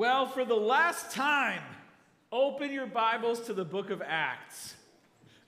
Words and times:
Well, 0.00 0.24
for 0.24 0.46
the 0.46 0.54
last 0.54 1.10
time, 1.10 1.60
open 2.32 2.72
your 2.72 2.86
Bibles 2.86 3.40
to 3.42 3.52
the 3.52 3.66
book 3.66 3.90
of 3.90 4.00
Acts. 4.00 4.74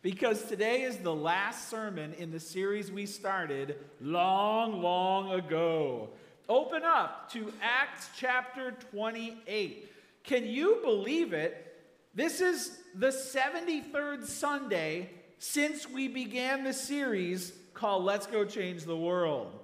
Because 0.02 0.42
today 0.44 0.82
is 0.82 0.98
the 0.98 1.14
last 1.14 1.70
sermon 1.70 2.12
in 2.18 2.30
the 2.30 2.38
series 2.38 2.92
we 2.92 3.06
started 3.06 3.78
long, 3.98 4.82
long 4.82 5.32
ago. 5.32 6.10
Open 6.50 6.82
up 6.84 7.32
to 7.32 7.50
Acts 7.62 8.10
chapter 8.14 8.72
28. 8.90 9.90
Can 10.22 10.46
you 10.46 10.80
believe 10.84 11.32
it? 11.32 11.74
This 12.14 12.42
is 12.42 12.76
the 12.94 13.06
73rd 13.06 14.26
Sunday 14.26 15.08
since 15.38 15.88
we 15.88 16.08
began 16.08 16.62
the 16.62 16.74
series 16.74 17.54
called 17.72 18.04
Let's 18.04 18.26
Go 18.26 18.44
Change 18.44 18.84
the 18.84 18.98
World. 18.98 19.61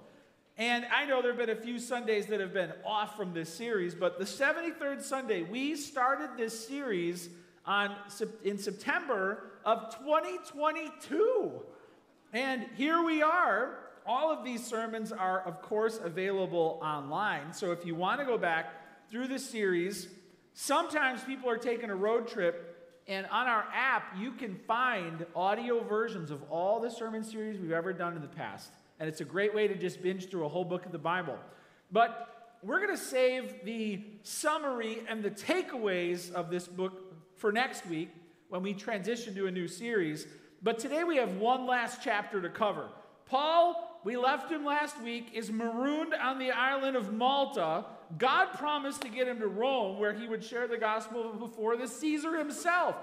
And 0.59 0.85
I 0.93 1.07
know 1.07 1.23
there 1.23 1.31
have 1.31 1.39
been 1.39 1.57
a 1.57 1.61
few 1.61 1.79
Sundays 1.79 2.27
that 2.27 2.41
have 2.41 2.53
been 2.53 2.73
off 2.85 3.17
from 3.17 3.33
this 3.33 3.49
series, 3.49 3.95
but 3.95 4.19
the 4.19 4.25
73rd 4.25 5.03
Sunday, 5.03 5.43
we 5.43 5.77
started 5.77 6.31
this 6.37 6.67
series 6.67 7.29
on, 7.65 7.95
in 8.43 8.59
September 8.59 9.53
of 9.65 9.97
2022. 10.01 11.53
And 12.33 12.67
here 12.75 13.05
we 13.05 13.23
are. 13.23 13.79
All 14.05 14.33
of 14.33 14.45
these 14.45 14.67
sermons 14.67 15.13
are, 15.13 15.43
of 15.43 15.63
course, 15.63 16.01
available 16.03 16.81
online. 16.83 17.53
So 17.53 17.71
if 17.71 17.87
you 17.87 17.95
want 17.95 18.19
to 18.19 18.27
go 18.27 18.37
back 18.37 18.75
through 19.13 19.29
the 19.29 19.39
series, 19.39 20.09
sometimes 20.55 21.23
people 21.23 21.49
are 21.49 21.57
taking 21.57 21.91
a 21.91 21.95
road 21.95 22.27
trip, 22.27 23.05
and 23.07 23.27
on 23.27 23.47
our 23.47 23.65
app, 23.73 24.17
you 24.19 24.33
can 24.33 24.57
find 24.67 25.25
audio 25.37 25.85
versions 25.85 26.33
of 26.33 26.43
all 26.51 26.81
the 26.81 26.91
sermon 26.91 27.23
series 27.23 27.61
we've 27.61 27.71
ever 27.71 27.93
done 27.93 28.17
in 28.17 28.23
the 28.23 28.29
past 28.29 28.73
and 28.99 29.09
it's 29.09 29.21
a 29.21 29.25
great 29.25 29.55
way 29.55 29.69
to 29.69 29.75
just 29.75 30.03
binge 30.03 30.29
through 30.29 30.45
a 30.45 30.49
whole 30.49 30.65
book 30.65 30.87
of 30.87 30.93
the 30.93 30.99
Bible. 30.99 31.39
But 31.91 32.57
we're 32.63 32.81
going 32.81 32.97
to 32.97 33.03
save 33.03 33.65
the 33.65 34.03
summary 34.23 35.03
and 35.09 35.23
the 35.23 35.31
takeaways 35.31 36.33
of 36.33 36.51
this 36.51 36.67
book 36.67 36.93
for 37.37 37.53
next 37.53 37.87
week 37.87 38.11
when 38.49 38.63
we 38.63 38.75
transition 38.75 39.35
to 39.35 39.47
a 39.47 39.51
new 39.51 39.69
series. 39.69 40.27
But 40.63 40.79
today 40.79 41.05
we 41.05 41.17
have 41.17 41.37
one 41.37 41.67
last 41.67 42.01
chapter 42.03 42.43
to 42.43 42.49
cover. 42.49 42.89
Paul, 43.27 44.01
we 44.05 44.17
left 44.17 44.51
him 44.51 44.65
last 44.65 45.01
week, 45.03 45.31
is 45.35 45.53
marooned 45.53 46.15
on 46.15 46.39
the 46.39 46.51
island 46.51 46.97
of 46.97 47.13
Malta. 47.13 47.85
God 48.17 48.47
promised 48.55 49.03
to 49.03 49.09
get 49.09 49.29
him 49.29 49.39
to 49.39 49.47
Rome 49.47 49.99
where 50.01 50.13
he 50.13 50.27
would 50.27 50.43
share 50.43 50.67
the 50.67 50.79
gospel 50.79 51.33
before 51.35 51.77
the 51.77 51.87
Caesar 51.87 52.37
himself. 52.37 52.97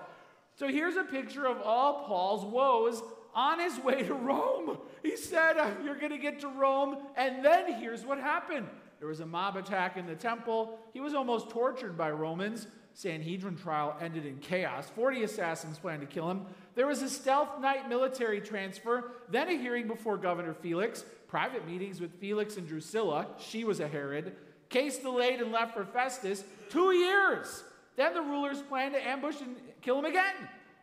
So 0.57 0.67
here's 0.67 0.95
a 0.95 1.03
picture 1.03 1.45
of 1.45 1.61
all 1.61 2.05
Paul's 2.05 2.45
woes 2.45 3.01
on 3.35 3.59
his 3.59 3.77
way 3.79 4.03
to 4.03 4.13
Rome. 4.13 4.77
He 5.03 5.17
said, 5.17 5.57
uh, 5.57 5.71
You're 5.83 5.97
going 5.97 6.11
to 6.11 6.17
get 6.17 6.39
to 6.39 6.47
Rome. 6.47 6.97
And 7.15 7.43
then 7.43 7.73
here's 7.73 8.05
what 8.05 8.17
happened 8.17 8.67
there 8.99 9.09
was 9.09 9.19
a 9.19 9.25
mob 9.25 9.57
attack 9.57 9.97
in 9.97 10.07
the 10.07 10.15
temple. 10.15 10.79
He 10.93 11.01
was 11.01 11.13
almost 11.13 11.49
tortured 11.49 11.97
by 11.97 12.11
Romans. 12.11 12.67
Sanhedrin 12.93 13.57
trial 13.57 13.95
ended 13.99 14.25
in 14.25 14.37
chaos. 14.37 14.89
40 14.95 15.23
assassins 15.23 15.77
planned 15.77 15.99
to 15.99 16.07
kill 16.07 16.31
him. 16.31 16.45
There 16.75 16.87
was 16.87 17.01
a 17.01 17.09
stealth 17.09 17.59
night 17.59 17.89
military 17.89 18.39
transfer, 18.39 19.11
then 19.29 19.49
a 19.49 19.57
hearing 19.57 19.85
before 19.85 20.17
Governor 20.17 20.53
Felix, 20.53 21.03
private 21.27 21.67
meetings 21.67 21.99
with 21.99 22.13
Felix 22.21 22.55
and 22.55 22.65
Drusilla. 22.65 23.27
She 23.37 23.65
was 23.65 23.81
a 23.81 23.87
Herod. 23.87 24.37
Case 24.69 24.97
delayed 24.97 25.41
and 25.41 25.51
left 25.51 25.73
for 25.73 25.83
Festus. 25.83 26.45
Two 26.69 26.93
years. 26.93 27.65
Then 27.97 28.13
the 28.13 28.21
rulers 28.21 28.61
planned 28.61 28.93
to 28.93 29.05
ambush 29.05 29.41
and 29.41 29.57
kill 29.81 29.99
him 29.99 30.05
again. 30.05 30.33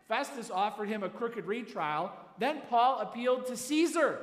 Festus 0.07 0.51
offered 0.51 0.89
him 0.89 1.03
a 1.03 1.09
crooked 1.09 1.45
retrial. 1.45 2.11
Then 2.37 2.61
Paul 2.69 2.99
appealed 2.99 3.45
to 3.47 3.57
Caesar. 3.57 4.19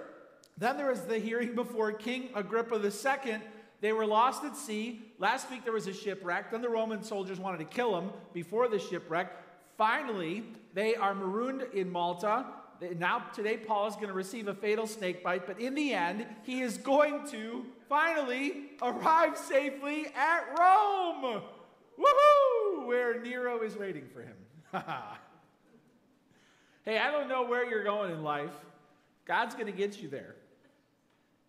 Then 0.58 0.76
there 0.76 0.90
was 0.90 1.02
the 1.02 1.18
hearing 1.18 1.54
before 1.54 1.92
King 1.92 2.28
Agrippa 2.34 2.76
II. 2.76 3.38
They 3.80 3.92
were 3.92 4.06
lost 4.06 4.44
at 4.44 4.56
sea. 4.56 5.00
Last 5.18 5.50
week 5.50 5.64
there 5.64 5.72
was 5.72 5.86
a 5.86 5.94
shipwreck. 5.94 6.50
Then 6.50 6.60
the 6.60 6.68
Roman 6.68 7.02
soldiers 7.02 7.38
wanted 7.38 7.58
to 7.58 7.64
kill 7.64 7.96
him 7.98 8.10
before 8.34 8.68
the 8.68 8.78
shipwreck. 8.78 9.32
Finally, 9.78 10.44
they 10.74 10.94
are 10.94 11.14
marooned 11.14 11.62
in 11.72 11.90
Malta. 11.90 12.44
Now, 12.98 13.24
today, 13.34 13.56
Paul 13.56 13.86
is 13.88 13.94
going 13.94 14.08
to 14.08 14.14
receive 14.14 14.48
a 14.48 14.54
fatal 14.54 14.86
snake 14.86 15.22
bite, 15.22 15.46
but 15.46 15.60
in 15.60 15.74
the 15.74 15.92
end, 15.92 16.26
he 16.42 16.60
is 16.60 16.78
going 16.78 17.26
to 17.28 17.64
finally 17.88 18.70
arrive 18.82 19.36
safely 19.36 20.06
at 20.16 20.58
Rome. 20.58 21.42
Woohoo! 21.98 22.86
Where 22.86 23.20
Nero 23.20 23.62
is 23.62 23.76
waiting 23.76 24.06
for 24.12 24.22
him. 24.22 24.36
Hey, 26.84 26.98
I 26.98 27.10
don't 27.10 27.28
know 27.28 27.44
where 27.44 27.68
you're 27.68 27.84
going 27.84 28.10
in 28.10 28.22
life. 28.22 28.54
God's 29.26 29.54
going 29.54 29.66
to 29.66 29.72
get 29.72 30.00
you 30.00 30.08
there. 30.08 30.34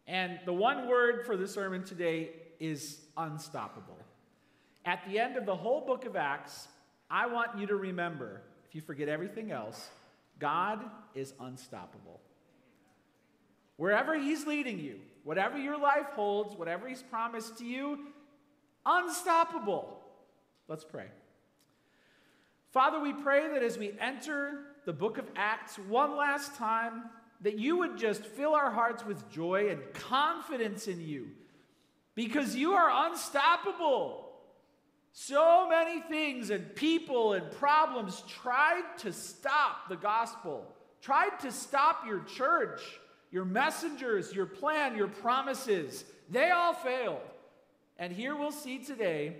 And 0.07 0.39
the 0.45 0.53
one 0.53 0.87
word 0.87 1.25
for 1.25 1.37
the 1.37 1.47
sermon 1.47 1.83
today 1.83 2.31
is 2.59 2.99
unstoppable. 3.15 3.97
At 4.83 4.99
the 5.07 5.19
end 5.19 5.37
of 5.37 5.45
the 5.45 5.55
whole 5.55 5.85
book 5.85 6.05
of 6.05 6.15
Acts, 6.15 6.67
I 7.09 7.27
want 7.27 7.57
you 7.57 7.65
to 7.67 7.75
remember, 7.75 8.41
if 8.67 8.75
you 8.75 8.81
forget 8.81 9.07
everything 9.07 9.51
else, 9.51 9.89
God 10.37 10.83
is 11.15 11.33
unstoppable. 11.39 12.19
Wherever 13.77 14.19
He's 14.19 14.45
leading 14.45 14.79
you, 14.79 14.99
whatever 15.23 15.57
your 15.57 15.77
life 15.77 16.07
holds, 16.13 16.55
whatever 16.55 16.87
He's 16.87 17.03
promised 17.03 17.57
to 17.59 17.65
you, 17.65 17.99
unstoppable. 18.85 19.99
Let's 20.67 20.83
pray. 20.83 21.07
Father, 22.71 22.99
we 23.01 23.11
pray 23.11 23.49
that 23.49 23.63
as 23.63 23.77
we 23.77 23.93
enter 23.99 24.59
the 24.85 24.93
book 24.93 25.17
of 25.17 25.25
Acts 25.35 25.77
one 25.77 26.15
last 26.15 26.55
time, 26.55 27.03
that 27.41 27.59
you 27.59 27.77
would 27.77 27.97
just 27.97 28.23
fill 28.23 28.53
our 28.53 28.71
hearts 28.71 29.05
with 29.05 29.29
joy 29.29 29.69
and 29.69 29.81
confidence 29.93 30.87
in 30.87 31.01
you 31.01 31.27
because 32.15 32.55
you 32.55 32.73
are 32.73 33.07
unstoppable. 33.09 34.29
So 35.11 35.67
many 35.67 36.01
things 36.01 36.49
and 36.49 36.73
people 36.75 37.33
and 37.33 37.51
problems 37.51 38.23
tried 38.29 38.83
to 38.99 39.11
stop 39.11 39.89
the 39.89 39.97
gospel, 39.97 40.65
tried 41.01 41.39
to 41.41 41.51
stop 41.51 42.05
your 42.07 42.23
church, 42.23 42.81
your 43.31 43.43
messengers, 43.43 44.33
your 44.33 44.45
plan, 44.45 44.95
your 44.95 45.07
promises. 45.07 46.05
They 46.29 46.51
all 46.51 46.73
failed. 46.73 47.19
And 47.97 48.13
here 48.13 48.35
we'll 48.35 48.51
see 48.51 48.79
today 48.79 49.37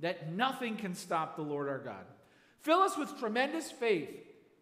that 0.00 0.32
nothing 0.32 0.76
can 0.76 0.94
stop 0.94 1.36
the 1.36 1.42
Lord 1.42 1.68
our 1.68 1.78
God. 1.78 2.04
Fill 2.62 2.78
us 2.78 2.96
with 2.96 3.18
tremendous 3.18 3.70
faith 3.70 4.10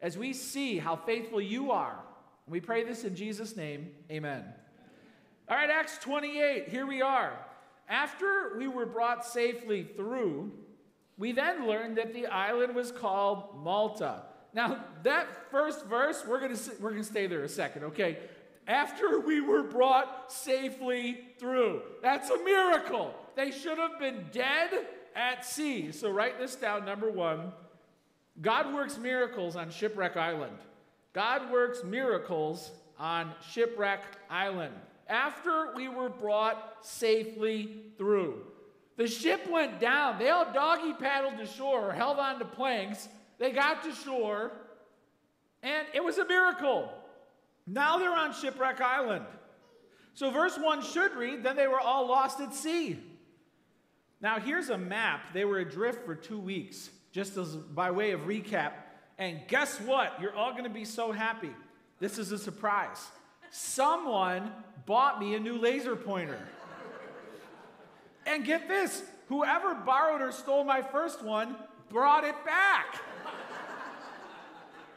as 0.01 0.17
we 0.17 0.33
see 0.33 0.79
how 0.79 0.97
faithful 0.97 1.41
you 1.41 1.71
are. 1.71 1.99
We 2.47 2.61
pray 2.61 2.83
this 2.83 3.05
in 3.05 3.15
Jesus' 3.15 3.57
name. 3.57 3.91
Amen. 4.11 4.45
All 5.49 5.57
right, 5.57 5.71
Acts 5.71 5.99
28, 5.99 6.69
here 6.69 6.87
we 6.87 7.03
are. 7.03 7.33
After 7.89 8.57
we 8.57 8.69
were 8.69 8.87
brought 8.87 9.25
safely 9.25 9.85
through, 9.85 10.53
we 11.19 11.33
then 11.33 11.67
learned 11.67 11.99
that 11.99 12.15
the 12.15 12.27
island 12.27 12.75
was 12.75 12.91
called 12.91 13.63
Malta. 13.63 14.23
Now, 14.55 14.85
that 15.03 15.51
first 15.51 15.85
verse, 15.87 16.25
we're 16.27 16.41
going 16.41 16.57
to 16.57 16.71
we're 16.81 16.91
going 16.91 17.03
to 17.03 17.09
stay 17.09 17.27
there 17.27 17.45
a 17.45 17.49
second, 17.49 17.85
okay? 17.85 18.19
After 18.67 19.21
we 19.21 19.41
were 19.41 19.63
brought 19.63 20.33
safely 20.33 21.19
through. 21.39 21.83
That's 22.03 22.31
a 22.31 22.43
miracle. 22.45 23.15
They 23.37 23.51
should 23.51 23.79
have 23.79 23.99
been 23.99 24.27
dead 24.33 24.87
at 25.15 25.45
sea. 25.45 25.93
So 25.93 26.11
write 26.11 26.39
this 26.39 26.57
down 26.57 26.85
number 26.85 27.11
1. 27.11 27.53
God 28.41 28.73
works 28.75 28.99
miracles 28.99 29.57
on 29.57 29.71
Shipwreck 29.71 30.17
Island. 30.17 30.57
God 31.13 31.51
works 31.51 31.85
miracles 31.85 32.71
on 32.99 33.33
Shipwreck 33.53 34.03
Island 34.31 34.75
after 35.09 35.75
we 35.75 35.89
were 35.89 36.09
brought 36.09 36.77
safely 36.83 37.83
through. 37.99 38.43
The 38.97 39.07
ship 39.07 39.49
went 39.51 39.81
down. 39.81 40.19
They 40.19 40.31
all 40.31 40.53
doggy 40.53 40.95
paddled 40.95 41.39
to 41.39 41.47
shore 41.47 41.89
or 41.89 41.93
held 41.93 42.19
on 42.19 42.39
to 42.39 42.45
planks. 42.45 43.09
They 43.39 43.51
got 43.51 43.83
to 43.85 43.93
shore, 43.93 44.53
and 45.63 45.87
it 45.95 46.05
was 46.05 46.19
a 46.19 46.27
miracle. 46.27 46.93
Now 47.67 47.99
they're 47.99 48.15
on 48.15 48.33
Shipwreck 48.33 48.81
Island. 48.81 49.25
So, 50.15 50.31
verse 50.31 50.59
1 50.59 50.83
should 50.83 51.15
read, 51.15 51.43
Then 51.43 51.57
they 51.57 51.69
were 51.69 51.81
all 51.81 52.07
lost 52.07 52.41
at 52.41 52.53
sea. 52.53 52.99
Now, 54.21 54.39
here's 54.39 54.69
a 54.69 54.77
map. 54.77 55.33
They 55.33 55.45
were 55.45 55.59
adrift 55.59 56.05
for 56.05 56.15
two 56.15 56.39
weeks 56.39 56.91
just 57.13 57.37
as 57.37 57.57
by 57.57 57.91
way 57.91 58.13
of 58.13 58.21
recap. 58.23 58.73
And 59.19 59.41
guess 59.49 59.79
what? 59.81 60.19
You're 60.21 60.35
all 60.35 60.53
going 60.53 60.65
to 60.65 60.71
be 60.71 60.85
so 60.85 61.13
happy. 61.13 61.51
This 61.99 62.19
is 62.19 62.33
a 62.33 62.39
surprise. 62.39 63.07
Someone 63.51 64.51
bought 64.87 65.21
me 65.21 65.35
a 65.35 65.41
new 65.41 65.59
laser 65.59 65.97
pointer. 65.97 66.39
And 68.27 68.45
get 68.45 68.69
this 68.69 69.03
whoever 69.29 69.75
borrowed 69.75 70.23
or 70.23 70.33
stole 70.33 70.65
my 70.65 70.83
first 70.83 71.23
one 71.23 71.57
brought 71.89 72.25
it 72.25 72.35
back. 72.45 73.01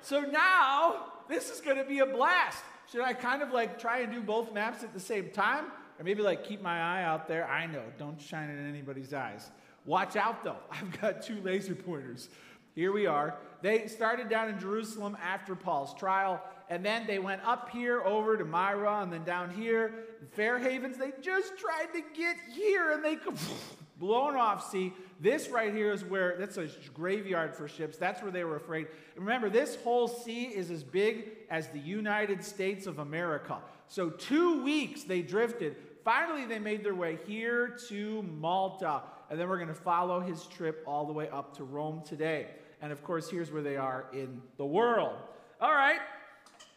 so 0.01 0.21
now 0.21 1.06
this 1.27 1.50
is 1.50 1.59
going 1.59 1.77
to 1.77 1.83
be 1.83 2.00
a 2.00 2.06
blast. 2.06 2.63
Should 2.92 3.01
I 3.01 3.13
kind 3.13 3.42
of 3.42 3.51
like 3.51 3.80
try 3.80 4.00
and 4.00 4.13
do 4.13 4.21
both 4.21 4.54
maps 4.54 4.83
at 4.83 4.94
the 4.94 5.00
same 5.00 5.30
time? 5.31 5.66
Or 6.00 6.04
maybe 6.04 6.21
like 6.21 6.44
keep 6.44 6.62
my 6.62 6.80
eye 6.80 7.04
out 7.04 7.27
there? 7.27 7.48
I 7.48 7.66
know, 7.66 7.83
don't 7.98 8.21
shine 8.21 8.50
it 8.50 8.59
in 8.59 8.69
anybody's 8.69 9.13
eyes. 9.13 9.50
Watch 9.85 10.15
out 10.15 10.44
though, 10.44 10.57
I've 10.71 11.00
got 11.00 11.21
two 11.21 11.41
laser 11.41 11.75
pointers. 11.75 12.30
Here 12.75 12.91
we 12.91 13.06
are. 13.06 13.35
They 13.62 13.88
started 13.88 14.30
down 14.30 14.50
in 14.50 14.59
Jerusalem 14.59 15.15
after 15.24 15.56
Paul's 15.56 15.94
trial, 15.94 16.41
and 16.69 16.83
then 16.83 17.06
they 17.06 17.19
went 17.19 17.41
up 17.45 17.69
here 17.69 18.01
over 18.01 18.35
to 18.35 18.44
Myra, 18.44 19.01
and 19.01 19.13
then 19.13 19.24
down 19.24 19.51
here, 19.51 19.94
Fair 20.31 20.57
Havens. 20.57 20.97
They 20.97 21.12
just 21.21 21.57
tried 21.57 21.94
to 21.94 22.01
get 22.15 22.35
here, 22.53 22.91
and 22.91 23.06
they 23.06 23.18
blown 24.00 24.35
off. 24.35 24.69
See, 24.71 24.91
This 25.19 25.50
right 25.50 25.74
here 25.74 25.94
is 25.94 26.03
where, 26.03 26.35
that's 26.38 26.57
a 26.57 26.68
graveyard 26.94 27.56
for 27.56 27.68
ships. 27.68 27.97
That's 27.97 28.21
where 28.24 28.31
they 28.31 28.44
were 28.44 28.56
afraid. 28.56 28.88
Remember, 29.15 29.50
this 29.50 29.77
whole 29.83 30.07
sea 30.07 30.45
is 30.45 30.71
as 30.71 30.83
big 30.83 31.30
as 31.50 31.68
the 31.69 31.80
United 31.80 32.44
States 32.44 32.88
of 32.88 33.00
America. 33.00 33.59
So, 33.88 34.09
two 34.09 34.63
weeks 34.63 35.03
they 35.03 35.21
drifted. 35.21 35.75
Finally, 36.03 36.45
they 36.47 36.59
made 36.59 36.83
their 36.83 36.95
way 36.95 37.19
here 37.25 37.77
to 37.88 38.24
Malta. 38.24 39.03
And 39.29 39.39
then 39.39 39.49
we're 39.49 39.57
going 39.57 39.67
to 39.69 39.73
follow 39.73 40.19
his 40.19 40.45
trip 40.47 40.83
all 40.85 41.05
the 41.05 41.13
way 41.13 41.29
up 41.29 41.57
to 41.57 41.63
Rome 41.63 42.01
today. 42.05 42.47
And 42.81 42.91
of 42.91 43.03
course, 43.03 43.29
here's 43.29 43.51
where 43.51 43.61
they 43.61 43.77
are 43.77 44.05
in 44.13 44.41
the 44.57 44.65
world. 44.65 45.17
All 45.61 45.73
right. 45.73 45.99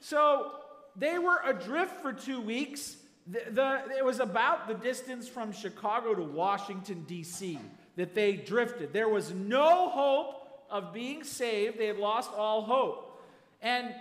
So, 0.00 0.52
they 0.98 1.18
were 1.18 1.40
adrift 1.44 2.00
for 2.00 2.12
two 2.12 2.40
weeks. 2.40 2.96
The, 3.26 3.42
the, 3.50 3.98
it 3.98 4.04
was 4.04 4.20
about 4.20 4.66
the 4.66 4.74
distance 4.74 5.28
from 5.28 5.52
Chicago 5.52 6.14
to 6.14 6.22
Washington, 6.22 7.04
D.C., 7.06 7.58
that 7.96 8.14
they 8.14 8.32
drifted. 8.34 8.92
There 8.92 9.08
was 9.08 9.32
no 9.32 9.88
hope 9.88 10.46
of 10.70 10.92
being 10.92 11.22
saved, 11.22 11.78
they 11.78 11.86
had 11.86 11.98
lost 11.98 12.30
all 12.32 12.62
hope. 12.62 13.22
And 13.62 13.94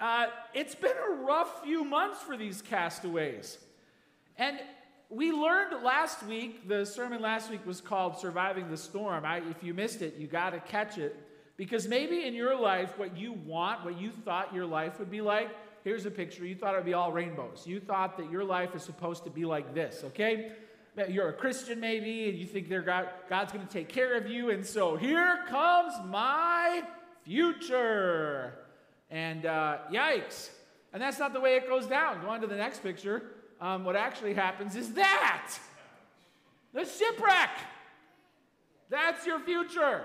uh, 0.00 0.26
it's 0.54 0.74
been 0.74 0.96
a 0.96 1.14
rough 1.22 1.62
few 1.62 1.84
months 1.84 2.20
for 2.20 2.36
these 2.36 2.62
castaways. 2.62 3.58
And 4.36 4.58
we 5.12 5.30
learned 5.30 5.82
last 5.84 6.22
week, 6.22 6.66
the 6.66 6.86
sermon 6.86 7.20
last 7.20 7.50
week 7.50 7.66
was 7.66 7.82
called 7.82 8.18
Surviving 8.18 8.70
the 8.70 8.76
Storm. 8.78 9.26
I, 9.26 9.42
if 9.50 9.62
you 9.62 9.74
missed 9.74 10.00
it, 10.00 10.16
you 10.16 10.26
got 10.26 10.50
to 10.50 10.60
catch 10.60 10.96
it. 10.96 11.16
Because 11.58 11.86
maybe 11.86 12.24
in 12.24 12.32
your 12.32 12.58
life, 12.58 12.96
what 12.96 13.16
you 13.16 13.34
want, 13.34 13.84
what 13.84 14.00
you 14.00 14.10
thought 14.10 14.54
your 14.54 14.64
life 14.64 14.98
would 14.98 15.10
be 15.10 15.20
like, 15.20 15.50
here's 15.84 16.06
a 16.06 16.10
picture. 16.10 16.46
You 16.46 16.54
thought 16.54 16.72
it 16.72 16.78
would 16.78 16.86
be 16.86 16.94
all 16.94 17.12
rainbows. 17.12 17.64
You 17.66 17.78
thought 17.78 18.16
that 18.16 18.30
your 18.30 18.42
life 18.42 18.74
is 18.74 18.82
supposed 18.82 19.24
to 19.24 19.30
be 19.30 19.44
like 19.44 19.74
this, 19.74 20.02
okay? 20.02 20.52
You're 21.08 21.28
a 21.28 21.34
Christian 21.34 21.78
maybe, 21.78 22.30
and 22.30 22.38
you 22.38 22.46
think 22.46 22.70
God, 22.70 23.08
God's 23.28 23.52
going 23.52 23.66
to 23.66 23.72
take 23.72 23.90
care 23.90 24.16
of 24.16 24.26
you. 24.26 24.50
And 24.50 24.64
so 24.64 24.96
here 24.96 25.40
comes 25.48 25.92
my 26.06 26.82
future. 27.24 28.54
And 29.10 29.44
uh, 29.44 29.78
yikes. 29.92 30.48
And 30.94 31.02
that's 31.02 31.18
not 31.18 31.34
the 31.34 31.40
way 31.40 31.56
it 31.56 31.68
goes 31.68 31.86
down. 31.86 32.22
Go 32.22 32.30
on 32.30 32.40
to 32.40 32.46
the 32.46 32.56
next 32.56 32.82
picture. 32.82 33.22
Um, 33.62 33.84
what 33.84 33.94
actually 33.94 34.34
happens 34.34 34.74
is 34.74 34.92
that 34.94 35.48
the 36.74 36.84
shipwreck. 36.84 37.50
That's 38.90 39.24
your 39.24 39.38
future. 39.38 40.02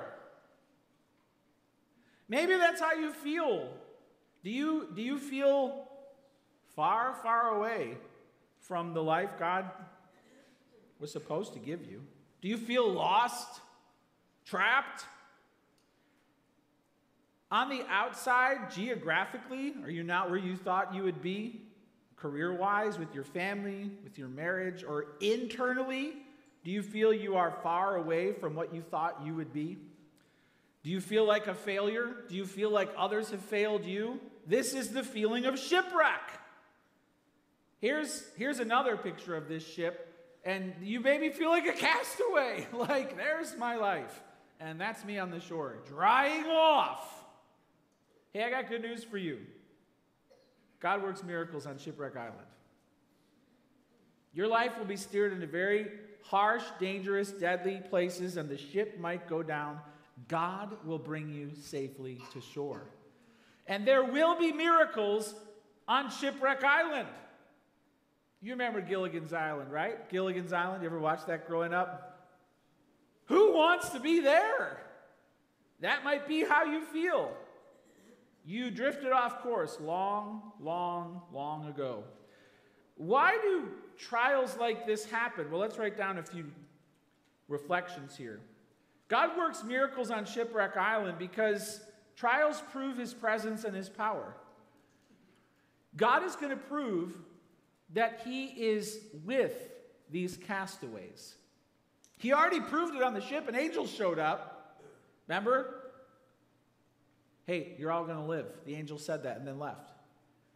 Maybe 2.30 2.56
that's 2.56 2.80
how 2.80 2.94
you 2.94 3.12
feel 3.12 3.70
do 4.44 4.52
you, 4.52 4.88
do 4.96 5.02
you 5.02 5.18
feel 5.18 5.90
far, 6.76 7.16
far 7.22 7.58
away 7.58 7.98
from 8.62 8.94
the 8.94 9.04
life 9.04 9.32
God 9.38 9.66
was 11.00 11.12
supposed 11.12 11.52
to 11.54 11.60
give 11.60 11.86
you? 11.86 12.02
Do 12.42 12.48
you 12.48 12.58
feel 12.58 12.90
lost, 12.90 13.60
trapped? 14.46 15.04
On 17.52 17.70
the 17.70 17.84
outside, 17.90 18.72
geographically, 18.72 19.74
are 19.84 19.90
you 19.90 20.04
not 20.04 20.30
where 20.30 20.40
you 20.40 20.56
thought 20.56 20.94
you 20.94 21.04
would 21.04 21.22
be? 21.22 21.67
Career 22.18 22.52
wise, 22.52 22.98
with 22.98 23.14
your 23.14 23.24
family, 23.24 23.92
with 24.04 24.18
your 24.18 24.28
marriage, 24.28 24.84
or 24.84 25.06
internally, 25.22 26.14
do 26.64 26.72
you 26.72 26.82
feel 26.82 27.14
you 27.14 27.36
are 27.36 27.52
far 27.62 27.96
away 27.96 28.34
from 28.34 28.56
what 28.56 28.74
you 28.74 28.82
thought 28.82 29.22
you 29.24 29.36
would 29.36 29.54
be? 29.54 29.78
Do 30.84 30.90
you 30.90 31.00
feel 31.00 31.26
like 31.26 31.48
a 31.48 31.54
failure? 31.54 32.16
Do 32.28 32.36
you 32.36 32.46
feel 32.46 32.72
like 32.72 32.90
others 32.98 33.30
have 33.30 33.42
failed 33.42 33.86
you? 33.86 34.20
This 34.48 34.74
is 34.74 34.90
the 34.90 35.04
feeling 35.04 35.46
of 35.46 35.60
shipwreck. 35.60 36.42
Here's, 37.80 38.24
here's 38.36 38.60
another 38.60 38.98
picture 38.98 39.36
of 39.36 39.48
this 39.48 39.66
ship, 39.66 40.14
and 40.44 40.74
you 40.82 41.00
maybe 41.00 41.30
feel 41.30 41.50
like 41.50 41.68
a 41.68 41.74
castaway. 41.74 42.68
like, 42.74 43.16
there's 43.16 43.56
my 43.58 43.76
life. 43.76 44.24
And 44.60 44.82
that's 44.82 45.06
me 45.06 45.20
on 45.20 45.30
the 45.30 45.40
shore, 45.40 45.78
drying 45.88 46.46
off. 46.46 47.08
Hey, 48.34 48.44
I 48.44 48.50
got 48.50 48.70
good 48.70 48.82
news 48.82 49.04
for 49.04 49.20
you 49.20 49.38
God 50.80 51.04
works 51.04 51.24
miracles 51.24 51.66
on 51.66 51.78
Shipwreck 51.78 52.16
Island. 52.16 52.48
Your 54.34 54.48
life 54.48 54.78
will 54.78 54.86
be 54.86 54.98
steered 54.98 55.34
into 55.34 55.48
very 55.48 55.88
harsh, 56.22 56.64
dangerous, 56.80 57.32
deadly 57.32 57.82
places, 57.90 58.38
and 58.38 58.50
the 58.50 58.58
ship 58.58 59.00
might 59.00 59.28
go 59.28 59.42
down. 59.42 59.80
God 60.28 60.78
will 60.86 61.00
bring 61.00 61.30
you 61.30 61.52
safely 61.60 62.20
to 62.34 62.42
shore. 62.42 62.84
And 63.66 63.88
there 63.88 64.04
will 64.04 64.38
be 64.38 64.52
miracles 64.52 65.34
on 65.88 66.12
Shipwreck 66.12 66.64
Island. 66.64 67.08
You 68.42 68.52
remember 68.52 68.82
Gilligan's 68.82 69.34
Island, 69.34 69.72
right? 69.72 70.10
Gilligan's 70.10 70.54
Island, 70.54 70.84
you 70.84 70.90
ever 70.90 71.00
watched 71.00 71.28
that 71.28 71.48
growing 71.48 71.74
up? 71.74 72.30
Who 73.26 73.54
wants 73.54 73.90
to 73.90 74.00
be 74.00 74.20
there? 74.20 74.78
That 75.82 76.04
might 76.04 76.28
be 76.28 76.44
how 76.44 76.64
you 76.66 76.86
feel. 76.86 77.32
You 78.48 78.72
drifted 78.72 79.12
off 79.12 79.44
course 79.44 79.78
long, 79.80 80.54
long, 80.60 81.22
long 81.32 81.68
ago. 81.68 82.04
Why 82.96 83.38
do 83.44 83.68
trials 84.00 84.58
like 84.58 84.88
this 84.88 85.06
happen? 85.06 85.52
Well, 85.52 85.60
let's 85.60 85.78
write 85.78 85.98
down 85.98 86.18
a 86.18 86.24
few 86.24 86.46
reflections 87.48 88.16
here. 88.16 88.40
God 89.08 89.38
works 89.38 89.64
miracles 89.64 90.10
on 90.10 90.26
Shipwreck 90.26 90.76
Island 90.76 91.20
because 91.20 91.82
Trials 92.18 92.64
prove 92.72 92.98
his 92.98 93.14
presence 93.14 93.64
and 93.64 93.76
his 93.76 93.90
power. 93.90 94.36
God 95.96 96.24
is 96.24 96.36
going 96.36 96.50
to 96.50 96.58
prove 96.58 97.14
that 97.94 98.22
he 98.26 98.46
is 98.46 99.00
with 99.24 99.54
these 100.10 100.36
castaways. 100.36 101.36
He 102.18 102.34
already 102.34 102.60
proved 102.60 102.96
it 102.96 103.04
on 103.04 103.14
the 103.14 103.22
ship, 103.22 103.48
and 103.48 103.56
angels 103.56 103.92
showed 103.92 104.18
up. 104.18 104.82
Remember? 105.28 105.77
Hey, 107.48 107.76
you're 107.80 107.92
all 107.92 108.04
going 108.04 108.18
to 108.18 108.24
live. 108.24 108.46
The 108.66 108.76
angel 108.76 109.00
said 109.00 109.24
that 109.24 109.38
and 109.38 109.48
then 109.48 109.58
left. 109.58 109.92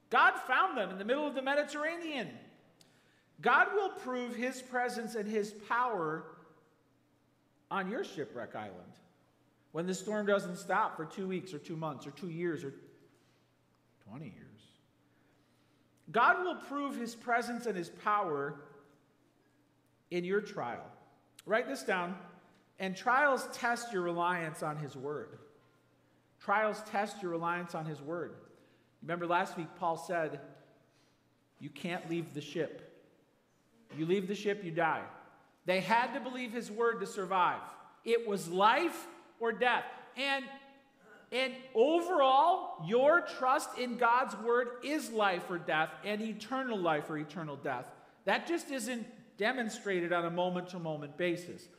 God 0.09 0.33
found 0.45 0.77
them 0.77 0.91
in 0.91 0.97
the 0.97 1.05
middle 1.05 1.25
of 1.25 1.33
the 1.33 1.41
Mediterranean. 1.41 2.27
God 3.41 3.67
will 3.73 3.89
prove 3.89 4.35
his 4.35 4.61
presence 4.61 5.15
and 5.15 5.27
his 5.27 5.53
power 5.67 6.25
on 7.71 7.89
your 7.89 8.03
shipwreck 8.03 8.55
island. 8.55 8.75
When 9.71 9.87
the 9.87 9.95
storm 9.95 10.25
doesn't 10.25 10.57
stop 10.57 10.97
for 10.97 11.05
two 11.05 11.27
weeks 11.27 11.53
or 11.53 11.59
two 11.59 11.77
months 11.77 12.05
or 12.05 12.11
two 12.11 12.29
years 12.29 12.61
or 12.65 12.73
20 14.09 14.25
years. 14.25 14.35
God 16.11 16.43
will 16.43 16.55
prove 16.55 16.97
his 16.97 17.15
presence 17.15 17.65
and 17.67 17.77
his 17.77 17.89
power 17.89 18.55
in 20.11 20.25
your 20.25 20.41
trial. 20.41 20.83
Write 21.45 21.69
this 21.69 21.83
down. 21.83 22.15
And 22.79 22.97
trials 22.97 23.47
test 23.53 23.93
your 23.93 24.01
reliance 24.01 24.61
on 24.61 24.75
his 24.75 24.97
word. 24.97 25.37
Trials 26.43 26.81
test 26.89 27.21
your 27.21 27.31
reliance 27.31 27.75
on 27.75 27.85
his 27.85 28.01
word. 28.01 28.33
Remember 29.01 29.27
last 29.27 29.57
week, 29.57 29.67
Paul 29.79 29.97
said, 29.97 30.39
You 31.59 31.69
can't 31.69 32.09
leave 32.09 32.33
the 32.33 32.41
ship. 32.41 32.87
You 33.97 34.05
leave 34.05 34.27
the 34.27 34.35
ship, 34.35 34.63
you 34.63 34.71
die. 34.71 35.03
They 35.65 35.81
had 35.81 36.13
to 36.13 36.19
believe 36.19 36.51
his 36.51 36.71
word 36.71 36.99
to 37.01 37.05
survive. 37.05 37.61
It 38.03 38.27
was 38.27 38.47
life 38.47 39.07
or 39.39 39.51
death. 39.51 39.85
And 40.17 40.45
and 41.33 41.53
overall, 41.73 42.83
your 42.85 43.21
trust 43.21 43.77
in 43.77 43.95
God's 43.95 44.35
word 44.35 44.67
is 44.83 45.11
life 45.11 45.43
or 45.49 45.57
death 45.57 45.89
and 46.03 46.21
eternal 46.21 46.77
life 46.77 47.09
or 47.09 47.17
eternal 47.17 47.55
death. 47.55 47.85
That 48.25 48.47
just 48.47 48.69
isn't 48.69 49.07
demonstrated 49.37 50.11
on 50.11 50.25
a 50.25 50.29
moment 50.29 50.69
to 50.69 50.79
moment 50.79 51.17
basis. 51.17 51.69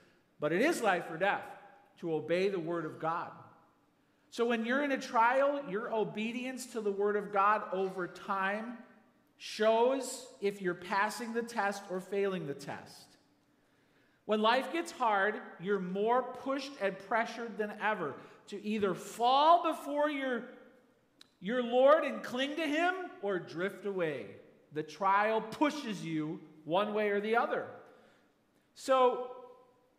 But 0.41 0.53
it 0.53 0.63
is 0.63 0.81
life 0.81 1.05
or 1.11 1.19
death 1.19 1.45
to 2.01 2.15
obey 2.15 2.49
the 2.49 2.59
word 2.59 2.87
of 2.87 2.99
God. 2.99 3.31
So 4.33 4.47
when 4.47 4.65
you're 4.65 4.83
in 4.83 4.93
a 4.93 4.99
trial, 4.99 5.61
your 5.69 5.93
obedience 5.93 6.65
to 6.69 6.81
the 6.81 6.91
word 6.91 7.17
of 7.17 7.35
God 7.35 7.65
over 7.71 8.09
time 8.09 8.79
shows 9.37 10.27
if 10.41 10.63
you're 10.63 10.73
passing 10.73 11.35
the 11.35 11.43
test 11.43 11.83
or 11.91 12.01
failing 12.01 12.47
the 12.47 12.55
test. 12.55 13.19
When 14.25 14.41
life 14.41 14.73
gets 14.73 14.91
hard, 14.91 15.35
you're 15.61 15.79
more 15.79 16.23
pushed 16.23 16.73
and 16.81 16.99
pressured 16.99 17.59
than 17.59 17.75
ever 17.79 18.15
to 18.49 18.65
either 18.65 18.95
fall 18.95 19.71
before 19.71 20.09
your, 20.09 20.45
your 21.43 21.63
Lord 21.63 22.05
and 22.05 22.23
cling 22.23 22.57
to 22.57 22.67
Him 22.67 22.95
or 23.21 23.39
drift 23.39 23.85
away. 23.85 24.29
The 24.73 24.83
trial 24.83 25.43
pushes 25.43 26.03
you 26.03 26.41
one 26.65 26.95
way 26.95 27.11
or 27.11 27.21
the 27.21 27.37
other. 27.37 27.67
So, 28.77 29.31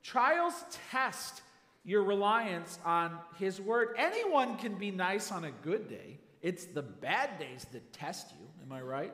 trials 0.02 0.56
test 0.90 1.44
your 1.86 2.04
reliance 2.04 2.80
on 2.86 3.18
His 3.38 3.60
Word. 3.60 3.96
Anyone 3.98 4.58
can 4.58 4.76
be 4.76 4.92
nice 4.92 5.32
on 5.32 5.46
a 5.46 5.52
good 5.52 5.90
day, 5.90 6.20
it's 6.42 6.66
the 6.66 6.82
bad 6.82 7.40
days 7.40 7.66
that 7.72 7.94
test 7.94 8.32
you. 8.32 8.48
Am 8.66 8.72
I 8.72 8.82
right? 8.82 9.14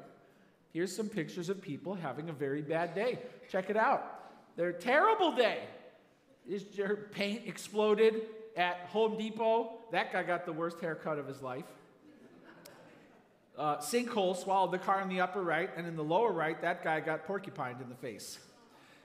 Here's 0.71 0.95
some 0.95 1.09
pictures 1.09 1.49
of 1.49 1.61
people 1.61 1.95
having 1.95 2.29
a 2.29 2.33
very 2.33 2.61
bad 2.61 2.93
day. 2.93 3.19
Check 3.49 3.69
it 3.69 3.77
out. 3.77 4.55
Their 4.55 4.71
terrible 4.71 5.31
day. 5.31 5.59
His 6.47 6.63
paint 7.11 7.43
exploded 7.45 8.23
at 8.55 8.87
Home 8.91 9.17
Depot. 9.17 9.79
That 9.91 10.11
guy 10.11 10.23
got 10.23 10.45
the 10.45 10.53
worst 10.53 10.79
haircut 10.79 11.17
of 11.17 11.27
his 11.27 11.41
life. 11.41 11.65
Uh, 13.57 13.77
sinkhole 13.77 14.37
swallowed 14.37 14.71
the 14.71 14.77
car 14.77 15.01
in 15.01 15.09
the 15.09 15.19
upper 15.19 15.43
right, 15.43 15.69
and 15.75 15.85
in 15.85 15.95
the 15.95 16.03
lower 16.03 16.31
right, 16.31 16.61
that 16.61 16.83
guy 16.83 16.99
got 16.99 17.25
porcupined 17.25 17.81
in 17.81 17.89
the 17.89 17.95
face. 17.95 18.39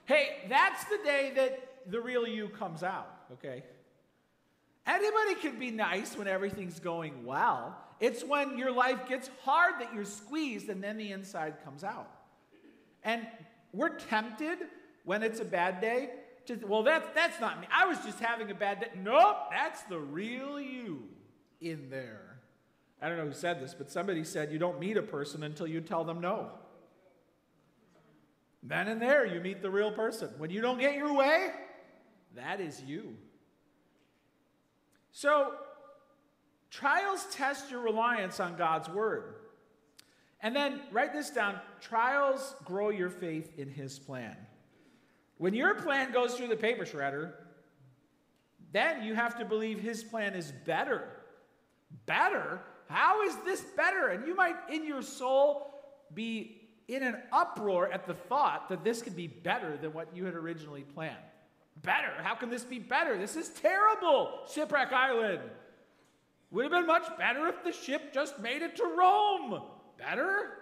Hey, 0.05 0.37
that's 0.47 0.85
the 0.85 0.97
day 1.03 1.33
that 1.35 1.91
the 1.91 1.99
real 1.99 2.25
you 2.25 2.47
comes 2.47 2.81
out, 2.81 3.14
okay? 3.33 3.63
Anybody 4.87 5.35
can 5.41 5.59
be 5.59 5.71
nice 5.71 6.17
when 6.17 6.27
everything's 6.27 6.79
going 6.79 7.25
well. 7.25 7.75
It's 7.99 8.23
when 8.23 8.57
your 8.57 8.71
life 8.71 9.07
gets 9.07 9.29
hard 9.43 9.75
that 9.79 9.93
you're 9.93 10.05
squeezed 10.05 10.69
and 10.69 10.83
then 10.83 10.97
the 10.97 11.11
inside 11.11 11.55
comes 11.63 11.83
out. 11.83 12.09
And 13.03 13.25
we're 13.73 13.97
tempted 13.97 14.59
when 15.03 15.23
it's 15.23 15.39
a 15.39 15.45
bad 15.45 15.81
day 15.81 16.09
to, 16.47 16.55
well, 16.67 16.83
that's, 16.83 17.07
that's 17.15 17.39
not 17.39 17.59
me. 17.59 17.67
I 17.71 17.85
was 17.85 17.97
just 17.99 18.19
having 18.19 18.51
a 18.51 18.55
bad 18.55 18.79
day. 18.81 18.89
Nope, 18.95 19.37
that's 19.51 19.81
the 19.83 19.99
real 19.99 20.59
you 20.59 21.03
in 21.61 21.89
there. 21.89 22.39
I 23.01 23.09
don't 23.09 23.17
know 23.17 23.25
who 23.25 23.33
said 23.33 23.61
this, 23.61 23.73
but 23.73 23.89
somebody 23.91 24.23
said 24.23 24.51
you 24.51 24.59
don't 24.59 24.79
meet 24.79 24.97
a 24.97 25.01
person 25.01 25.43
until 25.43 25.67
you 25.67 25.81
tell 25.81 26.03
them 26.03 26.21
no. 26.21 26.51
Then 28.63 28.87
and 28.87 29.01
there, 29.01 29.25
you 29.25 29.39
meet 29.41 29.61
the 29.61 29.69
real 29.69 29.91
person. 29.91 30.29
When 30.37 30.49
you 30.49 30.61
don't 30.61 30.79
get 30.79 30.95
your 30.95 31.13
way, 31.13 31.51
that 32.35 32.59
is 32.61 32.81
you. 32.81 33.15
So, 35.11 35.53
trials 36.69 37.25
test 37.31 37.71
your 37.71 37.81
reliance 37.81 38.39
on 38.39 38.57
God's 38.57 38.89
word. 38.89 39.35
And 40.41 40.55
then 40.55 40.81
write 40.91 41.13
this 41.13 41.29
down 41.29 41.59
trials 41.81 42.55
grow 42.65 42.89
your 42.89 43.09
faith 43.09 43.57
in 43.57 43.69
His 43.69 43.97
plan. 43.97 44.35
When 45.37 45.53
your 45.53 45.75
plan 45.75 46.11
goes 46.11 46.35
through 46.35 46.47
the 46.47 46.55
paper 46.55 46.85
shredder, 46.85 47.33
then 48.71 49.03
you 49.03 49.15
have 49.15 49.37
to 49.39 49.45
believe 49.45 49.79
His 49.79 50.03
plan 50.03 50.33
is 50.33 50.51
better. 50.65 51.07
Better? 52.05 52.61
How 52.89 53.23
is 53.23 53.35
this 53.45 53.61
better? 53.61 54.09
And 54.09 54.27
you 54.27 54.35
might, 54.35 54.55
in 54.71 54.85
your 54.85 55.01
soul, 55.01 55.73
be 56.13 56.61
in 56.87 57.01
an 57.03 57.17
uproar 57.31 57.91
at 57.91 58.05
the 58.05 58.13
thought 58.13 58.69
that 58.69 58.83
this 58.83 59.01
could 59.01 59.15
be 59.15 59.27
better 59.27 59.77
than 59.77 59.93
what 59.93 60.15
you 60.15 60.25
had 60.25 60.35
originally 60.35 60.83
planned. 60.83 61.15
Better? 61.81 62.13
How 62.21 62.35
can 62.35 62.49
this 62.49 62.63
be 62.63 62.79
better? 62.79 63.17
This 63.17 63.35
is 63.35 63.49
terrible, 63.49 64.39
Shipwreck 64.53 64.91
Island. 64.91 65.41
Would 66.51 66.63
have 66.63 66.71
been 66.71 66.87
much 66.87 67.05
better 67.17 67.47
if 67.47 67.63
the 67.63 67.71
ship 67.71 68.13
just 68.13 68.39
made 68.39 68.61
it 68.61 68.75
to 68.77 68.83
Rome. 68.97 69.61
Better? 69.97 70.53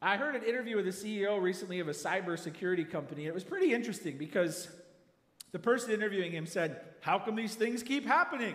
I 0.00 0.16
heard 0.16 0.36
an 0.36 0.44
interview 0.44 0.76
with 0.76 0.84
the 0.84 0.90
CEO 0.92 1.40
recently 1.40 1.80
of 1.80 1.88
a 1.88 1.92
cybersecurity 1.92 2.88
company. 2.88 3.22
And 3.22 3.28
it 3.28 3.34
was 3.34 3.44
pretty 3.44 3.74
interesting 3.74 4.16
because 4.16 4.68
the 5.52 5.58
person 5.58 5.90
interviewing 5.90 6.32
him 6.32 6.46
said, 6.46 6.80
How 7.00 7.18
come 7.18 7.34
these 7.34 7.54
things 7.54 7.82
keep 7.82 8.06
happening? 8.06 8.54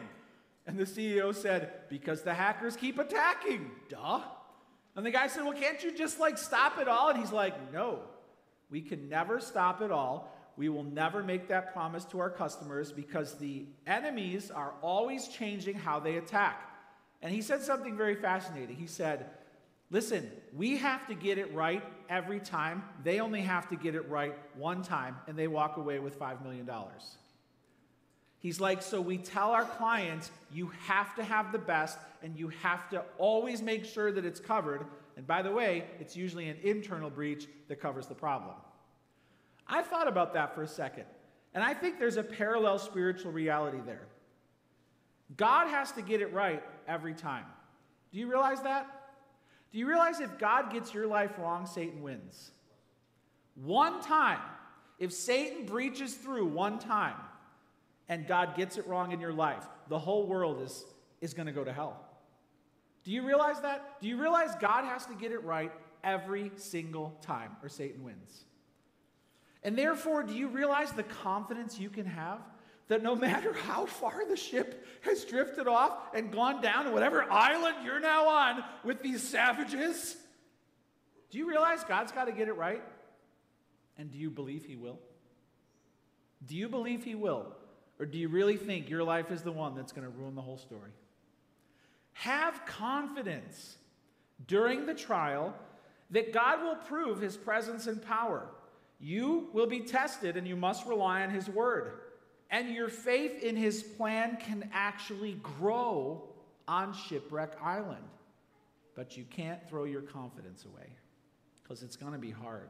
And 0.65 0.77
the 0.77 0.85
CEO 0.85 1.35
said, 1.35 1.71
Because 1.89 2.21
the 2.21 2.33
hackers 2.33 2.77
keep 2.77 2.97
attacking. 2.97 3.71
Duh. 3.89 4.21
And 4.95 5.05
the 5.05 5.12
guy 5.12 5.27
said, 5.27 5.43
Well, 5.43 5.53
can't 5.53 5.83
you 5.83 5.95
just 5.95 6.19
like 6.19 6.38
stop 6.38 6.77
it 6.79 6.88
all? 6.88 7.09
And 7.09 7.19
he's 7.19 7.31
like, 7.31 7.73
No, 7.73 8.00
we 8.69 8.81
can 8.81 9.09
never 9.09 9.39
stop 9.39 9.81
it 9.81 9.91
all. 9.91 10.33
We 10.55 10.69
will 10.69 10.83
never 10.83 11.24
make 11.24 11.48
that 11.48 11.74
promise 11.74 12.05
to 12.05 12.19
our 12.19 12.29
customers 12.29 12.91
because 12.91 13.36
the 13.36 13.65
enemies 13.88 14.51
are 14.51 14.74
always 14.81 15.27
changing 15.27 15.75
how 15.75 16.00
they 16.00 16.17
attack. 16.17 16.69
And 17.22 17.33
he 17.33 17.41
said 17.41 17.62
something 17.62 17.98
very 17.98 18.15
fascinating. 18.15 18.75
He 18.75 18.88
said, 18.88 19.29
Listen, 19.89 20.29
we 20.55 20.77
have 20.77 21.05
to 21.07 21.13
get 21.13 21.38
it 21.38 21.53
right 21.53 21.83
every 22.10 22.39
time. 22.39 22.83
They 23.03 23.19
only 23.19 23.41
have 23.41 23.69
to 23.69 23.75
get 23.75 23.93
it 23.93 24.10
right 24.10 24.36
one 24.55 24.81
time, 24.81 25.17
and 25.27 25.38
they 25.38 25.48
walk 25.48 25.77
away 25.77 26.00
with 26.00 26.17
$5 26.17 26.41
million. 26.41 26.67
He's 28.39 28.60
like, 28.60 28.81
so 28.81 29.00
we 29.00 29.19
tell 29.19 29.51
our 29.51 29.65
clients, 29.65 30.31
you 30.51 30.72
have 30.88 31.15
to 31.15 31.24
have 31.24 31.51
the 31.51 31.60
best, 31.60 32.00
and 32.24 32.36
you 32.36 32.50
have 32.63 32.89
to 32.89 33.03
always 33.19 33.62
make 33.62 33.86
sure 33.86 34.12
that 34.12 34.25
it's 34.25 34.39
covered. 34.39 34.86
And 35.15 35.27
by 35.27 35.43
the 35.43 35.51
way, 35.51 35.86
it's 36.00 36.15
usually 36.17 36.50
an 36.50 36.57
internal 36.63 37.12
breach 37.12 37.48
that 37.67 37.79
covers 37.79 38.07
the 38.07 38.15
problem. 38.15 38.55
I 39.67 39.82
thought 39.82 40.08
about 40.08 40.34
that 40.34 40.53
for 40.53 40.63
a 40.63 40.67
second, 40.67 41.05
and 41.53 41.63
I 41.63 41.74
think 41.74 42.00
there's 42.00 42.17
a 42.17 42.24
parallel 42.24 42.79
spiritual 42.79 43.32
reality 43.32 43.79
there. 43.86 44.08
God 45.38 45.67
has 45.67 45.91
to 45.93 46.01
get 46.01 46.22
it 46.22 46.34
right 46.34 46.63
every 46.88 47.13
time. 47.13 47.46
Do 48.12 48.20
you 48.20 48.27
realize 48.27 48.62
that? 48.63 48.88
Do 49.72 49.79
you 49.79 49.88
realize 49.88 50.20
if 50.20 50.38
God 50.38 50.72
gets 50.72 50.93
your 50.93 51.08
life 51.08 51.32
wrong, 51.39 51.65
Satan 51.65 52.03
wins? 52.03 52.51
One 53.55 54.01
time, 54.01 54.39
if 55.00 55.12
Satan 55.12 55.65
breaches 55.65 56.13
through 56.13 56.46
one 56.46 56.77
time, 56.79 57.15
and 58.10 58.27
God 58.27 58.55
gets 58.55 58.77
it 58.77 58.86
wrong 58.88 59.12
in 59.12 59.20
your 59.20 59.34
life, 59.34 59.65
the 59.89 59.98
whole 59.98 60.27
world 60.27 60.62
is, 60.62 60.86
is 61.22 61.34
going 61.34 61.48
to 61.48 61.51
go 61.51 61.63
to 61.63 61.74
hell. 61.74 62.00
Do 63.03 63.12
you 63.12 63.25
realize 63.25 63.62
that? 63.62 64.00
Do 64.01 64.08
you 64.08 64.17
realize 64.17 64.55
God 64.60 64.86
has 64.86 65.05
to 65.08 65.13
get 65.13 65.32
it 65.32 65.43
right 65.43 65.72
every 66.03 66.51
single 66.55 67.17
time 67.22 67.51
or 67.62 67.70
Satan 67.70 68.03
wins? 68.03 68.46
And 69.63 69.77
therefore, 69.77 70.24
do 70.24 70.34
you 70.34 70.48
realize 70.48 70.91
the 70.91 71.03
confidence 71.03 71.79
you 71.79 71.89
can 71.89 72.05
have 72.05 72.39
that 72.88 73.01
no 73.01 73.15
matter 73.27 73.53
how 73.53 73.86
far 73.86 74.27
the 74.27 74.36
ship 74.36 74.86
has 75.01 75.24
drifted 75.25 75.67
off 75.67 76.13
and 76.13 76.32
gone 76.32 76.62
down 76.62 76.86
to 76.86 76.91
whatever 76.91 77.24
island 77.32 77.77
you're 77.84 78.00
now 78.00 78.27
on 78.27 78.63
with 78.84 79.01
these 79.01 79.22
savages, 79.22 80.17
do 81.32 81.38
you 81.38 81.50
realize 81.50 81.84
God's 81.84 82.12
got 82.12 82.25
to 82.25 82.32
get 82.32 82.48
it 82.48 82.53
right? 82.53 82.84
And 83.98 84.12
do 84.12 84.17
you 84.17 84.29
believe 84.29 84.65
He 84.65 84.75
will? 84.75 85.00
Do 86.46 86.55
you 86.55 86.67
believe 86.67 87.03
He 87.03 87.15
will? 87.15 87.48
Or 88.00 88.05
do 88.05 88.17
you 88.17 88.27
really 88.27 88.58
think 88.58 88.89
your 88.89 89.03
life 89.03 89.32
is 89.32 89.43
the 89.43 89.51
one 89.51 89.75
that's 89.75 89.91
going 89.91 90.05
to 90.05 90.17
ruin 90.17 90.36
the 90.36 90.41
whole 90.41 90.58
story? 90.58 90.91
Have 92.13 92.65
confidence 92.65 93.77
during 94.48 94.86
the 94.86 94.93
trial 94.93 95.53
that 96.12 96.34
God 96.34 96.62
will 96.62 96.75
prove 96.75 97.20
his 97.20 97.38
presence 97.38 97.88
and 97.88 98.01
power. 98.01 98.48
You 99.03 99.50
will 99.51 99.67
be 99.67 99.81
tested 99.81 100.38
and 100.38 100.48
you 100.48 100.55
must 100.55 100.88
rely 100.88 101.24
on 101.24 101.29
his 101.29 101.50
word. 101.50 101.91
And 102.50 102.69
your 102.69 102.88
faith 102.88 103.43
in 103.43 103.57
his 103.57 103.83
plan 103.83 104.38
can 104.38 104.69
actually 104.72 105.33
grow 105.60 106.29
on 106.69 106.93
Shipwreck 106.93 107.57
Island. 107.62 108.05
But 108.95 109.17
you 109.17 109.25
can't 109.29 109.60
throw 109.67 109.83
your 109.83 110.03
confidence 110.03 110.63
away 110.63 110.88
because 111.62 111.83
it's 111.83 111.98
going 111.98 112.13
to 112.13 112.17
be 112.17 112.31
hard. 112.31 112.69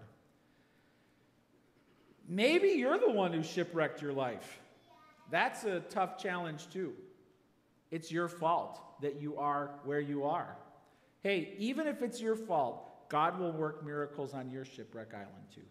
Maybe 2.28 2.70
you're 2.70 2.98
the 2.98 3.12
one 3.12 3.32
who 3.32 3.44
shipwrecked 3.44 4.02
your 4.02 4.14
life. 4.14 4.60
That's 5.30 5.66
a 5.66 5.82
tough 5.82 6.18
challenge, 6.18 6.68
too. 6.72 6.94
It's 7.92 8.12
your 8.12 8.28
fault 8.28 8.82
that 9.02 9.22
you 9.22 9.38
are 9.38 9.70
where 9.84 10.00
you 10.00 10.24
are. 10.24 10.56
Hey, 11.22 11.54
even 11.60 11.86
if 11.86 12.02
it's 12.02 12.20
your 12.20 12.36
fault, 12.36 13.08
God 13.10 13.38
will 13.38 13.52
work 13.52 13.86
miracles 13.86 14.34
on 14.34 14.50
your 14.50 14.66
shipwreck 14.66 15.14
island, 15.14 15.46
too. 15.54 15.62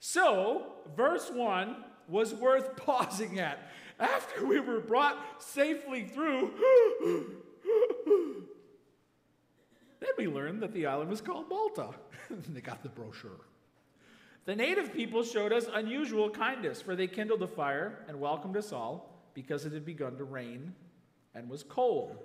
So, 0.00 0.72
verse 0.96 1.30
1 1.30 1.76
was 2.08 2.34
worth 2.34 2.74
pausing 2.84 3.38
at. 3.38 3.70
After 3.98 4.46
we 4.46 4.58
were 4.58 4.80
brought 4.80 5.42
safely 5.42 6.04
through, 6.04 6.50
then 10.00 10.08
we 10.16 10.26
learned 10.26 10.62
that 10.62 10.72
the 10.72 10.86
island 10.86 11.10
was 11.10 11.20
called 11.20 11.50
Malta. 11.50 11.90
they 12.48 12.62
got 12.62 12.82
the 12.82 12.88
brochure. 12.88 13.44
The 14.46 14.56
native 14.56 14.94
people 14.94 15.22
showed 15.22 15.52
us 15.52 15.66
unusual 15.72 16.30
kindness, 16.30 16.80
for 16.80 16.96
they 16.96 17.06
kindled 17.06 17.42
a 17.42 17.46
fire 17.46 17.98
and 18.08 18.18
welcomed 18.18 18.56
us 18.56 18.72
all 18.72 19.30
because 19.34 19.66
it 19.66 19.72
had 19.74 19.84
begun 19.84 20.16
to 20.16 20.24
rain 20.24 20.74
and 21.34 21.48
was 21.48 21.62
cold. 21.62 22.16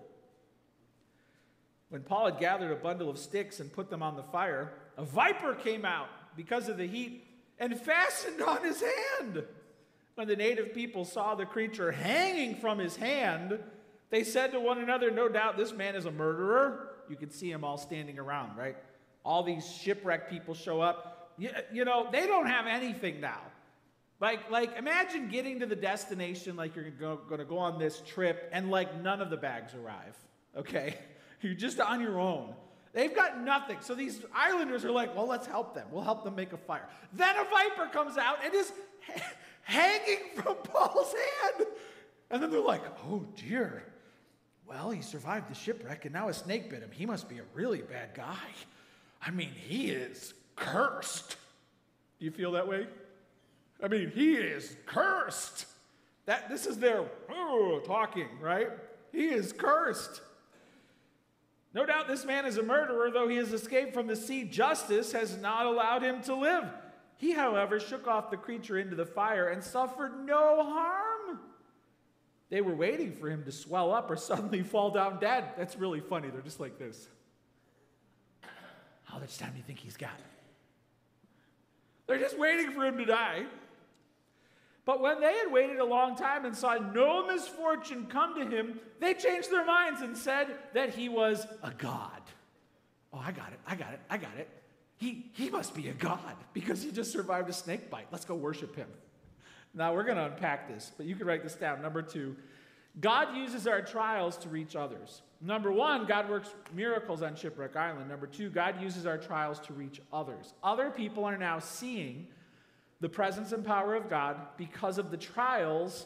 When 1.90 2.04
Paul 2.04 2.32
had 2.32 2.40
gathered 2.40 2.72
a 2.72 2.76
bundle 2.78 3.10
of 3.10 3.20
sticks 3.20 3.60
and 3.60 3.72
put 3.72 3.90
them 3.90 4.02
on 4.02 4.16
the 4.16 4.24
fire, 4.24 4.72
a 4.98 5.04
viper 5.04 5.54
came 5.56 5.84
out 5.84 6.08
because 6.38 6.70
of 6.70 6.78
the 6.78 6.88
heat 6.88 7.25
and 7.60 7.80
fastened 7.80 8.42
on 8.42 8.64
his 8.64 8.82
hand. 8.82 9.44
When 10.16 10.28
the 10.28 10.36
native 10.36 10.74
people 10.74 11.04
saw 11.04 11.36
the 11.36 11.46
creature 11.46 11.92
hanging 11.92 12.56
from 12.56 12.80
his 12.80 12.96
hand, 12.96 13.60
they 14.10 14.24
said 14.24 14.52
to 14.54 14.60
one 14.60 14.80
another, 14.80 15.12
No 15.12 15.28
doubt 15.28 15.58
this 15.58 15.74
man 15.74 15.96
is 15.96 16.06
a 16.06 16.12
murderer. 16.12 16.90
You 17.10 17.18
can 17.18 17.32
see 17.32 17.52
them 17.52 17.64
all 17.64 17.78
standing 17.78 18.18
around, 18.18 18.56
right? 18.58 18.78
All 19.24 19.44
these 19.44 19.70
shipwrecked 19.70 20.30
people 20.30 20.54
show 20.54 20.80
up 20.80 21.16
you, 21.38 21.50
you 21.72 21.86
know, 21.86 22.08
they 22.12 22.28
don't 22.28 22.48
have 22.48 22.68
anything 22.68 23.20
now. 23.20 23.42
Like, 24.20 24.50
like 24.50 24.78
imagine 24.78 25.30
getting 25.30 25.60
to 25.60 25.66
the 25.66 25.76
destination, 25.76 26.56
like 26.56 26.76
you're 26.76 26.90
going 26.90 27.40
to 27.40 27.46
go 27.46 27.58
on 27.58 27.78
this 27.78 28.02
trip, 28.06 28.50
and 28.54 28.72
like 28.72 29.02
none 29.02 29.22
of 29.22 29.30
the 29.30 29.38
bags 29.38 29.74
arrive. 29.74 30.18
Okay, 30.56 30.98
you're 31.42 31.54
just 31.54 31.80
on 31.80 32.00
your 32.00 32.20
own. 32.20 32.54
They've 32.96 33.14
got 33.14 33.42
nothing. 33.42 33.80
So 33.82 33.94
these 33.94 34.22
islanders 34.34 34.86
are 34.86 34.92
like, 34.92 35.14
well, 35.14 35.28
let's 35.28 35.46
help 35.46 35.76
them. 35.76 35.86
We'll 35.92 36.02
help 36.02 36.24
them 36.24 36.34
make 36.34 36.54
a 36.54 36.58
fire. 36.58 36.88
Then 37.12 37.36
a 37.36 37.44
viper 37.44 37.92
comes 37.92 38.18
out 38.18 38.38
and 38.44 38.54
is 38.54 38.72
hanging 39.64 40.20
from 40.34 40.56
Paul's 40.64 41.14
hand. 41.14 41.68
And 42.32 42.42
then 42.42 42.50
they're 42.50 42.62
like, 42.62 42.84
oh 43.06 43.26
dear. 43.36 43.84
Well, 44.66 44.92
he 44.92 45.02
survived 45.02 45.52
the 45.52 45.56
shipwreck 45.56 46.06
and 46.06 46.14
now 46.14 46.30
a 46.30 46.34
snake 46.34 46.70
bit 46.70 46.82
him. 46.82 46.90
He 46.90 47.06
must 47.06 47.28
be 47.28 47.40
a 47.40 47.44
really 47.54 47.82
bad 47.82 48.16
guy. 48.16 48.48
I 49.22 49.30
mean, 49.30 49.52
he 49.54 49.92
is 49.92 50.34
cursed. 50.56 51.36
Do 52.18 52.26
you 52.26 52.32
feel 52.32 52.54
that 52.54 52.66
way? 52.66 52.88
I 53.84 53.90
mean, 53.90 54.10
he 54.10 54.36
is 54.36 54.78
cursed. 54.86 55.66
That 56.28 56.50
this 56.50 56.66
is 56.66 56.78
their 56.78 57.04
talking, 57.86 58.30
right? 58.40 58.70
He 59.12 59.26
is 59.26 59.52
cursed. 59.52 60.22
No 61.76 61.86
doubt 61.86 62.08
this 62.08 62.24
man 62.24 62.46
is 62.46 62.58
a 62.58 62.64
murderer, 62.64 63.12
though 63.12 63.28
he 63.28 63.36
has 63.36 63.52
escaped 63.52 63.94
from 63.94 64.08
the 64.08 64.16
sea. 64.16 64.46
Justice 64.46 65.12
has 65.12 65.38
not 65.38 65.66
allowed 65.66 66.04
him 66.04 66.22
to 66.22 66.34
live. 66.34 66.64
He, 67.18 67.34
however, 67.34 67.82
shook 67.82 68.08
off 68.08 68.32
the 68.32 68.38
creature 68.38 68.80
into 68.80 68.96
the 68.96 69.06
fire 69.06 69.50
and 69.50 69.62
suffered 69.62 70.26
no 70.26 70.64
harm. 70.64 71.40
They 72.50 72.62
were 72.62 72.74
waiting 72.74 73.12
for 73.12 73.30
him 73.30 73.44
to 73.44 73.52
swell 73.52 73.94
up 73.94 74.10
or 74.10 74.16
suddenly 74.16 74.64
fall 74.64 74.90
down 74.92 75.20
dead. 75.20 75.50
That's 75.58 75.76
really 75.76 76.00
funny. 76.00 76.30
They're 76.30 76.42
just 76.42 76.62
like 76.62 76.80
this. 76.80 77.10
How 79.04 79.20
much 79.20 79.38
time 79.38 79.52
do 79.52 79.58
you 79.58 79.64
think 79.64 79.80
he's 79.80 79.98
got? 79.98 80.18
They're 82.08 82.20
just 82.20 82.40
waiting 82.40 82.72
for 82.72 82.86
him 82.86 82.98
to 83.00 83.06
die. 83.06 83.48
But 84.86 85.02
when 85.02 85.20
they 85.20 85.34
had 85.34 85.52
waited 85.52 85.80
a 85.80 85.86
long 85.86 86.16
time 86.16 86.46
and 86.46 86.56
saw 86.56 86.76
no 86.76 87.26
misfortune 87.26 88.06
come 88.06 88.36
to 88.36 88.46
him, 88.46 88.80
they 89.00 89.16
changed 89.16 89.52
their 89.52 89.66
minds 89.66 90.02
and 90.02 90.16
said 90.16 90.48
that 90.74 90.94
he 90.94 91.10
was 91.10 91.46
a 91.64 91.72
god. 91.72 92.22
Oh, 93.12 93.22
I 93.24 93.32
got 93.32 93.52
it. 93.52 93.60
I 93.66 93.76
got 93.76 93.94
it. 93.94 94.00
I 94.10 94.18
got 94.18 94.38
it. 94.38 94.48
He, 94.98 95.32
he 95.34 95.50
must 95.50 95.74
be 95.74 95.90
a 95.90 95.94
god 95.94 96.36
because 96.54 96.84
he 96.84 96.92
just 96.92 97.12
survived 97.12 97.50
a 97.50 97.54
snake 97.54 97.90
bite. 97.90 98.08
Let's 98.12 98.26
go 98.26 98.36
worship 98.36 98.76
him. 98.76 98.88
Now, 99.74 99.94
we're 99.94 100.04
going 100.04 100.18
to 100.18 100.26
unpack 100.26 100.70
this, 100.70 100.92
but 100.96 101.06
you 101.06 101.16
can 101.16 101.28
write 101.28 101.44
this 101.44 101.56
down. 101.56 101.82
Number 101.82 102.02
two, 102.02 102.36
God 103.02 103.36
uses 103.36 103.68
our 103.68 103.82
trials 103.82 104.38
to 104.38 104.50
reach 104.50 104.76
others. 104.76 105.22
Number 105.42 105.72
one, 105.72 106.06
God 106.06 106.30
works 106.30 106.50
miracles 106.74 107.22
on 107.22 107.36
Shipwreck 107.36 107.76
Island. 107.76 108.08
Number 108.08 108.28
two, 108.28 108.50
God 108.50 108.82
uses 108.82 109.06
our 109.06 109.18
trials 109.18 109.60
to 109.62 109.74
reach 109.74 110.00
others. 110.14 110.54
Other 110.64 110.90
people 110.90 111.26
are 111.26 111.38
now 111.38 111.60
seeing 111.60 112.28
the 113.02 113.10
presence 113.10 113.52
and 113.52 113.66
power 113.66 113.96
of 113.96 114.10
God 114.10 114.38
because 114.58 114.98
of 114.98 115.12
the 115.12 115.18
trials 115.18 116.06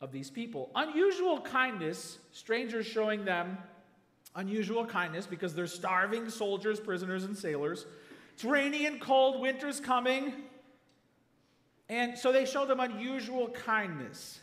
of 0.00 0.12
these 0.12 0.30
people. 0.30 0.70
Unusual 0.74 1.40
kindness, 1.40 2.18
strangers 2.32 2.86
showing 2.86 3.24
them 3.24 3.58
unusual 4.36 4.84
kindness 4.84 5.26
because 5.26 5.54
they're 5.54 5.66
starving 5.66 6.28
soldiers, 6.28 6.80
prisoners, 6.80 7.24
and 7.24 7.36
sailors. 7.36 7.86
It's 8.34 8.44
rainy 8.44 8.86
and 8.86 9.00
cold, 9.00 9.40
winter's 9.40 9.80
coming. 9.80 10.32
And 11.88 12.16
so 12.16 12.32
they 12.32 12.44
show 12.44 12.66
them 12.66 12.80
unusual 12.80 13.48
kindness. 13.48 14.38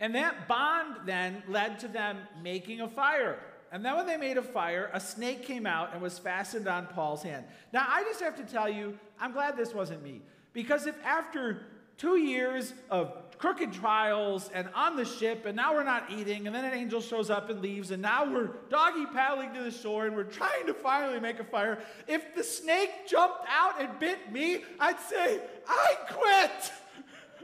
And 0.00 0.14
that 0.14 0.46
bond 0.46 0.96
then 1.04 1.42
led 1.48 1.80
to 1.80 1.88
them 1.88 2.18
making 2.42 2.80
a 2.80 2.88
fire. 2.88 3.40
And 3.70 3.84
then 3.84 3.96
when 3.96 4.06
they 4.06 4.16
made 4.16 4.38
a 4.38 4.42
fire, 4.42 4.90
a 4.94 5.00
snake 5.00 5.42
came 5.42 5.66
out 5.66 5.92
and 5.92 6.00
was 6.00 6.18
fastened 6.18 6.68
on 6.68 6.86
Paul's 6.86 7.22
hand. 7.22 7.44
Now, 7.72 7.84
I 7.86 8.04
just 8.04 8.20
have 8.20 8.36
to 8.36 8.44
tell 8.44 8.68
you, 8.68 8.98
I'm 9.20 9.32
glad 9.32 9.56
this 9.56 9.74
wasn't 9.74 10.02
me. 10.02 10.22
Because 10.58 10.88
if 10.88 10.96
after 11.04 11.60
two 11.98 12.16
years 12.16 12.74
of 12.90 13.12
crooked 13.38 13.72
trials 13.72 14.50
and 14.52 14.68
on 14.74 14.96
the 14.96 15.04
ship, 15.04 15.46
and 15.46 15.54
now 15.54 15.72
we're 15.72 15.84
not 15.84 16.10
eating, 16.10 16.48
and 16.48 16.56
then 16.56 16.64
an 16.64 16.74
angel 16.74 17.00
shows 17.00 17.30
up 17.30 17.48
and 17.48 17.60
leaves, 17.60 17.92
and 17.92 18.02
now 18.02 18.28
we're 18.28 18.50
doggy 18.68 19.06
paddling 19.06 19.54
to 19.54 19.62
the 19.62 19.70
shore, 19.70 20.06
and 20.06 20.16
we're 20.16 20.24
trying 20.24 20.66
to 20.66 20.74
finally 20.74 21.20
make 21.20 21.38
a 21.38 21.44
fire. 21.44 21.78
If 22.08 22.34
the 22.34 22.42
snake 22.42 22.90
jumped 23.06 23.44
out 23.48 23.80
and 23.80 24.00
bit 24.00 24.32
me, 24.32 24.64
I'd 24.80 24.98
say, 24.98 25.40
I 25.68 25.94
quit. 26.10 26.72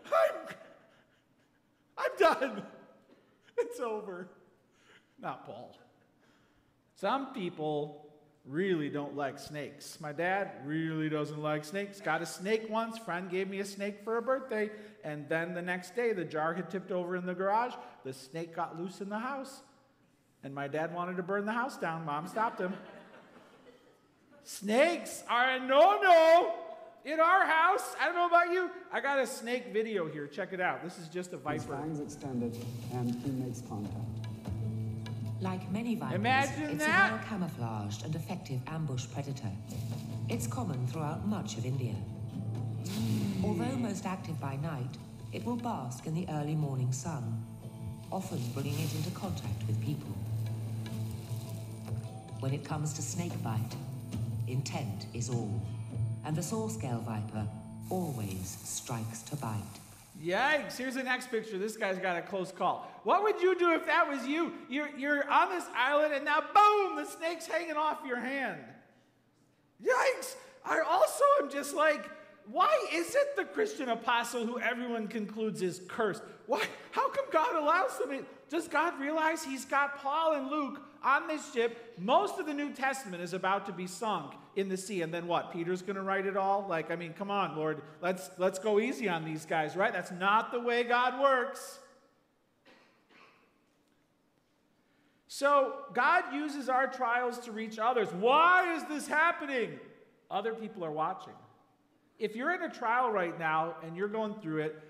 I'm, 0.06 0.56
I'm 1.96 2.10
done. 2.18 2.62
It's 3.56 3.78
over. 3.78 4.26
Not 5.20 5.46
Paul. 5.46 5.78
Some 6.96 7.32
people 7.32 8.03
really 8.46 8.90
don't 8.90 9.16
like 9.16 9.38
snakes. 9.38 9.98
My 10.00 10.12
dad 10.12 10.50
really 10.64 11.08
doesn't 11.08 11.40
like 11.40 11.64
snakes. 11.64 12.00
Got 12.00 12.22
a 12.22 12.26
snake 12.26 12.68
once. 12.68 12.98
Friend 12.98 13.30
gave 13.30 13.48
me 13.48 13.60
a 13.60 13.64
snake 13.64 14.04
for 14.04 14.18
a 14.18 14.22
birthday. 14.22 14.70
And 15.02 15.28
then 15.28 15.54
the 15.54 15.62
next 15.62 15.96
day, 15.96 16.12
the 16.12 16.24
jar 16.24 16.54
had 16.54 16.70
tipped 16.70 16.92
over 16.92 17.16
in 17.16 17.26
the 17.26 17.34
garage. 17.34 17.74
The 18.04 18.12
snake 18.12 18.54
got 18.54 18.78
loose 18.78 19.00
in 19.00 19.08
the 19.08 19.18
house. 19.18 19.62
And 20.42 20.54
my 20.54 20.68
dad 20.68 20.94
wanted 20.94 21.16
to 21.16 21.22
burn 21.22 21.46
the 21.46 21.52
house 21.52 21.78
down. 21.78 22.04
Mom 22.04 22.28
stopped 22.28 22.60
him. 22.60 22.74
Snakes 24.42 25.22
are 25.28 25.52
a 25.52 25.58
no 25.58 26.00
no 26.02 26.54
in 27.06 27.18
our 27.18 27.46
house. 27.46 27.94
I 27.98 28.06
don't 28.06 28.14
know 28.14 28.26
about 28.26 28.50
you. 28.50 28.70
I 28.92 29.00
got 29.00 29.18
a 29.18 29.26
snake 29.26 29.72
video 29.72 30.06
here. 30.06 30.26
Check 30.26 30.52
it 30.52 30.60
out. 30.60 30.84
This 30.84 30.98
is 30.98 31.08
just 31.08 31.32
a 31.32 31.38
viper. 31.38 31.56
His 31.56 31.64
fangs 31.64 32.00
extended, 32.00 32.56
and 32.92 33.14
he 33.14 33.30
makes 33.30 33.62
contact. 33.62 34.23
Like 35.40 35.70
many 35.70 35.94
vipers, 35.94 36.14
Imagine 36.14 36.62
it's 36.70 36.84
that. 36.84 37.10
a 37.10 37.14
well 37.14 37.24
camouflaged 37.28 38.04
and 38.04 38.14
effective 38.14 38.60
ambush 38.66 39.06
predator. 39.12 39.50
It's 40.28 40.46
common 40.46 40.86
throughout 40.86 41.26
much 41.26 41.58
of 41.58 41.66
India. 41.66 41.94
Although 43.42 43.76
most 43.76 44.06
active 44.06 44.40
by 44.40 44.56
night, 44.56 44.96
it 45.32 45.44
will 45.44 45.56
bask 45.56 46.06
in 46.06 46.14
the 46.14 46.26
early 46.30 46.54
morning 46.54 46.92
sun, 46.92 47.44
often 48.10 48.40
bringing 48.54 48.78
it 48.78 48.94
into 48.94 49.10
contact 49.10 49.66
with 49.66 49.82
people. 49.84 50.14
When 52.40 52.54
it 52.54 52.64
comes 52.64 52.92
to 52.94 53.02
snake 53.02 53.42
bite, 53.42 53.76
intent 54.48 55.06
is 55.12 55.28
all, 55.28 55.60
and 56.24 56.36
the 56.36 56.42
saw 56.42 56.68
scale 56.68 57.00
viper 57.00 57.46
always 57.90 58.56
strikes 58.62 59.22
to 59.22 59.36
bite. 59.36 59.78
Yikes, 60.24 60.78
here's 60.78 60.94
the 60.94 61.02
next 61.02 61.30
picture. 61.30 61.58
This 61.58 61.76
guy's 61.76 61.98
got 61.98 62.16
a 62.16 62.22
close 62.22 62.50
call. 62.50 62.90
What 63.02 63.22
would 63.22 63.42
you 63.42 63.58
do 63.58 63.72
if 63.72 63.84
that 63.86 64.08
was 64.08 64.26
you? 64.26 64.52
You're, 64.70 64.88
you're 64.96 65.30
on 65.30 65.50
this 65.50 65.64
island 65.76 66.14
and 66.14 66.24
now, 66.24 66.40
boom, 66.40 66.96
the 66.96 67.04
snake's 67.04 67.46
hanging 67.46 67.76
off 67.76 67.98
your 68.06 68.18
hand. 68.18 68.60
Yikes! 69.82 70.36
I 70.64 70.80
also 70.80 71.24
am 71.42 71.50
just 71.50 71.74
like, 71.74 72.08
why 72.50 72.86
is 72.92 73.14
it 73.14 73.36
the 73.36 73.44
Christian 73.44 73.90
apostle 73.90 74.46
who 74.46 74.58
everyone 74.58 75.08
concludes 75.08 75.60
is 75.60 75.82
cursed? 75.88 76.22
Why? 76.46 76.62
How 76.90 77.08
come 77.10 77.26
God 77.30 77.56
allows 77.56 77.98
them? 77.98 78.24
Does 78.48 78.68
God 78.68 78.98
realize 78.98 79.44
He's 79.44 79.64
got 79.64 79.98
Paul 79.98 80.34
and 80.34 80.50
Luke 80.50 80.80
on 81.02 81.26
this 81.26 81.52
ship? 81.52 81.94
Most 81.98 82.38
of 82.38 82.46
the 82.46 82.54
New 82.54 82.72
Testament 82.72 83.22
is 83.22 83.34
about 83.34 83.66
to 83.66 83.72
be 83.72 83.86
sunk 83.86 84.32
in 84.56 84.68
the 84.68 84.76
sea, 84.76 85.02
and 85.02 85.12
then 85.12 85.26
what? 85.26 85.52
Peter's 85.52 85.82
going 85.82 85.96
to 85.96 86.02
write 86.02 86.26
it 86.26 86.36
all? 86.36 86.66
Like, 86.68 86.90
I 86.90 86.96
mean, 86.96 87.12
come 87.12 87.30
on, 87.30 87.56
Lord, 87.56 87.82
let's 88.00 88.30
let's 88.38 88.58
go 88.58 88.78
easy 88.78 89.08
on 89.08 89.24
these 89.24 89.44
guys, 89.44 89.76
right? 89.76 89.92
That's 89.92 90.12
not 90.12 90.52
the 90.52 90.60
way 90.60 90.84
God 90.84 91.20
works. 91.20 91.78
So 95.26 95.72
God 95.94 96.32
uses 96.32 96.68
our 96.68 96.86
trials 96.86 97.38
to 97.40 97.52
reach 97.52 97.80
others. 97.80 98.08
Why 98.12 98.76
is 98.76 98.84
this 98.84 99.08
happening? 99.08 99.80
Other 100.30 100.54
people 100.54 100.84
are 100.84 100.92
watching. 100.92 101.32
If 102.20 102.36
you're 102.36 102.54
in 102.54 102.62
a 102.62 102.72
trial 102.72 103.10
right 103.10 103.36
now 103.36 103.74
and 103.82 103.96
you're 103.96 104.06
going 104.06 104.34
through 104.34 104.62
it, 104.62 104.80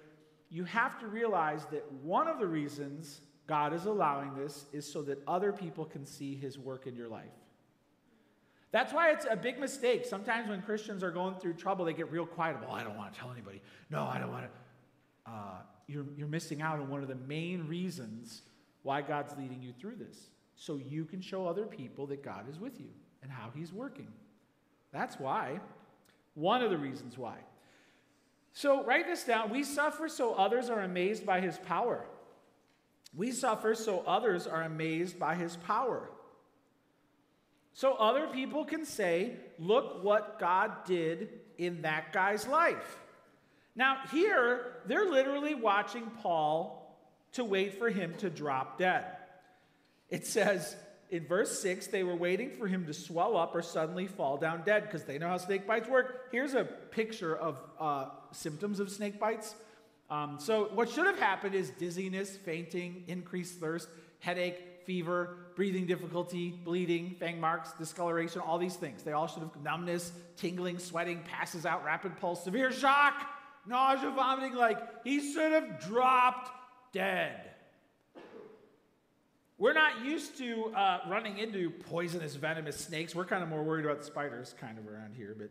you 0.51 0.65
have 0.65 1.01
to 1.01 1.07
realize 1.07 1.65
that 1.73 1.91
one 2.03 2.29
of 2.29 2.39
the 2.39 2.47
reasons 2.47 3.23
God 3.47 3.73
is 3.73 3.87
allowing 3.87 4.35
this 4.35 4.67
is 4.73 4.91
so 4.91 5.03
that 5.03 5.23
other 5.27 5.53
people 5.53 5.85
can 5.85 6.05
see 6.05 6.35
his 6.35 6.59
work 6.59 6.87
in 6.87 6.95
your 6.95 7.09
life. 7.09 7.25
That's 8.75 8.93
why 8.93 9.13
it's 9.13 9.25
a 9.31 9.37
big 9.37 9.61
mistake. 9.61 10.05
Sometimes 10.05 10.49
when 10.49 10.61
Christians 10.61 11.05
are 11.05 11.13
going 11.13 11.37
through 11.37 11.53
trouble, 11.53 11.85
they 11.85 11.93
get 11.93 12.11
real 12.11 12.27
quiet. 12.27 12.57
Well, 12.61 12.75
I 12.75 12.83
don't 12.83 12.97
want 12.97 13.15
to 13.15 13.21
tell 13.21 13.31
anybody. 13.31 13.63
No, 13.89 14.03
I 14.03 14.19
don't 14.19 14.33
want 14.33 14.47
to. 14.47 15.31
Uh, 15.31 15.59
you're, 15.87 16.07
you're 16.17 16.27
missing 16.27 16.61
out 16.61 16.81
on 16.81 16.89
one 16.89 17.01
of 17.01 17.07
the 17.07 17.15
main 17.15 17.69
reasons 17.69 18.43
why 18.83 19.01
God's 19.01 19.33
leading 19.39 19.63
you 19.63 19.73
through 19.81 19.95
this. 19.95 20.27
So 20.57 20.75
you 20.75 21.05
can 21.05 21.21
show 21.21 21.47
other 21.47 21.67
people 21.67 22.09
that 22.09 22.25
God 22.25 22.51
is 22.51 22.59
with 22.59 22.81
you 22.81 22.89
and 23.23 23.31
how 23.31 23.51
he's 23.55 23.73
working. 23.73 24.09
That's 24.93 25.21
why. 25.21 25.61
One 26.35 26.61
of 26.61 26.73
the 26.73 26.79
reasons 26.79 27.17
why. 27.17 27.37
So 28.55 28.83
write 28.83 29.07
this 29.07 29.23
down. 29.23 29.51
We 29.51 29.63
suffer 29.63 30.09
so 30.09 30.35
others 30.35 30.69
are 30.69 30.81
amazed 30.81 31.25
by 31.25 31.41
his 31.41 31.59
power. 31.59 32.07
We 33.17 33.31
suffer 33.31 33.77
so 33.77 34.03
others 34.05 34.49
are 34.49 34.63
amazed 34.63 35.17
by 35.17 35.37
his 35.37 35.59
power. 35.59 36.11
So 37.75 37.95
other 37.95 38.29
people 38.29 38.65
can 38.65 38.85
say, 38.85 39.33
look 39.59 40.03
what 40.03 40.39
God 40.39 40.85
did 40.87 41.29
in 41.59 41.83
that 41.83 42.13
guy's 42.13 42.47
life. 42.47 43.01
Now, 43.77 43.99
here, 44.13 44.77
they're 44.87 45.11
literally 45.11 45.55
watching 45.55 46.11
Paul 46.23 46.81
to 47.33 47.45
wait 47.45 47.79
for 47.79 47.91
him 47.91 48.15
to 48.19 48.31
drop 48.31 48.79
dead. 48.79 49.05
It 50.09 50.25
says 50.27 50.77
in 51.11 51.27
verse 51.27 51.61
6 51.61 51.89
they 51.89 52.05
were 52.05 52.15
waiting 52.15 52.51
for 52.51 52.69
him 52.69 52.87
to 52.87 52.95
swell 52.95 53.37
up 53.37 53.57
or 53.57 53.63
suddenly 53.63 54.07
fall 54.07 54.37
down 54.37 54.63
dead 54.65 54.85
because 54.85 55.03
they 55.03 55.19
know 55.19 55.29
how 55.29 55.39
snake 55.39 55.67
bites 55.67 55.89
work. 55.89 56.29
Here's 56.31 56.55
a 56.55 56.65
picture 56.65 57.37
of 57.37 57.59
uh, 57.81 58.07
symptoms 58.31 58.79
of 58.79 58.91
snake 58.91 59.19
bites. 59.19 59.57
Um, 60.11 60.37
so, 60.39 60.69
what 60.75 60.91
should 60.91 61.07
have 61.07 61.19
happened 61.19 61.55
is 61.55 61.71
dizziness, 61.71 62.37
fainting, 62.37 63.05
increased 63.09 63.59
thirst, 63.59 63.89
headache, 64.21 64.63
fever, 64.85 65.37
breathing 65.57 65.87
difficulty, 65.87 66.51
bleeding, 66.51 67.17
fang 67.19 67.41
marks, 67.41 67.73
discoloration, 67.73 68.41
all 68.41 68.59
these 68.59 68.77
things. 68.77 69.03
They 69.03 69.13
all 69.13 69.27
should 69.27 69.43
have 69.43 69.57
numbness, 69.63 70.13
tingling, 70.37 70.79
sweating, 70.79 71.23
passes 71.25 71.67
out, 71.67 71.85
rapid 71.85 72.17
pulse, 72.17 72.45
severe 72.45 72.73
shock, 72.73 73.27
nausea, 73.67 74.11
vomiting. 74.11 74.55
Like 74.55 74.79
he 75.05 75.33
should 75.33 75.53
have 75.53 75.81
dropped 75.81 76.51
dead. 76.93 77.51
We're 79.57 79.73
not 79.73 80.05
used 80.05 80.37
to 80.39 80.73
uh, 80.75 81.01
running 81.09 81.39
into 81.39 81.71
poisonous, 81.71 82.35
venomous 82.35 82.77
snakes. 82.77 83.15
We're 83.15 83.25
kind 83.25 83.43
of 83.43 83.49
more 83.49 83.63
worried 83.63 83.85
about 83.85 84.05
spiders, 84.05 84.55
kind 84.61 84.79
of 84.79 84.89
around 84.89 85.15
here. 85.15 85.35
But 85.39 85.51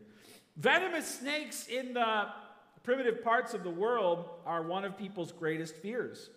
venomous 0.56 1.18
snakes 1.20 1.66
in 1.68 1.94
the 1.94 2.26
primitive 2.82 3.24
parts 3.24 3.54
of 3.54 3.64
the 3.64 3.70
world 3.70 4.28
are 4.44 4.62
one 4.62 4.84
of 4.84 4.98
people's 4.98 5.32
greatest 5.32 5.74
fears. 5.76 6.28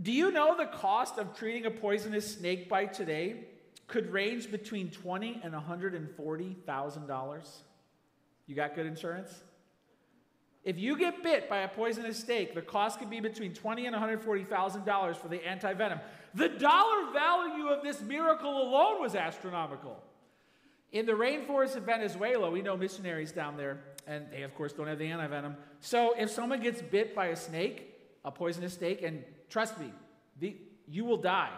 Do 0.00 0.12
you 0.12 0.30
know 0.30 0.56
the 0.56 0.66
cost 0.66 1.18
of 1.18 1.36
treating 1.36 1.66
a 1.66 1.70
poisonous 1.70 2.34
snake 2.34 2.68
bite 2.68 2.94
today 2.94 3.46
could 3.88 4.12
range 4.12 4.50
between 4.50 4.90
twenty 4.90 5.40
and 5.42 5.52
one 5.52 5.62
hundred 5.62 5.94
and 5.94 6.08
forty 6.10 6.56
thousand 6.66 7.06
dollars? 7.06 7.62
You 8.46 8.54
got 8.54 8.74
good 8.74 8.86
insurance? 8.86 9.42
If 10.64 10.78
you 10.78 10.98
get 10.98 11.22
bit 11.22 11.48
by 11.48 11.58
a 11.58 11.68
poisonous 11.68 12.18
snake, 12.18 12.54
the 12.54 12.62
cost 12.62 12.98
could 12.98 13.10
be 13.10 13.20
between 13.20 13.54
twenty 13.54 13.86
and 13.86 13.94
one 13.94 14.00
hundred 14.00 14.22
forty 14.22 14.44
thousand 14.44 14.84
dollars 14.84 15.16
for 15.16 15.28
the 15.28 15.38
antivenom. 15.38 16.00
The 16.34 16.48
dollar 16.48 17.12
value 17.12 17.68
of 17.68 17.82
this 17.82 18.00
miracle 18.02 18.62
alone 18.62 19.00
was 19.00 19.14
astronomical. 19.14 20.02
In 20.92 21.06
the 21.06 21.12
rainforest 21.12 21.76
of 21.76 21.82
Venezuela, 21.82 22.50
we 22.50 22.62
know 22.62 22.76
missionaries 22.76 23.32
down 23.32 23.56
there, 23.56 23.80
and 24.06 24.26
they 24.30 24.42
of 24.42 24.54
course 24.54 24.72
don't 24.72 24.86
have 24.86 24.98
the 24.98 25.10
antivenom. 25.10 25.56
So 25.80 26.14
if 26.16 26.30
someone 26.30 26.60
gets 26.60 26.82
bit 26.82 27.14
by 27.14 27.26
a 27.26 27.36
snake, 27.36 27.94
a 28.24 28.30
poisonous 28.30 28.74
snake, 28.74 29.02
and 29.02 29.24
trust 29.48 29.78
me, 29.78 29.92
the, 30.40 30.56
you 30.86 31.04
will 31.04 31.16
die 31.16 31.52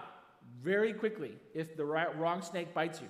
very 0.62 0.92
quickly 0.92 1.32
if 1.54 1.76
the 1.76 1.84
right, 1.84 2.16
wrong 2.18 2.42
snake 2.42 2.74
bites 2.74 3.00
you. 3.00 3.08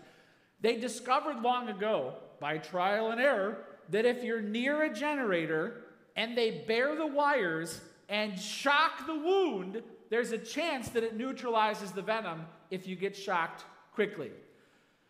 They 0.61 0.77
discovered 0.77 1.43
long 1.43 1.69
ago, 1.69 2.15
by 2.39 2.59
trial 2.59 3.11
and 3.11 3.21
error, 3.21 3.65
that 3.91 4.05
if 4.05 4.23
you're 4.23 4.41
near 4.41 4.85
a 4.85 4.95
generator 4.95 5.83
and 6.17 6.37
they 6.37 6.65
bare 6.67 6.95
the 6.97 7.07
wires 7.07 7.81
and 8.09 8.39
shock 8.39 9.07
the 9.07 9.15
wound, 9.15 9.83
there's 10.11 10.33
a 10.33 10.39
chance 10.39 10.89
that 10.91 11.03
it 11.03 11.17
neutralizes 11.17 11.93
the 11.93 12.03
venom 12.03 12.47
if 12.71 12.87
you 12.87 12.97
get 12.97 13.17
shocked 13.17 13.65
quickly. 13.95 14.31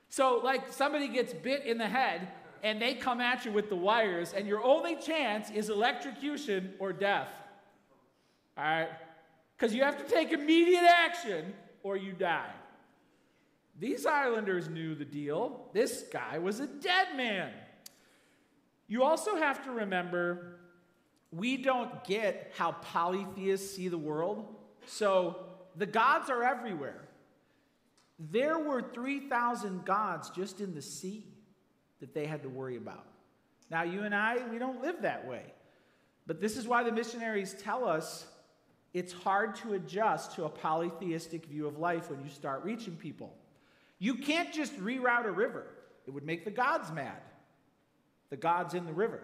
So, 0.08 0.40
like 0.42 0.72
somebody 0.72 1.08
gets 1.08 1.32
bit 1.32 1.64
in 1.64 1.78
the 1.78 1.88
head 1.88 2.28
and 2.62 2.80
they 2.80 2.94
come 2.94 3.20
at 3.20 3.44
you 3.44 3.52
with 3.52 3.70
the 3.70 3.76
wires, 3.76 4.34
and 4.34 4.46
your 4.46 4.62
only 4.62 4.96
chance 4.96 5.50
is 5.50 5.70
electrocution 5.70 6.74
or 6.78 6.92
death. 6.92 7.28
All 8.58 8.64
right? 8.64 8.88
Because 9.60 9.74
you 9.74 9.82
have 9.82 9.98
to 9.98 10.10
take 10.10 10.32
immediate 10.32 10.84
action 10.84 11.52
or 11.82 11.98
you 11.98 12.12
die. 12.12 12.50
These 13.78 14.06
islanders 14.06 14.70
knew 14.70 14.94
the 14.94 15.04
deal. 15.04 15.68
This 15.74 16.04
guy 16.10 16.38
was 16.38 16.60
a 16.60 16.66
dead 16.66 17.08
man. 17.14 17.50
You 18.88 19.02
also 19.02 19.36
have 19.36 19.62
to 19.64 19.70
remember 19.70 20.56
we 21.30 21.58
don't 21.58 22.02
get 22.04 22.52
how 22.56 22.72
polytheists 22.72 23.76
see 23.76 23.88
the 23.88 23.98
world. 23.98 24.46
So 24.86 25.36
the 25.76 25.86
gods 25.86 26.30
are 26.30 26.42
everywhere. 26.42 27.08
There 28.18 28.58
were 28.58 28.80
3,000 28.80 29.84
gods 29.84 30.30
just 30.30 30.60
in 30.60 30.74
the 30.74 30.82
sea 30.82 31.26
that 32.00 32.14
they 32.14 32.26
had 32.26 32.42
to 32.44 32.48
worry 32.48 32.76
about. 32.76 33.06
Now, 33.70 33.82
you 33.82 34.02
and 34.04 34.14
I, 34.14 34.38
we 34.50 34.58
don't 34.58 34.80
live 34.80 35.02
that 35.02 35.28
way. 35.28 35.42
But 36.26 36.40
this 36.40 36.56
is 36.56 36.66
why 36.66 36.82
the 36.82 36.92
missionaries 36.92 37.54
tell 37.62 37.86
us 37.86 38.26
it's 38.92 39.12
hard 39.12 39.54
to 39.56 39.74
adjust 39.74 40.34
to 40.34 40.44
a 40.44 40.48
polytheistic 40.48 41.46
view 41.46 41.66
of 41.66 41.78
life 41.78 42.10
when 42.10 42.22
you 42.22 42.30
start 42.30 42.64
reaching 42.64 42.96
people. 42.96 43.32
You 43.98 44.16
can't 44.16 44.52
just 44.52 44.74
reroute 44.80 45.26
a 45.26 45.32
river, 45.32 45.66
it 46.06 46.10
would 46.10 46.24
make 46.24 46.44
the 46.44 46.50
gods 46.50 46.90
mad. 46.90 47.20
The 48.30 48.36
gods 48.36 48.74
in 48.74 48.86
the 48.86 48.92
river. 48.92 49.20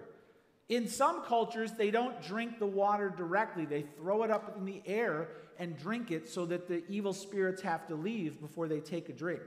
In 0.69 0.89
some 0.89 1.23
cultures, 1.25 1.71
they 1.73 1.93
don't 1.93 2.21
drink 2.23 2.59
the 2.59 2.67
water 2.67 3.09
directly, 3.09 3.65
they 3.65 3.83
throw 3.83 4.25
it 4.25 4.31
up 4.31 4.57
in 4.57 4.65
the 4.65 4.83
air 4.85 5.29
and 5.59 5.79
drink 5.79 6.11
it 6.11 6.29
so 6.29 6.45
that 6.47 6.69
the 6.69 6.83
evil 6.89 7.13
spirits 7.13 7.63
have 7.63 7.87
to 7.87 7.95
leave 7.95 8.41
before 8.41 8.69
they 8.69 8.81
take 8.81 9.09
a 9.09 9.13
drink. 9.13 9.43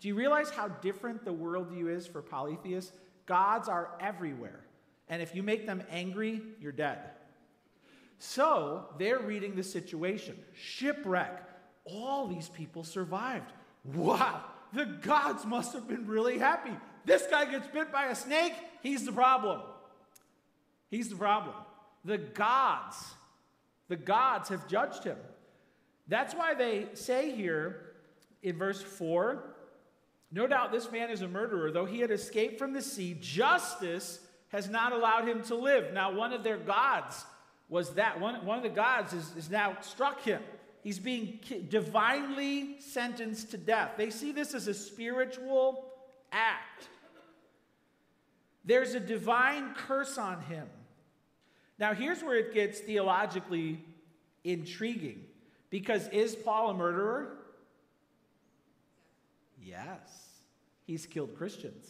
Do 0.00 0.08
you 0.08 0.14
realize 0.14 0.50
how 0.50 0.68
different 0.68 1.24
the 1.24 1.32
worldview 1.32 1.94
is 1.94 2.06
for 2.06 2.22
polytheists? 2.22 2.92
Gods 3.26 3.68
are 3.68 3.90
everywhere. 4.00 4.60
And 5.08 5.20
if 5.20 5.34
you 5.34 5.42
make 5.42 5.66
them 5.66 5.82
angry, 5.90 6.42
you're 6.60 6.72
dead. 6.72 6.98
So 8.24 8.84
they're 9.00 9.18
reading 9.18 9.56
the 9.56 9.64
situation 9.64 10.38
shipwreck. 10.54 11.42
All 11.84 12.28
these 12.28 12.48
people 12.48 12.84
survived. 12.84 13.52
Wow, 13.84 14.44
the 14.72 14.84
gods 14.84 15.44
must 15.44 15.72
have 15.72 15.88
been 15.88 16.06
really 16.06 16.38
happy. 16.38 16.70
This 17.04 17.26
guy 17.28 17.46
gets 17.50 17.66
bit 17.66 17.90
by 17.90 18.06
a 18.06 18.14
snake, 18.14 18.52
he's 18.80 19.04
the 19.04 19.10
problem. 19.10 19.62
He's 20.88 21.08
the 21.08 21.16
problem. 21.16 21.56
The 22.04 22.16
gods, 22.18 22.96
the 23.88 23.96
gods 23.96 24.50
have 24.50 24.68
judged 24.68 25.02
him. 25.02 25.18
That's 26.06 26.32
why 26.32 26.54
they 26.54 26.90
say 26.94 27.34
here 27.34 27.94
in 28.40 28.56
verse 28.56 28.80
4 28.80 29.42
no 30.34 30.46
doubt 30.46 30.72
this 30.72 30.90
man 30.90 31.10
is 31.10 31.20
a 31.20 31.28
murderer. 31.28 31.72
Though 31.72 31.84
he 31.84 31.98
had 31.98 32.10
escaped 32.10 32.58
from 32.58 32.72
the 32.72 32.80
sea, 32.80 33.18
justice 33.20 34.20
has 34.48 34.70
not 34.70 34.92
allowed 34.92 35.28
him 35.28 35.42
to 35.42 35.54
live. 35.56 35.92
Now, 35.92 36.10
one 36.12 36.32
of 36.32 36.42
their 36.42 36.56
gods 36.56 37.26
was 37.72 37.94
that. 37.94 38.20
One, 38.20 38.44
one 38.44 38.58
of 38.58 38.62
the 38.62 38.68
gods 38.68 39.14
is, 39.14 39.34
is 39.34 39.50
now 39.50 39.78
struck 39.80 40.20
him. 40.20 40.42
He's 40.82 40.98
being 40.98 41.40
divinely 41.70 42.76
sentenced 42.80 43.52
to 43.52 43.56
death. 43.56 43.92
They 43.96 44.10
see 44.10 44.30
this 44.30 44.52
as 44.52 44.68
a 44.68 44.74
spiritual 44.74 45.86
act. 46.30 46.88
There's 48.66 48.92
a 48.94 49.00
divine 49.00 49.72
curse 49.74 50.18
on 50.18 50.42
him. 50.42 50.66
Now, 51.78 51.94
here's 51.94 52.22
where 52.22 52.36
it 52.36 52.52
gets 52.52 52.78
theologically 52.80 53.82
intriguing. 54.44 55.24
Because 55.70 56.08
is 56.08 56.36
Paul 56.36 56.70
a 56.70 56.74
murderer? 56.74 57.38
Yes. 59.64 60.42
He's 60.84 61.06
killed 61.06 61.38
Christians. 61.38 61.86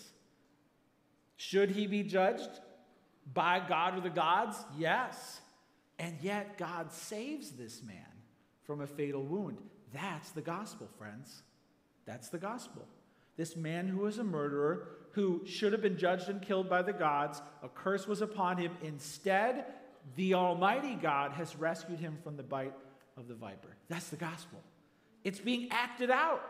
Should 1.36 1.72
he 1.72 1.88
be 1.88 2.04
judged 2.04 2.60
by 3.34 3.60
God 3.68 3.98
or 3.98 4.00
the 4.00 4.10
gods? 4.10 4.56
Yes. 4.78 5.40
And 5.98 6.16
yet, 6.20 6.58
God 6.58 6.92
saves 6.92 7.50
this 7.50 7.82
man 7.82 7.96
from 8.64 8.80
a 8.80 8.86
fatal 8.86 9.22
wound. 9.22 9.58
That's 9.92 10.30
the 10.30 10.40
gospel, 10.40 10.88
friends. 10.98 11.42
That's 12.06 12.28
the 12.28 12.38
gospel. 12.38 12.86
This 13.36 13.56
man 13.56 13.88
who 13.88 13.98
was 13.98 14.18
a 14.18 14.24
murderer, 14.24 14.88
who 15.12 15.42
should 15.46 15.72
have 15.72 15.82
been 15.82 15.98
judged 15.98 16.28
and 16.28 16.42
killed 16.42 16.68
by 16.68 16.82
the 16.82 16.92
gods, 16.92 17.40
a 17.62 17.68
curse 17.68 18.06
was 18.06 18.20
upon 18.20 18.58
him. 18.58 18.72
Instead, 18.82 19.64
the 20.16 20.34
Almighty 20.34 20.94
God 20.94 21.32
has 21.32 21.56
rescued 21.56 21.98
him 21.98 22.18
from 22.22 22.36
the 22.36 22.42
bite 22.42 22.74
of 23.16 23.28
the 23.28 23.34
viper. 23.34 23.76
That's 23.88 24.08
the 24.08 24.16
gospel. 24.16 24.60
It's 25.24 25.38
being 25.38 25.68
acted 25.70 26.10
out. 26.10 26.42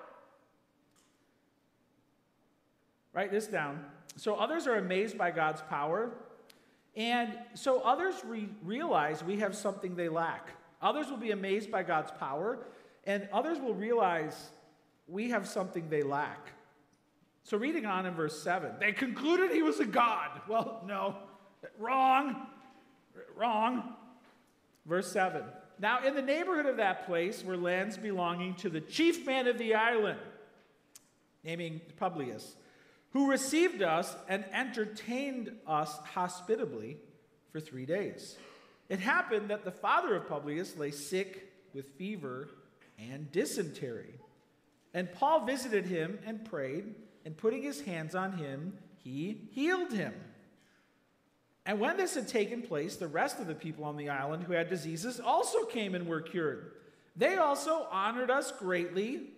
Write 3.13 3.31
this 3.31 3.47
down. 3.47 3.85
So 4.17 4.35
others 4.35 4.67
are 4.67 4.77
amazed 4.77 5.19
by 5.19 5.31
God's 5.31 5.61
power, 5.63 6.13
and 6.97 7.39
so 7.55 7.81
others 7.81 8.15
re- 8.25 8.49
realize 8.63 9.25
we 9.25 9.39
have 9.39 9.57
something 9.57 9.95
they 9.97 10.09
lack. 10.09 10.51
Others 10.81 11.09
will 11.09 11.17
be 11.17 11.31
amazed 11.31 11.71
by 11.71 11.83
God's 11.83 12.11
power, 12.11 12.59
and 13.05 13.29
others 13.33 13.59
will 13.61 13.75
realize 13.75 14.51
we 15.07 15.31
have 15.31 15.49
something 15.49 15.89
they 15.89 16.03
lack. 16.03 16.53
So, 17.45 17.57
reading 17.57 17.87
on 17.87 18.07
in 18.07 18.15
verse 18.15 18.41
7, 18.43 18.73
they 18.79 18.93
concluded 18.93 19.51
he 19.51 19.63
was 19.63 19.81
a 19.81 19.85
god. 19.85 20.43
Well, 20.49 20.83
no, 20.87 21.17
wrong, 21.79 22.47
wrong. 23.37 23.95
Verse 24.87 25.11
7 25.13 25.43
Now, 25.79 26.05
in 26.05 26.15
the 26.15 26.23
neighborhood 26.23 26.67
of 26.67 26.77
that 26.77 27.07
place 27.07 27.43
were 27.43 27.57
lands 27.57 27.97
belonging 27.97 28.55
to 28.57 28.69
the 28.69 28.81
chief 28.81 29.27
man 29.27 29.47
of 29.47 29.59
the 29.59 29.75
island, 29.75 30.19
naming 31.43 31.81
Publius 31.97 32.57
who 33.13 33.31
received 33.31 33.83
us 33.83 34.15
and 34.29 34.45
entertained 34.53 35.53
us 35.67 35.97
hospitably 36.15 36.97
for 37.51 37.61
three 37.61 37.87
days. 37.87 38.37
It 38.89 38.99
happened 38.99 39.51
that 39.51 39.65
the 39.65 39.71
father 39.71 40.17
of 40.17 40.29
Publius 40.29 40.77
lay 40.77 40.91
sick 40.91 41.53
with 41.75 41.87
fever 41.97 42.49
and 42.99 43.31
dysentery. 43.33 44.15
And 44.95 45.13
Paul 45.13 45.47
visited 45.47 45.87
him 45.87 46.19
and 46.27 46.45
prayed, 46.45 46.95
and 47.25 47.37
putting 47.37 47.63
his 47.63 47.81
hands 47.83 48.15
on 48.15 48.37
him, 48.37 48.75
he 48.99 49.49
healed 49.53 49.93
him. 49.93 50.13
And 51.65 51.79
when 51.79 51.97
this 51.97 52.15
had 52.15 52.29
taken 52.29 52.63
place, 52.63 52.97
the 52.97 53.07
rest 53.07 53.39
of 53.39 53.47
the 53.47 53.55
people 53.55 53.85
on 53.85 53.97
the 53.97 54.09
island 54.09 54.45
who 54.45 54.53
had 54.53 54.69
diseases 54.69 55.21
also 55.21 55.65
came 55.65 55.95
and 55.95 56.07
were 56.07 56.21
cured. 56.21 56.73
They 57.15 57.37
also 57.37 57.87
honored 57.91 58.31
us 58.31 58.53
greatly 58.53 59.29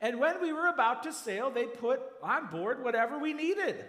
and 0.00 0.20
when 0.20 0.40
we 0.40 0.52
were 0.52 0.66
about 0.66 1.02
to 1.04 1.12
sail, 1.12 1.50
they 1.50 1.64
put 1.64 2.00
on 2.22 2.46
board 2.46 2.82
whatever 2.82 3.18
we 3.18 3.32
needed. 3.32 3.84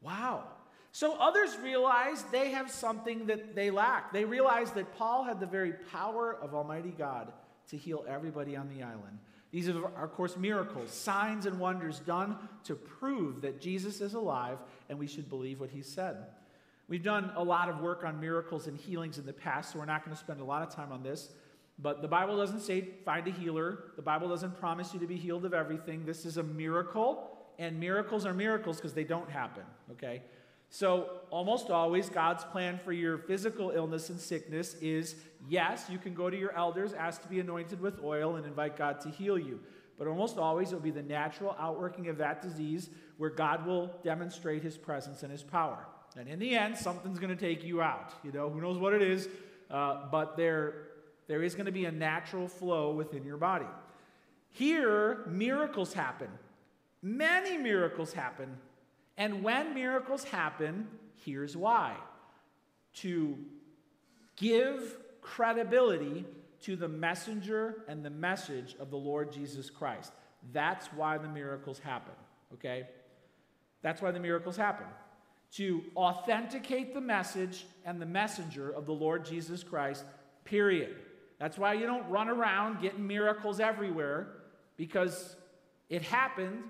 Wow. 0.00 0.44
So 0.92 1.16
others 1.18 1.56
realized 1.62 2.30
they 2.32 2.50
have 2.50 2.70
something 2.70 3.26
that 3.26 3.54
they 3.54 3.70
lack. 3.70 4.12
They 4.12 4.24
realized 4.24 4.74
that 4.74 4.96
Paul 4.96 5.22
had 5.22 5.38
the 5.38 5.46
very 5.46 5.72
power 5.92 6.36
of 6.40 6.54
Almighty 6.54 6.92
God 6.96 7.32
to 7.68 7.76
heal 7.76 8.04
everybody 8.08 8.56
on 8.56 8.68
the 8.68 8.82
island. 8.82 9.18
These 9.52 9.68
are, 9.68 9.84
of 9.84 10.12
course, 10.12 10.36
miracles, 10.36 10.90
signs, 10.90 11.46
and 11.46 11.58
wonders 11.58 12.00
done 12.00 12.36
to 12.64 12.74
prove 12.74 13.42
that 13.42 13.60
Jesus 13.60 14.00
is 14.00 14.14
alive 14.14 14.58
and 14.88 14.98
we 14.98 15.06
should 15.06 15.28
believe 15.28 15.60
what 15.60 15.70
he 15.70 15.82
said. 15.82 16.16
We've 16.88 17.02
done 17.02 17.30
a 17.36 17.44
lot 17.44 17.68
of 17.68 17.80
work 17.80 18.04
on 18.04 18.20
miracles 18.20 18.66
and 18.66 18.76
healings 18.76 19.18
in 19.18 19.26
the 19.26 19.32
past, 19.32 19.72
so 19.72 19.78
we're 19.78 19.84
not 19.84 20.04
going 20.04 20.16
to 20.16 20.20
spend 20.20 20.40
a 20.40 20.44
lot 20.44 20.62
of 20.62 20.74
time 20.74 20.90
on 20.90 21.04
this. 21.04 21.28
But 21.82 22.02
the 22.02 22.08
Bible 22.08 22.36
doesn't 22.36 22.60
say 22.60 22.88
find 23.04 23.26
a 23.26 23.30
healer. 23.30 23.84
The 23.96 24.02
Bible 24.02 24.28
doesn't 24.28 24.58
promise 24.58 24.92
you 24.92 25.00
to 25.00 25.06
be 25.06 25.16
healed 25.16 25.44
of 25.44 25.54
everything. 25.54 26.04
This 26.04 26.26
is 26.26 26.36
a 26.36 26.42
miracle, 26.42 27.30
and 27.58 27.80
miracles 27.80 28.26
are 28.26 28.34
miracles 28.34 28.76
because 28.76 28.92
they 28.92 29.04
don't 29.04 29.30
happen, 29.30 29.64
okay? 29.92 30.22
So, 30.68 31.20
almost 31.30 31.68
always, 31.70 32.08
God's 32.08 32.44
plan 32.44 32.78
for 32.78 32.92
your 32.92 33.18
physical 33.18 33.70
illness 33.70 34.08
and 34.08 34.20
sickness 34.20 34.74
is 34.74 35.16
yes, 35.48 35.86
you 35.90 35.98
can 35.98 36.14
go 36.14 36.30
to 36.30 36.36
your 36.36 36.54
elders, 36.56 36.92
ask 36.92 37.22
to 37.22 37.28
be 37.28 37.40
anointed 37.40 37.80
with 37.80 38.02
oil, 38.04 38.36
and 38.36 38.46
invite 38.46 38.76
God 38.76 39.00
to 39.00 39.08
heal 39.08 39.38
you. 39.38 39.58
But 39.98 40.06
almost 40.06 40.38
always, 40.38 40.70
it 40.70 40.76
will 40.76 40.82
be 40.82 40.90
the 40.90 41.02
natural 41.02 41.56
outworking 41.58 42.08
of 42.08 42.18
that 42.18 42.40
disease 42.40 42.88
where 43.18 43.30
God 43.30 43.66
will 43.66 43.90
demonstrate 44.02 44.62
his 44.62 44.78
presence 44.78 45.22
and 45.22 45.32
his 45.32 45.42
power. 45.42 45.86
And 46.16 46.28
in 46.28 46.38
the 46.38 46.56
end, 46.56 46.76
something's 46.76 47.18
going 47.18 47.36
to 47.36 47.40
take 47.40 47.64
you 47.64 47.82
out. 47.82 48.12
You 48.24 48.32
know, 48.32 48.48
who 48.48 48.60
knows 48.60 48.78
what 48.78 48.94
it 48.94 49.02
is, 49.02 49.28
uh, 49.70 50.08
but 50.10 50.36
there, 50.36 50.86
there 51.30 51.44
is 51.44 51.54
going 51.54 51.66
to 51.66 51.72
be 51.72 51.84
a 51.84 51.92
natural 51.92 52.48
flow 52.48 52.90
within 52.90 53.24
your 53.24 53.36
body. 53.36 53.68
Here, 54.48 55.18
miracles 55.28 55.92
happen. 55.92 56.26
Many 57.02 57.56
miracles 57.56 58.12
happen. 58.12 58.56
And 59.16 59.44
when 59.44 59.72
miracles 59.72 60.24
happen, 60.24 60.88
here's 61.24 61.56
why 61.56 61.94
to 62.94 63.38
give 64.34 64.96
credibility 65.22 66.24
to 66.62 66.74
the 66.74 66.88
messenger 66.88 67.84
and 67.86 68.04
the 68.04 68.10
message 68.10 68.74
of 68.80 68.90
the 68.90 68.96
Lord 68.96 69.32
Jesus 69.32 69.70
Christ. 69.70 70.10
That's 70.52 70.86
why 70.88 71.16
the 71.16 71.28
miracles 71.28 71.78
happen, 71.78 72.14
okay? 72.54 72.88
That's 73.82 74.02
why 74.02 74.10
the 74.10 74.18
miracles 74.18 74.56
happen. 74.56 74.86
To 75.52 75.84
authenticate 75.94 76.92
the 76.92 77.00
message 77.00 77.66
and 77.84 78.02
the 78.02 78.06
messenger 78.06 78.68
of 78.68 78.84
the 78.84 78.92
Lord 78.92 79.24
Jesus 79.24 79.62
Christ, 79.62 80.04
period. 80.44 80.96
That's 81.40 81.58
why 81.58 81.72
you 81.72 81.86
don't 81.86 82.08
run 82.10 82.28
around 82.28 82.80
getting 82.80 83.06
miracles 83.06 83.58
everywhere, 83.58 84.28
because 84.76 85.34
it 85.88 86.02
happened 86.02 86.62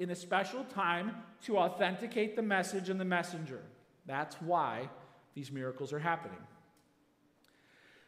in 0.00 0.10
a 0.10 0.16
special 0.16 0.64
time 0.64 1.12
to 1.44 1.56
authenticate 1.56 2.36
the 2.36 2.42
message 2.42 2.90
and 2.90 3.00
the 3.00 3.04
messenger. 3.04 3.62
That's 4.04 4.34
why 4.42 4.90
these 5.34 5.52
miracles 5.52 5.92
are 5.92 6.00
happening. 6.00 6.40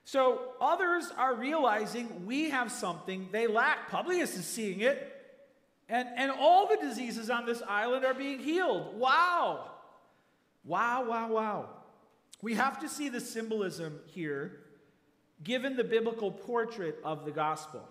So 0.04 0.40
others 0.60 1.12
are 1.16 1.34
realizing 1.34 2.26
we 2.26 2.50
have 2.50 2.72
something 2.72 3.28
they 3.30 3.46
lack. 3.46 3.88
Publius 3.90 4.36
is 4.36 4.44
seeing 4.44 4.80
it. 4.80 5.14
And, 5.88 6.08
and 6.16 6.30
all 6.32 6.66
the 6.66 6.78
diseases 6.78 7.30
on 7.30 7.46
this 7.46 7.62
island 7.66 8.04
are 8.04 8.14
being 8.14 8.40
healed. 8.40 8.98
Wow. 8.98 9.70
Wow, 10.64 11.08
wow, 11.08 11.30
wow. 11.30 11.68
We 12.42 12.54
have 12.54 12.80
to 12.80 12.88
see 12.88 13.08
the 13.08 13.20
symbolism 13.20 14.00
here 14.06 14.60
given 15.44 15.76
the 15.76 15.84
biblical 15.84 16.30
portrait 16.30 16.98
of 17.04 17.24
the 17.24 17.30
gospel. 17.30 17.86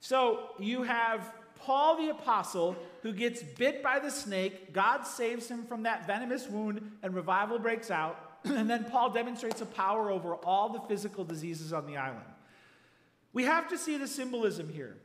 So 0.00 0.50
you 0.58 0.82
have 0.82 1.32
Paul 1.60 1.96
the 1.96 2.10
apostle 2.10 2.76
who 3.02 3.12
gets 3.12 3.42
bit 3.42 3.82
by 3.82 3.98
the 3.98 4.10
snake, 4.10 4.72
God 4.72 5.06
saves 5.06 5.48
him 5.48 5.64
from 5.64 5.84
that 5.84 6.06
venomous 6.06 6.48
wound, 6.48 6.92
and 7.02 7.14
revival 7.14 7.58
breaks 7.58 7.90
out. 7.90 8.18
and 8.44 8.68
then 8.68 8.84
Paul 8.84 9.10
demonstrates 9.10 9.60
a 9.60 9.66
power 9.66 10.10
over 10.10 10.34
all 10.34 10.68
the 10.68 10.80
physical 10.80 11.24
diseases 11.24 11.72
on 11.72 11.86
the 11.86 11.96
island. 11.96 12.26
We 13.32 13.44
have 13.44 13.68
to 13.68 13.78
see 13.78 13.96
the 13.96 14.06
symbolism 14.06 14.68
here. 14.68 14.96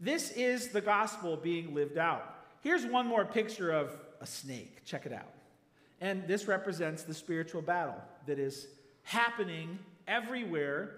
This 0.00 0.30
is 0.30 0.68
the 0.68 0.80
gospel 0.80 1.36
being 1.36 1.74
lived 1.74 1.98
out. 1.98 2.34
Here's 2.60 2.86
one 2.86 3.06
more 3.06 3.24
picture 3.24 3.70
of 3.70 3.96
a 4.20 4.26
snake. 4.26 4.84
Check 4.84 5.06
it 5.06 5.12
out. 5.12 5.32
And 6.00 6.26
this 6.28 6.46
represents 6.46 7.02
the 7.02 7.14
spiritual 7.14 7.62
battle 7.62 8.00
that 8.26 8.38
is 8.38 8.68
happening 9.08 9.78
everywhere. 10.06 10.96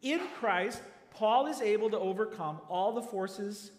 In 0.00 0.20
Christ, 0.38 0.80
Paul 1.10 1.48
is 1.48 1.60
able 1.60 1.90
to 1.90 1.98
overcome 1.98 2.60
all 2.68 2.92
the 2.92 3.02
forces 3.02 3.72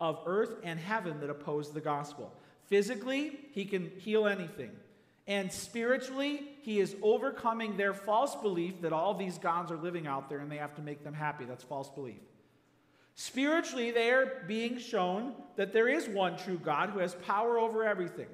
of 0.00 0.20
earth 0.24 0.54
and 0.62 0.78
heaven 0.78 1.18
that 1.20 1.28
oppose 1.28 1.72
the 1.72 1.80
gospel. 1.80 2.32
Physically, 2.66 3.40
he 3.50 3.64
can 3.64 3.90
heal 3.98 4.28
anything. 4.28 4.70
And 5.26 5.52
spiritually, 5.52 6.42
he 6.62 6.78
is 6.78 6.94
overcoming 7.02 7.76
their 7.76 7.92
false 7.92 8.36
belief 8.36 8.80
that 8.82 8.92
all 8.92 9.14
these 9.14 9.36
gods 9.36 9.72
are 9.72 9.76
living 9.76 10.06
out 10.06 10.28
there 10.28 10.38
and 10.38 10.50
they 10.50 10.56
have 10.58 10.76
to 10.76 10.82
make 10.82 11.02
them 11.02 11.12
happy. 11.12 11.44
That's 11.44 11.64
false 11.64 11.90
belief. 11.90 12.20
Spiritually, 13.16 13.90
they 13.90 14.10
are 14.10 14.44
being 14.46 14.78
shown 14.78 15.32
that 15.56 15.72
there 15.72 15.88
is 15.88 16.08
one 16.08 16.36
true 16.36 16.58
God 16.58 16.90
who 16.90 17.00
has 17.00 17.16
power 17.16 17.58
over 17.58 17.82
everything. 17.82 18.28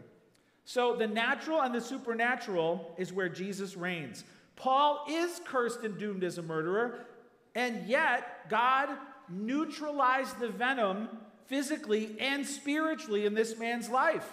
So 0.66 0.94
the 0.94 1.06
natural 1.06 1.62
and 1.62 1.74
the 1.74 1.80
supernatural 1.80 2.94
is 2.98 3.14
where 3.14 3.30
Jesus 3.30 3.76
reigns. 3.76 4.24
Paul 4.56 5.04
is 5.08 5.40
cursed 5.44 5.82
and 5.82 5.98
doomed 5.98 6.24
as 6.24 6.38
a 6.38 6.42
murderer, 6.42 7.06
and 7.54 7.86
yet 7.86 8.48
God 8.48 8.88
neutralized 9.28 10.38
the 10.38 10.48
venom 10.48 11.08
physically 11.46 12.16
and 12.20 12.46
spiritually 12.46 13.26
in 13.26 13.34
this 13.34 13.58
man's 13.58 13.88
life. 13.88 14.28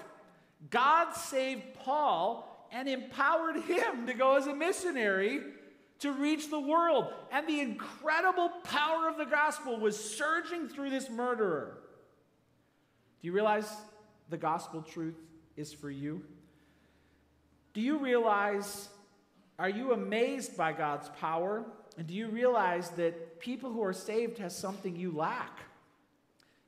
God 0.69 1.13
saved 1.13 1.61
Paul 1.83 2.67
and 2.71 2.87
empowered 2.87 3.57
him 3.63 4.07
to 4.07 4.13
go 4.13 4.35
as 4.35 4.47
a 4.47 4.55
missionary 4.55 5.41
to 5.99 6.11
reach 6.11 6.49
the 6.49 6.59
world. 6.59 7.07
And 7.31 7.47
the 7.47 7.59
incredible 7.59 8.49
power 8.63 9.07
of 9.09 9.17
the 9.17 9.25
gospel 9.25 9.79
was 9.79 9.97
surging 9.97 10.67
through 10.67 10.89
this 10.89 11.09
murderer. 11.09 11.77
Do 13.21 13.27
you 13.27 13.33
realize 13.33 13.71
the 14.29 14.37
gospel 14.37 14.81
truth 14.81 15.17
is 15.55 15.73
for 15.73 15.89
you? 15.89 16.23
Do 17.73 17.81
you 17.81 17.97
realize, 17.99 18.89
are 19.59 19.69
you 19.69 19.93
amazed 19.93 20.57
by 20.57 20.73
God's 20.73 21.09
power? 21.19 21.63
And 21.97 22.07
do 22.07 22.13
you 22.13 22.29
realize 22.29 22.89
that 22.91 23.39
people 23.39 23.71
who 23.71 23.83
are 23.83 23.93
saved 23.93 24.37
has 24.39 24.55
something 24.55 24.95
you 24.95 25.11
lack? 25.11 25.59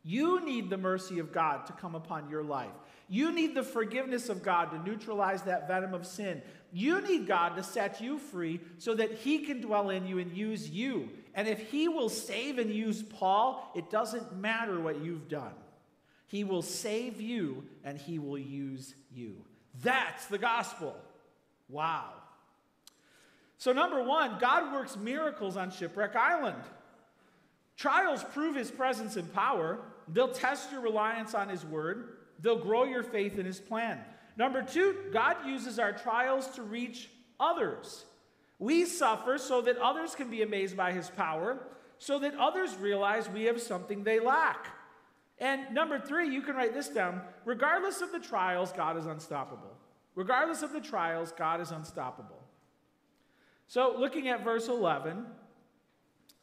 You 0.04 0.44
need 0.46 0.70
the 0.70 0.78
mercy 0.78 1.20
of 1.20 1.32
God 1.32 1.66
to 1.68 1.74
come 1.74 1.96
upon 1.96 2.30
your 2.30 2.44
life. 2.44 2.74
You 3.08 3.32
need 3.32 3.56
the 3.56 3.64
forgiveness 3.64 4.30
of 4.30 4.44
God 4.44 4.72
to 4.72 4.90
neutralize 4.90 5.44
that 5.44 5.68
venom 5.68 5.94
of 5.94 6.06
sin. 6.06 6.42
You 6.72 7.02
need 7.02 7.28
God 7.28 7.56
to 7.56 7.64
set 7.64 8.02
you 8.02 8.18
free 8.18 8.60
so 8.80 8.96
that 8.96 9.14
He 9.14 9.40
can 9.40 9.62
dwell 9.62 9.90
in 9.90 10.06
you 10.06 10.20
and 10.20 10.36
use 10.36 10.70
you. 10.70 11.10
And 11.36 11.48
if 11.48 11.60
He 11.70 11.88
will 11.88 12.10
save 12.10 12.58
and 12.58 12.74
use 12.74 13.04
Paul, 13.04 13.72
it 13.76 13.90
doesn't 13.90 14.36
matter 14.36 14.80
what 14.80 15.02
you've 15.02 15.30
done. 15.30 15.54
He 16.28 16.44
will 16.44 16.64
save 16.64 17.22
you 17.22 17.64
and 17.84 17.98
He 17.98 18.20
will 18.20 18.40
use 18.40 18.96
you. 19.14 19.36
That's 19.82 20.26
the 20.26 20.38
gospel. 20.38 20.96
Wow. 21.70 22.10
So, 23.64 23.72
number 23.72 24.04
one, 24.04 24.40
God 24.42 24.74
works 24.74 24.98
miracles 24.98 25.56
on 25.56 25.72
Shipwreck 25.72 26.18
Island. 26.18 26.62
Trials 27.78 28.22
prove 28.34 28.58
His 28.58 28.70
presence 28.70 29.16
and 29.16 29.34
power. 29.34 29.80
They'll 30.10 30.34
test 30.34 30.70
your 30.74 30.82
reliance 30.82 31.34
on 31.34 31.48
His 31.48 31.64
word, 31.64 32.18
they'll 32.42 32.60
grow 32.60 32.84
your 32.84 33.04
faith 33.04 33.40
in 33.40 33.46
His 33.46 33.62
plan. 33.62 34.02
Number 34.36 34.64
two, 34.64 35.06
God 35.14 35.38
uses 35.48 35.80
our 35.80 35.94
trials 35.94 36.50
to 36.56 36.62
reach 36.62 37.10
others. 37.40 38.04
We 38.60 38.84
suffer 38.84 39.38
so 39.38 39.62
that 39.62 39.78
others 39.78 40.14
can 40.14 40.30
be 40.30 40.42
amazed 40.42 40.76
by 40.76 40.92
His 40.92 41.10
power, 41.10 41.58
so 42.00 42.20
that 42.20 42.36
others 42.36 42.76
realize 42.76 43.30
we 43.30 43.46
have 43.46 43.62
something 43.62 44.04
they 44.04 44.20
lack. 44.20 44.68
And 45.40 45.74
number 45.74 46.02
three, 46.02 46.28
you 46.28 46.42
can 46.42 46.58
write 46.58 46.74
this 46.74 46.90
down 46.90 47.22
regardless 47.46 48.02
of 48.02 48.12
the 48.12 48.20
trials, 48.20 48.74
God 48.74 48.98
is 48.98 49.06
unstoppable. 49.06 49.78
Regardless 50.16 50.64
of 50.64 50.74
the 50.74 50.82
trials, 50.82 51.32
God 51.32 51.62
is 51.62 51.72
unstoppable. 51.72 52.43
So, 53.68 53.96
looking 53.98 54.28
at 54.28 54.44
verse 54.44 54.68
11, 54.68 55.26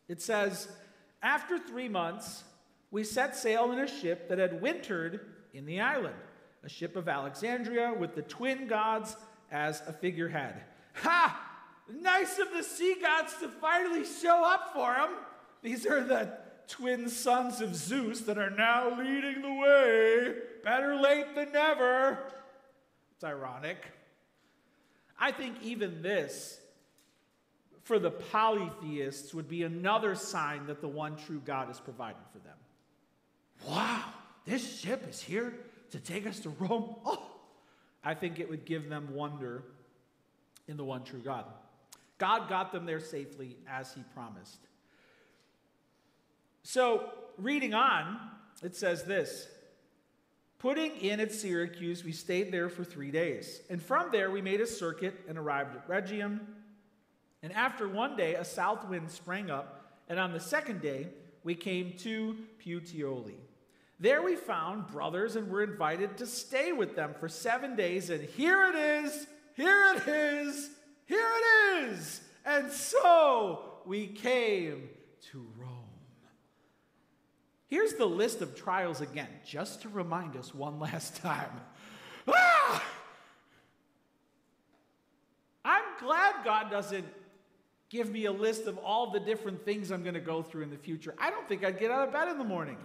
it 0.08 0.20
says, 0.20 0.68
After 1.22 1.58
three 1.58 1.88
months, 1.88 2.44
we 2.90 3.04
set 3.04 3.36
sail 3.36 3.70
in 3.72 3.78
a 3.78 3.86
ship 3.86 4.28
that 4.28 4.38
had 4.38 4.60
wintered 4.60 5.20
in 5.54 5.66
the 5.66 5.80
island, 5.80 6.16
a 6.64 6.68
ship 6.68 6.96
of 6.96 7.08
Alexandria 7.08 7.94
with 7.96 8.14
the 8.14 8.22
twin 8.22 8.66
gods 8.66 9.16
as 9.52 9.82
a 9.86 9.92
figurehead. 9.92 10.62
Ha! 10.94 11.46
Nice 12.00 12.38
of 12.38 12.48
the 12.52 12.62
sea 12.62 12.96
gods 13.00 13.34
to 13.40 13.48
finally 13.48 14.04
show 14.04 14.44
up 14.44 14.72
for 14.72 14.94
him. 14.94 15.10
These 15.62 15.86
are 15.86 16.02
the 16.02 16.32
twin 16.68 17.08
sons 17.08 17.60
of 17.60 17.74
Zeus 17.74 18.20
that 18.22 18.38
are 18.38 18.50
now 18.50 18.96
leading 18.96 19.42
the 19.42 19.52
way. 19.52 20.34
Better 20.62 20.94
late 20.94 21.34
than 21.34 21.52
never. 21.52 22.18
It's 23.14 23.24
ironic. 23.24 23.78
I 25.18 25.32
think 25.32 25.56
even 25.62 26.00
this, 26.00 26.60
for 27.90 27.98
the 27.98 28.12
polytheists, 28.12 29.34
would 29.34 29.48
be 29.48 29.64
another 29.64 30.14
sign 30.14 30.64
that 30.68 30.80
the 30.80 30.86
one 30.86 31.16
true 31.16 31.42
God 31.44 31.68
is 31.72 31.80
providing 31.80 32.22
for 32.32 32.38
them. 32.38 32.54
Wow, 33.66 34.04
this 34.46 34.78
ship 34.78 35.04
is 35.10 35.20
here 35.20 35.52
to 35.90 35.98
take 35.98 36.24
us 36.24 36.38
to 36.40 36.50
Rome. 36.50 36.94
Oh, 37.04 37.20
I 38.04 38.14
think 38.14 38.38
it 38.38 38.48
would 38.48 38.64
give 38.64 38.88
them 38.88 39.12
wonder 39.12 39.64
in 40.68 40.76
the 40.76 40.84
one 40.84 41.02
true 41.02 41.18
God. 41.18 41.46
God 42.18 42.48
got 42.48 42.70
them 42.70 42.86
there 42.86 43.00
safely 43.00 43.56
as 43.68 43.92
he 43.92 44.04
promised. 44.14 44.60
So, 46.62 47.10
reading 47.38 47.74
on, 47.74 48.20
it 48.62 48.76
says 48.76 49.02
this 49.02 49.48
Putting 50.60 50.96
in 50.98 51.18
at 51.18 51.32
Syracuse, 51.32 52.04
we 52.04 52.12
stayed 52.12 52.52
there 52.52 52.68
for 52.68 52.84
three 52.84 53.10
days. 53.10 53.62
And 53.68 53.82
from 53.82 54.12
there, 54.12 54.30
we 54.30 54.42
made 54.42 54.60
a 54.60 54.66
circuit 54.68 55.24
and 55.26 55.36
arrived 55.36 55.74
at 55.74 55.88
Rhegium. 55.88 56.46
And 57.42 57.52
after 57.52 57.88
one 57.88 58.16
day, 58.16 58.34
a 58.34 58.44
south 58.44 58.86
wind 58.88 59.10
sprang 59.10 59.50
up. 59.50 59.96
And 60.08 60.18
on 60.18 60.32
the 60.32 60.40
second 60.40 60.82
day, 60.82 61.08
we 61.42 61.54
came 61.54 61.94
to 61.98 62.36
Puteoli. 62.64 63.36
There 63.98 64.22
we 64.22 64.36
found 64.36 64.86
brothers 64.88 65.36
and 65.36 65.48
were 65.48 65.62
invited 65.62 66.16
to 66.18 66.26
stay 66.26 66.72
with 66.72 66.96
them 66.96 67.14
for 67.18 67.28
seven 67.28 67.76
days. 67.76 68.10
And 68.10 68.24
here 68.24 68.64
it 68.64 68.74
is, 68.74 69.26
here 69.54 69.94
it 69.94 70.08
is, 70.08 70.70
here 71.06 71.18
it 71.18 71.84
is. 71.84 72.20
And 72.44 72.70
so 72.70 73.80
we 73.84 74.06
came 74.06 74.88
to 75.32 75.46
Rome. 75.58 75.70
Here's 77.68 77.92
the 77.94 78.06
list 78.06 78.40
of 78.40 78.56
trials 78.56 79.00
again, 79.00 79.28
just 79.46 79.82
to 79.82 79.88
remind 79.88 80.34
us 80.34 80.54
one 80.54 80.80
last 80.80 81.16
time. 81.16 81.60
Ah! 82.26 82.84
I'm 85.64 85.84
glad 86.00 86.44
God 86.44 86.70
doesn't 86.70 87.06
give 87.90 88.10
me 88.10 88.24
a 88.24 88.32
list 88.32 88.66
of 88.66 88.78
all 88.78 89.10
the 89.10 89.20
different 89.20 89.64
things 89.64 89.90
I'm 89.90 90.02
going 90.02 90.14
to 90.14 90.20
go 90.20 90.42
through 90.42 90.62
in 90.62 90.70
the 90.70 90.78
future, 90.78 91.14
I 91.18 91.30
don't 91.30 91.46
think 91.48 91.64
I'd 91.64 91.78
get 91.78 91.90
out 91.90 92.08
of 92.08 92.14
bed 92.14 92.28
in 92.28 92.38
the 92.38 92.44
morning. 92.44 92.78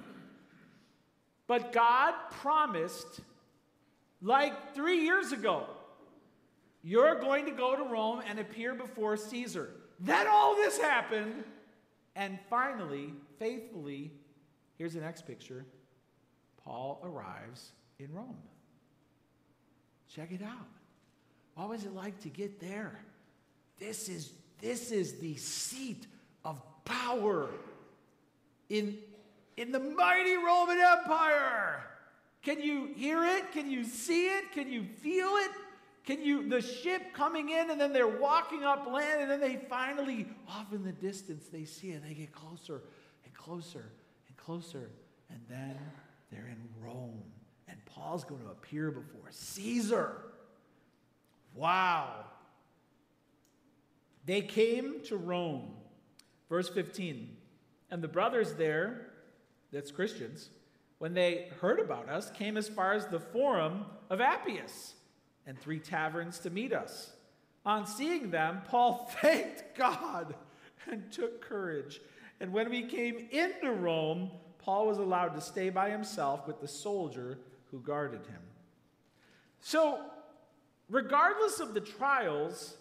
But 1.48 1.72
God 1.72 2.14
promised, 2.32 3.22
like 4.22 4.74
three 4.74 5.04
years 5.04 5.32
ago, 5.32 5.68
you're 6.84 7.20
going 7.20 7.46
to 7.46 7.52
go 7.52 7.76
to 7.76 7.84
Rome 7.84 8.22
and 8.28 8.40
appear 8.40 8.74
before 8.74 9.16
Caesar. 9.16 9.70
Then 10.00 10.28
all 10.28 10.56
this 10.56 10.78
happened. 10.80 11.44
And 12.16 12.40
finally, 12.50 13.14
faithfully, 13.40 14.12
here's 14.78 14.94
the 14.94 15.02
next 15.02 15.28
picture 15.28 15.66
Paul 16.64 17.02
arrives 17.04 17.72
in 18.00 18.12
Rome. 18.14 18.38
Check 20.08 20.32
it 20.32 20.42
out. 20.42 20.68
What 21.56 21.70
was 21.70 21.86
it 21.86 21.94
like 21.94 22.20
to 22.22 22.30
get 22.30 22.60
there? 22.60 23.00
This 23.80 24.10
is, 24.10 24.32
this 24.62 24.92
is 24.92 25.20
the 25.20 25.36
seat 25.36 26.08
of 26.44 26.62
power 26.86 27.50
in, 28.70 28.98
in 29.58 29.72
the 29.72 29.80
mighty 29.80 30.36
Roman 30.36 30.80
Empire. 30.80 31.84
Can 32.42 32.62
you 32.62 32.90
hear 32.96 33.24
it? 33.24 33.52
Can 33.52 33.70
you 33.70 33.84
see 33.84 34.28
it? 34.28 34.52
Can 34.54 34.72
you 34.72 34.84
feel 34.84 35.30
it? 35.38 35.52
Can 36.06 36.24
you, 36.24 36.48
the 36.48 36.62
ship 36.62 37.14
coming 37.14 37.50
in 37.50 37.72
and 37.72 37.82
then 37.82 37.92
they're 37.92 38.08
walking 38.08 38.64
up 38.64 38.86
land 38.86 39.22
and 39.22 39.32
then 39.32 39.40
they 39.40 39.56
finally, 39.68 40.28
off 40.48 40.72
in 40.72 40.84
the 40.84 40.92
distance, 40.92 41.48
they 41.48 41.66
see 41.66 41.90
it. 41.90 42.04
They 42.08 42.14
get 42.14 42.32
closer 42.32 42.82
and 43.24 43.34
closer 43.34 43.86
and 44.28 44.38
closer. 44.38 44.92
And 45.32 45.40
then 45.50 45.76
they're 46.32 46.48
in 46.48 46.70
Rome. 46.80 47.24
And 47.68 47.84
Paul's 47.86 48.24
going 48.24 48.42
to 48.42 48.52
appear 48.52 48.92
before 48.92 49.32
Caesar. 49.32 50.18
Wow. 51.56 52.26
They 54.26 54.42
came 54.42 55.02
to 55.06 55.18
Rome. 55.18 55.72
Verse 56.50 56.70
15. 56.70 57.36
And 57.92 58.02
the 58.02 58.08
brothers 58.08 58.54
there, 58.54 59.08
that's 59.72 59.92
Christians, 59.92 60.50
when 60.98 61.14
they 61.14 61.50
heard 61.60 61.80
about 61.80 62.10
us, 62.10 62.32
came 62.32 62.58
as 62.58 62.68
far 62.68 62.94
as 62.94 63.06
the 63.08 63.20
forum 63.20 63.86
of 64.10 64.22
Appius 64.22 64.96
and 65.46 65.60
three 65.60 65.80
taverns 65.80 66.40
to 66.40 66.50
meet 66.50 66.74
us. 66.74 67.12
On 67.66 67.86
seeing 67.86 68.32
them, 68.32 68.62
Paul 68.68 69.12
thanked 69.22 69.76
God 69.76 70.36
and 70.90 71.12
took 71.12 71.42
courage. 71.42 72.00
And 72.40 72.54
when 72.54 72.70
we 72.70 72.84
came 72.84 73.28
into 73.32 73.72
Rome, 73.72 74.32
Paul 74.60 74.88
was 74.88 74.98
allowed 74.98 75.36
to 75.36 75.42
stay 75.42 75.70
by 75.70 75.90
himself 75.90 76.48
with 76.48 76.60
the 76.60 76.68
soldier 76.68 77.38
who 77.72 77.80
guarded 77.80 78.26
him. 78.26 78.42
So, 79.62 80.00
regardless 80.90 81.60
of 81.60 81.74
the 81.74 81.82
trials, 81.82 82.78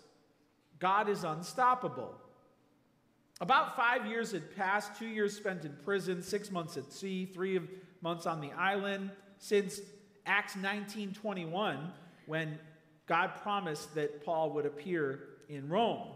God 0.79 1.09
is 1.09 1.25
unstoppable. 1.25 2.15
About 3.41 3.77
five 3.77 4.07
years 4.07 4.33
had 4.33 4.55
passed, 4.55 4.97
two 4.97 5.07
years 5.07 5.37
spent 5.37 5.65
in 5.65 5.75
prison, 5.85 6.23
six 6.23 6.51
months 6.51 6.77
at 6.77 6.93
sea, 6.93 7.27
three 7.27 7.61
months 8.01 8.27
on 8.27 8.41
the 8.41 8.53
island, 8.53 9.11
since 9.39 9.81
Acts 10.27 10.57
19:21, 10.57 11.93
when 12.27 12.59
God 13.07 13.35
promised 13.43 13.95
that 13.95 14.25
Paul 14.25 14.51
would 14.53 14.67
appear 14.67 15.29
in 15.49 15.69
Rome. 15.69 16.15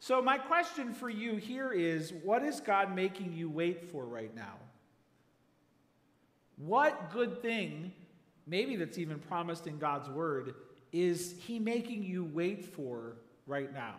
So, 0.00 0.20
my 0.20 0.36
question 0.36 0.92
for 0.92 1.08
you 1.08 1.36
here 1.36 1.72
is 1.72 2.12
what 2.12 2.42
is 2.42 2.60
God 2.60 2.94
making 2.94 3.32
you 3.32 3.48
wait 3.48 3.90
for 3.90 4.04
right 4.04 4.34
now? 4.34 4.58
What 6.56 7.10
good 7.10 7.40
thing, 7.40 7.92
maybe 8.46 8.76
that's 8.76 8.98
even 8.98 9.18
promised 9.18 9.66
in 9.66 9.78
God's 9.78 10.10
word, 10.10 10.54
is 10.94 11.34
He 11.40 11.58
making 11.58 12.04
you 12.04 12.24
wait 12.24 12.64
for 12.64 13.16
right 13.48 13.74
now? 13.74 13.96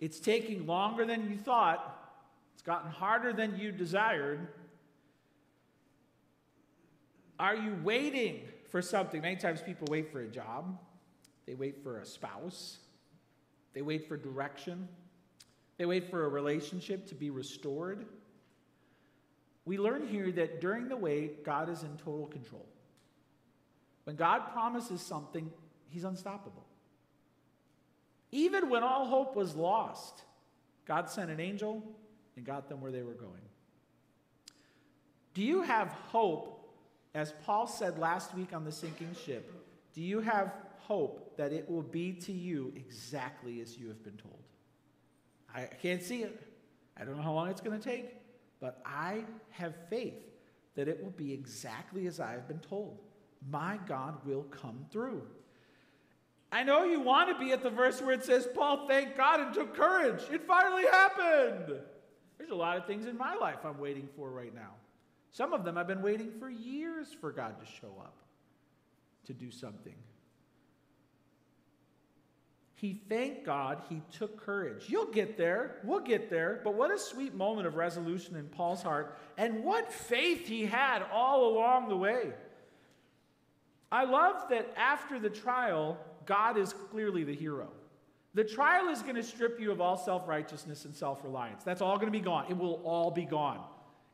It's 0.00 0.18
taking 0.18 0.66
longer 0.66 1.06
than 1.06 1.30
you 1.30 1.36
thought, 1.36 2.12
it's 2.54 2.62
gotten 2.62 2.90
harder 2.90 3.32
than 3.32 3.56
you 3.56 3.70
desired. 3.70 4.48
Are 7.38 7.54
you 7.54 7.78
waiting 7.84 8.40
for 8.68 8.82
something? 8.82 9.22
Many 9.22 9.36
times 9.36 9.62
people 9.62 9.86
wait 9.88 10.10
for 10.10 10.20
a 10.20 10.26
job, 10.26 10.76
they 11.46 11.54
wait 11.54 11.84
for 11.84 12.00
a 12.00 12.04
spouse, 12.04 12.78
they 13.72 13.82
wait 13.82 14.08
for 14.08 14.16
direction, 14.16 14.88
they 15.76 15.86
wait 15.86 16.10
for 16.10 16.24
a 16.24 16.28
relationship 16.28 17.06
to 17.06 17.14
be 17.14 17.30
restored. 17.30 18.06
We 19.64 19.78
learn 19.78 20.08
here 20.08 20.32
that 20.32 20.60
during 20.60 20.88
the 20.88 20.96
wait, 20.96 21.44
God 21.44 21.68
is 21.68 21.84
in 21.84 21.96
total 21.96 22.26
control. 22.26 22.66
When 24.02 24.16
God 24.16 24.50
promises 24.52 25.00
something, 25.00 25.48
He's 25.90 26.04
unstoppable. 26.04 26.64
Even 28.30 28.68
when 28.68 28.82
all 28.82 29.06
hope 29.06 29.34
was 29.34 29.54
lost, 29.54 30.22
God 30.86 31.08
sent 31.08 31.30
an 31.30 31.40
angel 31.40 31.82
and 32.36 32.44
got 32.44 32.68
them 32.68 32.80
where 32.80 32.92
they 32.92 33.02
were 33.02 33.14
going. 33.14 33.40
Do 35.34 35.42
you 35.42 35.62
have 35.62 35.88
hope, 35.88 36.68
as 37.14 37.32
Paul 37.44 37.66
said 37.66 37.98
last 37.98 38.34
week 38.34 38.52
on 38.52 38.64
the 38.64 38.72
sinking 38.72 39.14
ship? 39.24 39.52
Do 39.94 40.02
you 40.02 40.20
have 40.20 40.52
hope 40.78 41.36
that 41.36 41.52
it 41.52 41.70
will 41.70 41.82
be 41.82 42.12
to 42.12 42.32
you 42.32 42.72
exactly 42.76 43.60
as 43.60 43.78
you 43.78 43.88
have 43.88 44.02
been 44.02 44.16
told? 44.16 44.42
I 45.54 45.62
can't 45.62 46.02
see 46.02 46.22
it. 46.22 46.42
I 46.96 47.04
don't 47.04 47.16
know 47.16 47.22
how 47.22 47.32
long 47.32 47.48
it's 47.48 47.60
going 47.60 47.78
to 47.78 47.84
take, 47.84 48.16
but 48.60 48.80
I 48.84 49.24
have 49.50 49.74
faith 49.88 50.14
that 50.74 50.88
it 50.88 51.02
will 51.02 51.10
be 51.10 51.32
exactly 51.32 52.06
as 52.06 52.20
I 52.20 52.32
have 52.32 52.46
been 52.46 52.60
told. 52.60 52.98
My 53.50 53.78
God 53.86 54.18
will 54.24 54.44
come 54.44 54.86
through. 54.90 55.22
I 56.50 56.64
know 56.64 56.84
you 56.84 57.00
want 57.00 57.28
to 57.28 57.44
be 57.44 57.52
at 57.52 57.62
the 57.62 57.70
verse 57.70 58.00
where 58.00 58.12
it 58.12 58.24
says, 58.24 58.48
Paul 58.54 58.88
thanked 58.88 59.16
God 59.16 59.40
and 59.40 59.52
took 59.52 59.74
courage. 59.74 60.22
It 60.32 60.46
finally 60.46 60.84
happened. 60.90 61.78
There's 62.38 62.50
a 62.50 62.54
lot 62.54 62.78
of 62.78 62.86
things 62.86 63.06
in 63.06 63.18
my 63.18 63.34
life 63.34 63.58
I'm 63.64 63.78
waiting 63.78 64.08
for 64.16 64.30
right 64.30 64.54
now. 64.54 64.72
Some 65.30 65.52
of 65.52 65.64
them 65.64 65.76
I've 65.76 65.86
been 65.86 66.02
waiting 66.02 66.32
for 66.38 66.48
years 66.48 67.08
for 67.20 67.32
God 67.32 67.60
to 67.60 67.66
show 67.66 67.94
up, 68.00 68.16
to 69.26 69.34
do 69.34 69.50
something. 69.50 69.94
He 72.74 73.02
thanked 73.08 73.44
God, 73.44 73.82
he 73.88 74.02
took 74.12 74.40
courage. 74.40 74.84
You'll 74.86 75.10
get 75.10 75.36
there, 75.36 75.80
we'll 75.82 76.00
get 76.00 76.30
there, 76.30 76.60
but 76.62 76.74
what 76.74 76.92
a 76.92 76.98
sweet 76.98 77.34
moment 77.34 77.66
of 77.66 77.74
resolution 77.74 78.36
in 78.36 78.46
Paul's 78.46 78.82
heart, 78.82 79.18
and 79.36 79.64
what 79.64 79.92
faith 79.92 80.46
he 80.46 80.64
had 80.64 81.02
all 81.12 81.48
along 81.48 81.88
the 81.88 81.96
way. 81.96 82.32
I 83.90 84.04
love 84.04 84.48
that 84.50 84.72
after 84.76 85.18
the 85.18 85.28
trial, 85.28 85.98
God 86.28 86.58
is 86.58 86.74
clearly 86.90 87.24
the 87.24 87.34
hero. 87.34 87.68
The 88.34 88.44
trial 88.44 88.88
is 88.88 89.00
going 89.00 89.16
to 89.16 89.22
strip 89.22 89.58
you 89.58 89.72
of 89.72 89.80
all 89.80 89.96
self 89.96 90.28
righteousness 90.28 90.84
and 90.84 90.94
self 90.94 91.24
reliance. 91.24 91.64
That's 91.64 91.80
all 91.80 91.96
going 91.96 92.12
to 92.12 92.16
be 92.16 92.24
gone. 92.24 92.44
It 92.50 92.56
will 92.56 92.82
all 92.84 93.10
be 93.10 93.24
gone. 93.24 93.60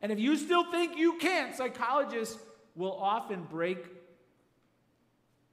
And 0.00 0.12
if 0.12 0.20
you 0.20 0.36
still 0.36 0.70
think 0.70 0.96
you 0.96 1.18
can't, 1.18 1.54
psychologists 1.54 2.38
will 2.76 2.92
often 2.92 3.42
break 3.50 3.78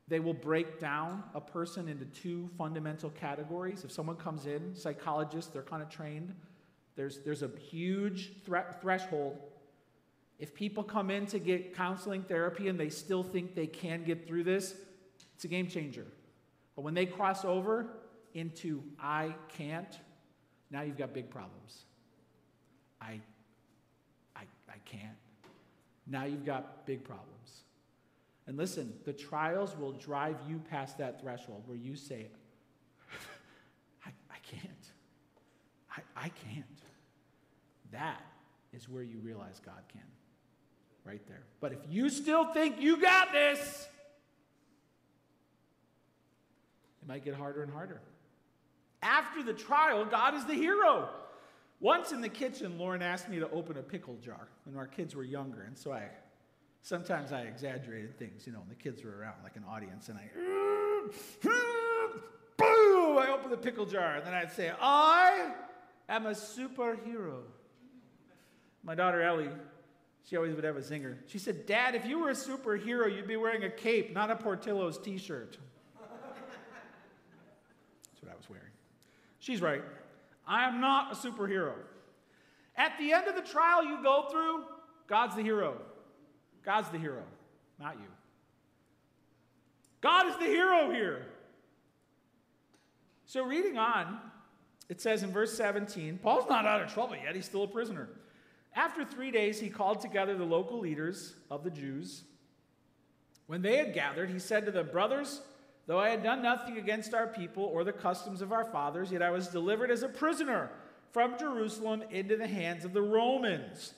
they 0.07 0.19
will 0.19 0.33
break 0.33 0.77
down 0.77 1.23
a 1.33 1.39
person 1.39 1.87
into 1.87 2.03
two 2.03 2.49
fundamental 2.57 3.09
categories. 3.11 3.85
If 3.85 3.93
someone 3.93 4.17
comes 4.17 4.45
in, 4.45 4.75
psychologists, 4.75 5.49
they're 5.53 5.61
kind 5.61 5.81
of 5.81 5.87
trained. 5.87 6.35
There's, 6.97 7.19
there's 7.19 7.43
a 7.43 7.49
huge 7.57 8.43
thre- 8.43 8.73
threshold. 8.81 9.37
If 10.37 10.53
people 10.53 10.83
come 10.83 11.11
in 11.11 11.27
to 11.27 11.39
get 11.39 11.73
counseling 11.73 12.23
therapy 12.23 12.67
and 12.67 12.77
they 12.77 12.89
still 12.89 13.23
think 13.23 13.55
they 13.55 13.67
can 13.67 14.03
get 14.03 14.27
through 14.27 14.43
this, 14.43 14.75
it's 15.33 15.45
a 15.45 15.47
game 15.47 15.67
changer. 15.67 16.05
But 16.75 16.83
when 16.83 16.93
they 16.93 17.05
cross 17.05 17.45
over 17.45 17.87
into 18.33 18.83
I 18.99 19.35
can't, 19.49 19.99
now 20.69 20.81
you've 20.81 20.97
got 20.97 21.13
big 21.13 21.29
problems. 21.29 21.85
I, 23.01 23.19
I, 24.35 24.43
I 24.69 24.77
can't. 24.85 25.17
Now 26.07 26.23
you've 26.23 26.45
got 26.45 26.85
big 26.85 27.03
problems. 27.03 27.63
And 28.47 28.57
listen, 28.57 28.93
the 29.05 29.13
trials 29.13 29.75
will 29.77 29.93
drive 29.93 30.37
you 30.47 30.61
past 30.69 30.97
that 30.97 31.21
threshold 31.21 31.63
where 31.65 31.77
you 31.77 31.95
say, 31.95 32.27
I, 34.05 34.09
I 34.29 34.37
can't. 34.43 34.91
I, 35.95 36.25
I 36.25 36.29
can't. 36.29 36.65
That 37.91 38.21
is 38.73 38.89
where 38.89 39.03
you 39.03 39.19
realize 39.19 39.61
God 39.65 39.83
can. 39.91 40.01
Right 41.03 41.25
there. 41.27 41.43
But 41.59 41.73
if 41.73 41.79
you 41.89 42.09
still 42.09 42.45
think 42.53 42.79
you 42.79 43.01
got 43.01 43.31
this, 43.31 43.87
it 47.01 47.07
might 47.07 47.25
get 47.25 47.35
harder 47.35 47.63
and 47.63 47.71
harder. 47.71 48.01
After 49.01 49.43
the 49.43 49.53
trial, 49.53 50.05
God 50.05 50.35
is 50.35 50.45
the 50.45 50.53
hero. 50.53 51.09
Once 51.79 52.11
in 52.11 52.21
the 52.21 52.29
kitchen, 52.29 52.77
Lauren 52.77 53.01
asked 53.01 53.27
me 53.27 53.39
to 53.39 53.49
open 53.49 53.77
a 53.77 53.81
pickle 53.81 54.15
jar 54.23 54.47
when 54.65 54.77
our 54.77 54.85
kids 54.85 55.15
were 55.15 55.23
younger. 55.23 55.63
And 55.63 55.75
so 55.75 55.91
I 55.91 56.03
Sometimes 56.83 57.31
I 57.31 57.41
exaggerated 57.41 58.17
things, 58.17 58.47
you 58.47 58.53
know, 58.53 58.59
when 58.59 58.69
the 58.69 58.75
kids 58.75 59.03
were 59.03 59.15
around 59.15 59.35
like 59.43 59.55
an 59.55 59.63
audience, 59.69 60.09
and 60.09 60.17
I, 60.17 60.23
boom, 62.57 63.19
I 63.19 63.27
open 63.31 63.51
the 63.51 63.57
pickle 63.57 63.85
jar, 63.85 64.15
and 64.15 64.25
then 64.25 64.33
I'd 64.33 64.51
say, 64.51 64.71
I 64.81 65.51
am 66.09 66.25
a 66.25 66.31
superhero. 66.31 67.41
My 68.83 68.95
daughter 68.95 69.21
Ellie, 69.21 69.49
she 70.23 70.37
always 70.37 70.55
would 70.55 70.63
have 70.63 70.75
a 70.75 70.81
zinger. 70.81 71.17
She 71.27 71.37
said, 71.37 71.67
Dad, 71.67 71.93
if 71.93 72.03
you 72.03 72.17
were 72.17 72.31
a 72.31 72.33
superhero, 72.33 73.15
you'd 73.15 73.27
be 73.27 73.37
wearing 73.37 73.63
a 73.63 73.69
cape, 73.69 74.11
not 74.11 74.31
a 74.31 74.35
Portillo's 74.35 74.97
t 74.97 75.19
shirt. 75.19 75.59
That's 75.99 76.09
what 78.23 78.31
I 78.31 78.35
was 78.35 78.49
wearing. 78.49 78.65
She's 79.41 79.59
right. 79.59 79.83
I 80.47 80.67
am 80.67 80.79
not 80.79 81.11
a 81.11 81.15
superhero. 81.15 81.73
At 82.77 82.93
the 82.99 83.11
end 83.11 83.27
of 83.27 83.35
the 83.35 83.41
trial 83.41 83.83
you 83.83 84.01
go 84.01 84.27
through, 84.31 84.63
God's 85.07 85.35
the 85.35 85.41
hero. 85.41 85.81
God's 86.63 86.89
the 86.89 86.99
hero, 86.99 87.23
not 87.79 87.95
you. 87.95 88.05
God 89.99 90.27
is 90.27 90.37
the 90.37 90.45
hero 90.45 90.91
here. 90.91 91.25
So, 93.25 93.43
reading 93.43 93.77
on, 93.77 94.19
it 94.89 95.01
says 95.01 95.23
in 95.23 95.31
verse 95.31 95.53
17 95.57 96.19
Paul's 96.21 96.47
not 96.47 96.65
out 96.65 96.83
of 96.83 96.93
trouble 96.93 97.15
yet, 97.15 97.35
he's 97.35 97.45
still 97.45 97.63
a 97.63 97.67
prisoner. 97.67 98.09
After 98.75 99.03
three 99.03 99.31
days, 99.31 99.59
he 99.59 99.69
called 99.69 100.01
together 100.01 100.37
the 100.37 100.45
local 100.45 100.79
leaders 100.79 101.33
of 101.49 101.63
the 101.63 101.71
Jews. 101.71 102.23
When 103.47 103.63
they 103.63 103.77
had 103.77 103.93
gathered, 103.93 104.29
he 104.29 104.39
said 104.39 104.65
to 104.65 104.71
them, 104.71 104.89
Brothers, 104.91 105.41
though 105.91 105.99
I 105.99 106.07
had 106.07 106.23
done 106.23 106.41
nothing 106.41 106.77
against 106.77 107.13
our 107.13 107.27
people 107.27 107.65
or 107.65 107.83
the 107.83 107.91
customs 107.91 108.41
of 108.41 108.53
our 108.53 108.63
fathers, 108.63 109.11
yet 109.11 109.21
I 109.21 109.29
was 109.29 109.49
delivered 109.49 109.91
as 109.91 110.03
a 110.03 110.07
prisoner 110.07 110.69
from 111.11 111.37
Jerusalem 111.37 112.01
into 112.11 112.37
the 112.37 112.47
hands 112.47 112.85
of 112.85 112.93
the 112.93 113.01
Romans. 113.01 113.93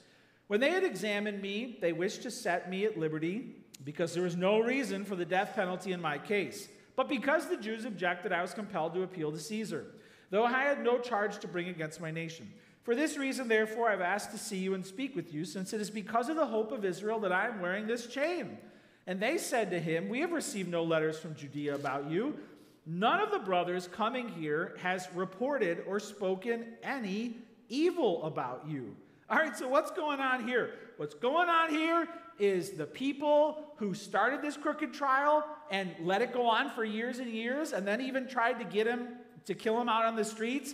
When 0.48 0.60
they 0.60 0.72
had 0.72 0.84
examined 0.84 1.40
me, 1.40 1.78
they 1.82 1.94
wished 1.94 2.24
to 2.24 2.32
set 2.32 2.68
me 2.68 2.86
at 2.86 2.98
liberty 2.98 3.58
because 3.86 4.12
there 4.12 4.24
was 4.24 4.36
no 4.36 4.60
reason 4.60 5.06
for 5.06 5.16
the 5.16 5.24
death 5.24 5.52
penalty 5.54 5.92
in 5.92 6.02
my 6.02 6.18
case. 6.18 6.68
But 6.96 7.10
because 7.10 7.48
the 7.48 7.58
Jews 7.58 7.86
objected, 7.86 8.32
I 8.32 8.42
was 8.42 8.56
compelled 8.56 8.96
to 8.96 9.04
appeal 9.04 9.32
to 9.32 9.38
Caesar, 9.38 9.86
though 10.32 10.46
I 10.46 10.64
had 10.64 10.84
no 10.84 10.98
charge 10.98 11.38
to 11.42 11.48
bring 11.48 11.70
against 11.70 12.02
my 12.02 12.10
nation. 12.10 12.52
For 12.82 12.96
this 12.96 13.18
reason, 13.18 13.48
therefore, 13.48 13.92
I've 13.92 14.02
asked 14.02 14.32
to 14.32 14.40
see 14.40 14.58
you 14.58 14.74
and 14.74 14.84
speak 14.84 15.16
with 15.16 15.32
you, 15.32 15.46
since 15.46 15.74
it 15.74 15.80
is 15.80 15.92
because 15.92 16.28
of 16.28 16.38
the 16.38 16.48
hope 16.48 16.72
of 16.72 16.86
Israel 16.86 17.20
that 17.20 17.32
I 17.32 17.48
am 17.48 17.62
wearing 17.62 17.86
this 17.86 18.08
chain. 18.08 18.58
And 19.06 19.20
they 19.20 19.38
said 19.38 19.72
to 19.72 19.80
him, 19.80 20.10
We 20.10 20.22
have 20.22 20.32
received 20.32 20.70
no 20.70 20.84
letters 20.84 21.20
from 21.20 21.36
Judea 21.36 21.76
about 21.76 22.10
you. 22.10 22.38
None 22.86 23.20
of 23.20 23.32
the 23.32 23.40
brothers 23.40 23.88
coming 23.88 24.28
here 24.30 24.76
has 24.80 25.08
reported 25.14 25.84
or 25.88 26.00
spoken 26.00 26.66
any 26.84 27.38
evil 27.70 28.24
about 28.24 28.66
you. 28.68 28.96
All 29.30 29.38
right, 29.38 29.56
so 29.56 29.68
what's 29.68 29.92
going 29.92 30.20
on 30.20 30.48
here? 30.48 30.72
What's 30.98 31.16
going 31.16 31.50
on 31.50 31.70
here 31.70 32.08
is 32.40 32.72
the 32.72 32.86
people 32.86 33.64
who 33.78 33.94
started 33.94 34.42
this 34.42 34.58
crooked 34.58 34.94
trial 34.94 35.46
and 35.72 35.92
let 36.02 36.22
it 36.22 36.34
go 36.34 36.46
on 36.46 36.70
for 36.72 36.84
years 36.84 37.20
and 37.20 37.32
years, 37.32 37.72
and 37.74 37.88
then 37.88 38.02
even 38.02 38.28
tried 38.28 38.60
to 38.60 38.66
get 38.66 38.86
him 38.86 39.08
to 39.46 39.54
kill 39.54 39.80
him 39.80 39.88
out 39.88 40.06
on 40.06 40.16
the 40.16 40.26
streets. 40.26 40.74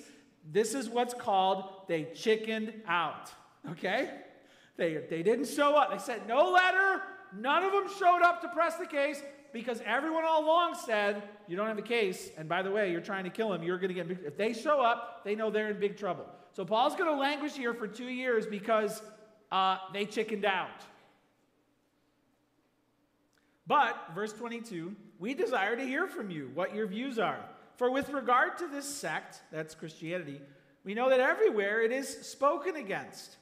This 0.51 0.73
is 0.73 0.89
what's 0.89 1.13
called 1.13 1.65
they 1.87 2.05
chickened 2.15 2.73
out. 2.87 3.29
Okay? 3.71 4.09
They, 4.77 4.95
they 5.09 5.21
didn't 5.21 5.47
show 5.47 5.75
up. 5.75 5.91
They 5.91 5.99
said 5.99 6.27
no 6.27 6.51
letter. 6.51 7.01
None 7.35 7.63
of 7.63 7.71
them 7.71 7.87
showed 7.97 8.21
up 8.23 8.41
to 8.41 8.47
press 8.49 8.75
the 8.75 8.85
case 8.85 9.21
because 9.53 9.81
everyone 9.85 10.25
all 10.25 10.43
along 10.43 10.75
said, 10.75 11.23
You 11.47 11.55
don't 11.55 11.67
have 11.67 11.77
a 11.77 11.83
case. 11.83 12.29
And 12.37 12.47
by 12.47 12.61
the 12.61 12.71
way, 12.71 12.91
you're 12.91 13.01
trying 13.01 13.23
to 13.23 13.29
kill 13.29 13.53
him. 13.53 13.63
You're 13.63 13.77
going 13.77 13.93
to 13.93 14.03
get. 14.03 14.25
If 14.25 14.37
they 14.37 14.53
show 14.53 14.81
up, 14.81 15.23
they 15.23 15.35
know 15.35 15.49
they're 15.49 15.69
in 15.69 15.79
big 15.79 15.97
trouble. 15.97 16.25
So 16.53 16.65
Paul's 16.65 16.95
going 16.95 17.09
to 17.09 17.19
languish 17.19 17.53
here 17.53 17.73
for 17.73 17.87
two 17.87 18.07
years 18.07 18.45
because 18.45 19.01
uh, 19.51 19.77
they 19.93 20.05
chickened 20.05 20.45
out. 20.45 20.85
But, 23.67 23.95
verse 24.15 24.33
22, 24.33 24.95
we 25.19 25.35
desire 25.35 25.75
to 25.75 25.85
hear 25.85 26.07
from 26.07 26.31
you 26.31 26.49
what 26.55 26.73
your 26.73 26.87
views 26.87 27.19
are. 27.19 27.39
For 27.77 27.91
with 27.91 28.09
regard 28.09 28.57
to 28.57 28.67
this 28.67 28.85
sect, 28.85 29.41
that's 29.51 29.75
Christianity, 29.75 30.41
we 30.83 30.95
know 30.95 31.09
that 31.09 31.19
everywhere 31.19 31.81
it 31.83 31.91
is 31.91 32.09
spoken 32.09 32.75
against. 32.77 33.37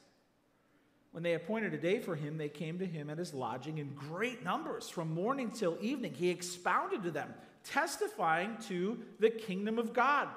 When 1.12 1.22
they 1.22 1.34
appointed 1.34 1.74
a 1.74 1.78
day 1.78 2.00
for 2.00 2.14
him, 2.14 2.36
they 2.36 2.48
came 2.48 2.78
to 2.78 2.86
him 2.86 3.08
at 3.10 3.18
his 3.18 3.32
lodging 3.32 3.78
in 3.78 3.94
great 3.94 4.44
numbers 4.44 4.88
from 4.88 5.12
morning 5.12 5.50
till 5.50 5.78
evening. 5.80 6.12
He 6.12 6.30
expounded 6.30 7.02
to 7.04 7.10
them, 7.10 7.32
testifying 7.64 8.56
to 8.68 8.98
the 9.18 9.30
kingdom 9.30 9.78
of 9.78 9.92
God 9.92 10.28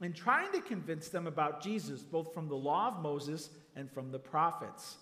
and 0.00 0.14
trying 0.14 0.52
to 0.52 0.60
convince 0.60 1.08
them 1.08 1.26
about 1.26 1.62
Jesus, 1.62 2.02
both 2.02 2.32
from 2.34 2.48
the 2.48 2.56
law 2.56 2.88
of 2.88 3.02
Moses 3.02 3.50
and 3.74 3.90
from 3.90 4.10
the 4.10 4.18
prophets. 4.18 4.96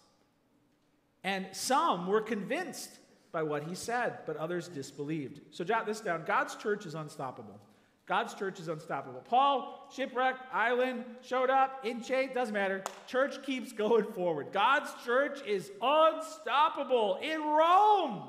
And 1.24 1.46
some 1.52 2.06
were 2.06 2.20
convinced 2.20 2.90
by 3.32 3.42
what 3.42 3.64
he 3.64 3.74
said, 3.74 4.18
but 4.26 4.36
others 4.36 4.68
disbelieved. 4.68 5.40
So 5.50 5.64
jot 5.64 5.86
this 5.86 6.00
down 6.00 6.24
God's 6.24 6.54
church 6.56 6.86
is 6.86 6.94
unstoppable. 6.94 7.60
God's 8.06 8.34
church 8.34 8.60
is 8.60 8.68
unstoppable. 8.68 9.20
Paul, 9.28 9.88
shipwreck, 9.94 10.36
island, 10.52 11.04
showed 11.22 11.50
up, 11.50 11.84
in 11.84 12.02
chain, 12.02 12.30
doesn't 12.32 12.54
matter. 12.54 12.84
Church 13.08 13.42
keeps 13.42 13.72
going 13.72 14.04
forward. 14.12 14.48
God's 14.52 14.90
church 15.04 15.40
is 15.46 15.72
unstoppable 15.82 17.18
in 17.20 17.42
Rome. 17.42 18.28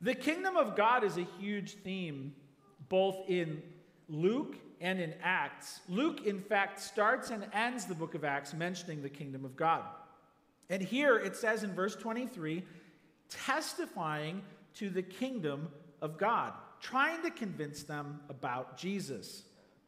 The 0.00 0.14
kingdom 0.14 0.56
of 0.56 0.76
God 0.76 1.02
is 1.02 1.18
a 1.18 1.26
huge 1.40 1.74
theme 1.82 2.34
both 2.88 3.28
in 3.28 3.62
Luke 4.08 4.56
and 4.80 5.00
in 5.00 5.14
Acts. 5.22 5.80
Luke, 5.88 6.26
in 6.26 6.40
fact, 6.40 6.80
starts 6.80 7.30
and 7.30 7.46
ends 7.52 7.84
the 7.84 7.94
book 7.94 8.14
of 8.14 8.24
Acts 8.24 8.54
mentioning 8.54 9.02
the 9.02 9.08
kingdom 9.08 9.44
of 9.44 9.56
God. 9.56 9.84
And 10.68 10.80
here 10.80 11.16
it 11.16 11.36
says 11.36 11.64
in 11.64 11.74
verse 11.74 11.96
23 11.96 12.64
testifying 13.28 14.42
to 14.74 14.90
the 14.90 15.02
kingdom 15.02 15.68
of 16.00 16.18
God, 16.18 16.52
trying 16.80 17.22
to 17.22 17.30
convince 17.30 17.82
them 17.82 18.20
about 18.28 18.76
Jesus. 18.76 19.42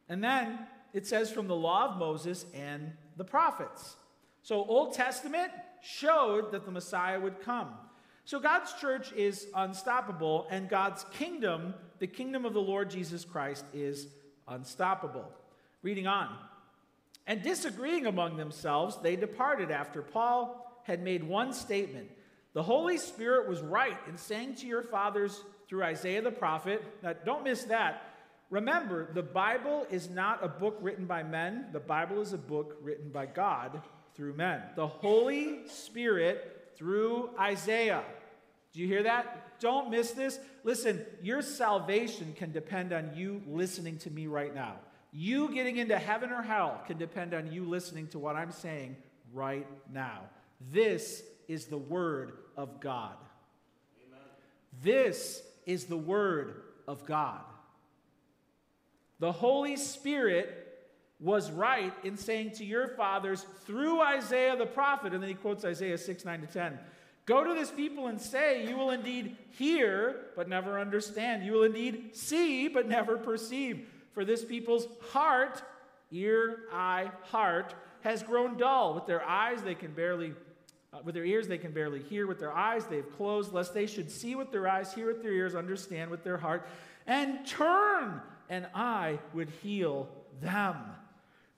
And 0.09 0.23
then 0.23 0.59
it 0.93 1.07
says 1.07 1.31
from 1.31 1.47
the 1.47 1.55
law 1.55 1.89
of 1.89 1.97
Moses 1.97 2.45
and 2.53 2.91
the 3.17 3.23
prophets. 3.23 3.95
So, 4.43 4.63
Old 4.65 4.93
Testament 4.93 5.51
showed 5.81 6.51
that 6.51 6.65
the 6.65 6.71
Messiah 6.71 7.19
would 7.19 7.41
come. 7.41 7.69
So, 8.25 8.39
God's 8.39 8.73
church 8.73 9.11
is 9.13 9.47
unstoppable, 9.55 10.47
and 10.49 10.69
God's 10.69 11.05
kingdom, 11.13 11.73
the 11.99 12.07
kingdom 12.07 12.45
of 12.45 12.53
the 12.53 12.61
Lord 12.61 12.89
Jesus 12.89 13.25
Christ, 13.25 13.65
is 13.73 14.07
unstoppable. 14.47 15.25
Reading 15.81 16.07
on. 16.07 16.29
And 17.25 17.41
disagreeing 17.41 18.05
among 18.05 18.37
themselves, 18.37 18.97
they 19.01 19.15
departed 19.15 19.71
after 19.71 20.01
Paul 20.01 20.81
had 20.83 21.01
made 21.01 21.23
one 21.23 21.53
statement. 21.53 22.09
The 22.53 22.63
Holy 22.63 22.97
Spirit 22.97 23.47
was 23.47 23.61
right 23.61 23.97
in 24.07 24.17
saying 24.17 24.55
to 24.55 24.67
your 24.67 24.83
fathers 24.83 25.41
through 25.67 25.83
Isaiah 25.83 26.21
the 26.21 26.31
prophet, 26.31 26.83
now 27.01 27.13
don't 27.25 27.43
miss 27.43 27.63
that. 27.65 28.13
Remember, 28.49 29.11
the 29.13 29.23
Bible 29.23 29.87
is 29.89 30.09
not 30.09 30.43
a 30.43 30.47
book 30.47 30.77
written 30.81 31.05
by 31.05 31.23
men, 31.23 31.67
the 31.71 31.79
Bible 31.79 32.21
is 32.21 32.33
a 32.33 32.37
book 32.37 32.77
written 32.81 33.09
by 33.09 33.25
God 33.25 33.81
through 34.15 34.35
men. 34.35 34.61
The 34.75 34.87
Holy 34.87 35.67
Spirit 35.67 36.71
through 36.75 37.29
Isaiah. 37.39 38.03
Do 38.73 38.79
you 38.79 38.87
hear 38.87 39.03
that? 39.03 39.59
Don't 39.59 39.89
miss 39.89 40.11
this. 40.11 40.39
Listen, 40.63 41.05
your 41.21 41.41
salvation 41.41 42.33
can 42.35 42.51
depend 42.51 42.91
on 42.91 43.11
you 43.15 43.41
listening 43.47 43.97
to 43.99 44.11
me 44.11 44.27
right 44.27 44.53
now. 44.53 44.75
You 45.11 45.53
getting 45.53 45.77
into 45.77 45.97
heaven 45.97 46.31
or 46.31 46.41
hell 46.41 46.81
can 46.87 46.97
depend 46.97 47.33
on 47.33 47.51
you 47.51 47.65
listening 47.65 48.07
to 48.09 48.19
what 48.19 48.35
I'm 48.35 48.51
saying 48.51 48.97
right 49.31 49.67
now. 49.91 50.21
This 50.71 51.23
is 51.47 51.65
the 51.65 51.77
Word 51.77 52.33
of 52.57 52.79
God. 52.79 53.15
Amen. 54.07 54.21
This 54.81 55.43
is 55.65 55.85
the 55.85 55.97
Word 55.97 56.61
of 56.87 57.05
God. 57.05 57.41
The 59.19 59.31
Holy 59.31 59.75
Spirit 59.77 60.59
was 61.19 61.49
right 61.51 61.93
in 62.03 62.17
saying 62.17 62.51
to 62.51 62.65
your 62.65 62.89
fathers 62.89 63.45
through 63.65 64.01
Isaiah 64.01 64.57
the 64.57 64.65
prophet, 64.65 65.13
and 65.13 65.23
then 65.23 65.29
he 65.29 65.35
quotes 65.35 65.63
Isaiah 65.63 65.97
6 65.97 66.25
9 66.25 66.41
to 66.41 66.47
10. 66.47 66.79
Go 67.25 67.43
to 67.43 67.53
this 67.53 67.71
people 67.71 68.07
and 68.07 68.19
say, 68.19 68.67
You 68.67 68.77
will 68.77 68.89
indeed 68.89 69.37
hear, 69.51 70.25
but 70.35 70.49
never 70.49 70.79
understand. 70.79 71.45
You 71.45 71.53
will 71.53 71.63
indeed 71.63 72.15
see, 72.15 72.67
but 72.67 72.89
never 72.89 73.15
perceive. 73.15 73.87
For 74.13 74.25
this 74.25 74.43
people's 74.43 74.87
heart, 75.11 75.63
ear, 76.11 76.65
eye, 76.73 77.09
heart, 77.23 77.73
has 78.01 78.21
grown 78.21 78.57
dull. 78.57 78.93
With 78.93 79.05
their 79.05 79.23
eyes, 79.23 79.63
they 79.63 79.75
can 79.75 79.93
barely 79.93 80.33
uh, 80.93 80.97
with 81.03 81.15
their 81.15 81.25
ears, 81.25 81.47
they 81.47 81.57
can 81.57 81.71
barely 81.71 82.01
hear. 82.01 82.27
With 82.27 82.39
their 82.39 82.53
eyes, 82.53 82.85
they've 82.85 83.17
closed, 83.17 83.51
lest 83.51 83.73
they 83.73 83.87
should 83.87 84.11
see 84.11 84.35
with 84.35 84.51
their 84.51 84.67
eyes, 84.67 84.93
hear 84.93 85.07
with 85.07 85.23
their 85.23 85.33
ears, 85.33 85.55
understand 85.55 86.11
with 86.11 86.23
their 86.23 86.37
heart, 86.37 86.67
and 87.07 87.45
turn, 87.45 88.21
and 88.49 88.67
I 88.75 89.19
would 89.33 89.49
heal 89.61 90.07
them. 90.41 90.75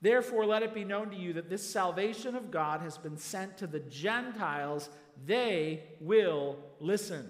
Therefore, 0.02 0.46
let 0.46 0.64
it 0.64 0.74
be 0.74 0.84
known 0.84 1.10
to 1.10 1.16
you 1.16 1.34
that 1.34 1.50
this 1.50 1.68
salvation 1.68 2.36
of 2.36 2.52
God 2.52 2.82
has 2.82 2.98
been 2.98 3.18
sent 3.18 3.58
to 3.58 3.68
the 3.68 3.80
Gentiles. 3.80 4.90
They 5.26 5.84
will 6.00 6.58
listen. 6.80 7.28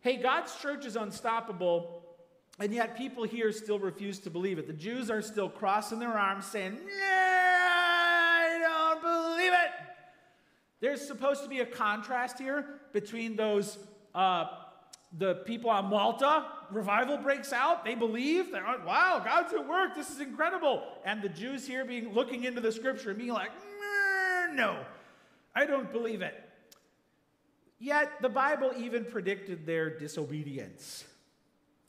Hey, 0.00 0.16
God's 0.16 0.54
church 0.56 0.86
is 0.86 0.96
unstoppable, 0.96 2.02
and 2.58 2.72
yet 2.72 2.96
people 2.96 3.24
here 3.24 3.52
still 3.52 3.78
refuse 3.78 4.18
to 4.20 4.30
believe 4.30 4.58
it. 4.58 4.66
The 4.66 4.72
Jews 4.72 5.10
are 5.10 5.22
still 5.22 5.50
crossing 5.50 5.98
their 5.98 6.16
arms 6.16 6.46
saying, 6.46 6.78
There's 10.80 11.06
supposed 11.06 11.42
to 11.42 11.48
be 11.48 11.60
a 11.60 11.66
contrast 11.66 12.38
here 12.38 12.64
between 12.92 13.36
those, 13.36 13.78
uh, 14.14 14.46
the 15.18 15.36
people 15.46 15.70
on 15.70 15.90
Malta, 15.90 16.46
revival 16.70 17.18
breaks 17.18 17.52
out, 17.52 17.84
they 17.84 17.94
believe, 17.94 18.52
they're 18.52 18.64
like, 18.64 18.86
wow, 18.86 19.20
God's 19.24 19.52
at 19.52 19.68
work, 19.68 19.94
this 19.94 20.10
is 20.10 20.20
incredible. 20.20 20.82
And 21.04 21.20
the 21.20 21.28
Jews 21.28 21.66
here 21.66 21.84
being 21.84 22.12
looking 22.14 22.44
into 22.44 22.60
the 22.60 22.72
scripture 22.72 23.10
and 23.10 23.18
being 23.18 23.32
like, 23.32 23.50
no, 24.54 24.78
I 25.54 25.66
don't 25.66 25.92
believe 25.92 26.22
it. 26.22 26.34
Yet 27.78 28.20
the 28.20 28.28
Bible 28.28 28.72
even 28.76 29.04
predicted 29.04 29.64
their 29.64 29.90
disobedience. 29.98 31.04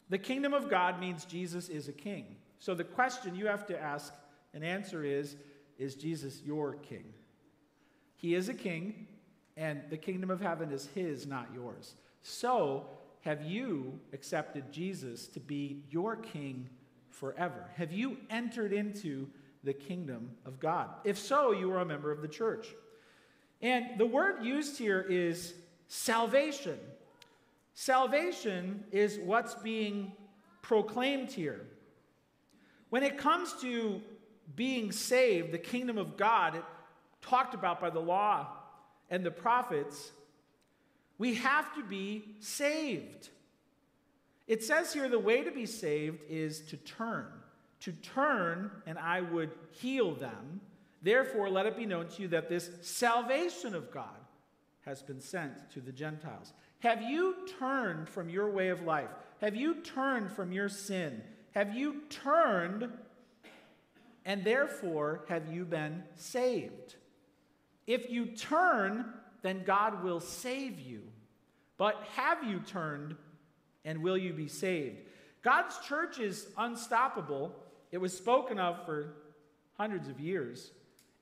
The 0.09 0.17
kingdom 0.17 0.53
of 0.53 0.69
God 0.69 0.99
means 0.99 1.25
Jesus 1.25 1.69
is 1.69 1.87
a 1.87 1.93
king. 1.93 2.37
So 2.59 2.73
the 2.73 2.83
question 2.83 3.35
you 3.35 3.47
have 3.47 3.65
to 3.67 3.79
ask 3.79 4.13
and 4.53 4.63
answer 4.63 5.03
is 5.03 5.35
Is 5.77 5.95
Jesus 5.95 6.41
your 6.45 6.73
king? 6.75 7.13
He 8.21 8.35
is 8.35 8.49
a 8.49 8.53
king, 8.53 9.07
and 9.57 9.81
the 9.89 9.97
kingdom 9.97 10.29
of 10.29 10.39
heaven 10.39 10.71
is 10.71 10.87
his, 10.93 11.25
not 11.25 11.47
yours. 11.55 11.95
So, 12.21 12.85
have 13.21 13.41
you 13.41 13.99
accepted 14.13 14.71
Jesus 14.71 15.27
to 15.29 15.39
be 15.39 15.81
your 15.89 16.17
king 16.17 16.69
forever? 17.09 17.65
Have 17.77 17.91
you 17.91 18.17
entered 18.29 18.73
into 18.73 19.27
the 19.63 19.73
kingdom 19.73 20.29
of 20.45 20.59
God? 20.59 20.89
If 21.03 21.17
so, 21.17 21.51
you 21.51 21.71
are 21.71 21.79
a 21.79 21.85
member 21.85 22.11
of 22.11 22.21
the 22.21 22.27
church. 22.27 22.67
And 23.59 23.97
the 23.97 24.05
word 24.05 24.43
used 24.43 24.77
here 24.77 25.01
is 25.01 25.55
salvation. 25.87 26.77
Salvation 27.73 28.83
is 28.91 29.17
what's 29.17 29.55
being 29.55 30.11
proclaimed 30.61 31.31
here. 31.31 31.65
When 32.91 33.01
it 33.01 33.17
comes 33.17 33.53
to 33.61 33.99
being 34.55 34.91
saved, 34.91 35.51
the 35.51 35.57
kingdom 35.57 35.97
of 35.97 36.17
God, 36.17 36.61
talked 37.21 37.53
about 37.53 37.79
by 37.79 37.89
the 37.89 37.99
law 37.99 38.47
and 39.09 39.25
the 39.25 39.31
prophets, 39.31 40.11
we 41.17 41.35
have 41.35 41.73
to 41.75 41.83
be 41.83 42.23
saved. 42.39 43.29
It 44.47 44.63
says 44.63 44.93
here 44.93 45.07
the 45.07 45.19
way 45.19 45.43
to 45.43 45.51
be 45.51 45.65
saved 45.65 46.19
is 46.29 46.61
to 46.61 46.77
turn. 46.77 47.27
To 47.81 47.91
turn, 47.91 48.71
and 48.85 48.97
I 48.97 49.21
would 49.21 49.51
heal 49.71 50.13
them. 50.13 50.61
Therefore, 51.01 51.49
let 51.49 51.65
it 51.65 51.77
be 51.77 51.85
known 51.85 52.07
to 52.09 52.21
you 52.21 52.27
that 52.29 52.49
this 52.49 52.69
salvation 52.81 53.73
of 53.75 53.91
God 53.91 54.19
has 54.81 55.01
been 55.01 55.19
sent 55.19 55.71
to 55.71 55.79
the 55.79 55.91
Gentiles. 55.91 56.53
Have 56.79 57.01
you 57.01 57.35
turned 57.59 58.09
from 58.09 58.29
your 58.29 58.49
way 58.49 58.69
of 58.69 58.83
life? 58.83 59.09
Have 59.41 59.55
you 59.55 59.75
turned 59.75 60.31
from 60.31 60.51
your 60.51 60.69
sin? 60.69 61.21
Have 61.51 61.75
you 61.75 62.01
turned, 62.09 62.89
and 64.25 64.43
therefore 64.43 65.25
have 65.27 65.51
you 65.53 65.65
been 65.65 66.03
saved? 66.15 66.95
If 67.87 68.09
you 68.09 68.27
turn, 68.27 69.05
then 69.41 69.63
God 69.63 70.03
will 70.03 70.19
save 70.19 70.79
you. 70.79 71.01
But 71.77 71.95
have 72.15 72.43
you 72.43 72.59
turned, 72.59 73.15
and 73.85 74.03
will 74.03 74.17
you 74.17 74.33
be 74.33 74.47
saved? 74.47 74.97
God's 75.41 75.77
church 75.79 76.19
is 76.19 76.47
unstoppable. 76.57 77.55
It 77.91 77.97
was 77.97 78.15
spoken 78.15 78.59
of 78.59 78.85
for 78.85 79.15
hundreds 79.77 80.07
of 80.07 80.19
years. 80.19 80.71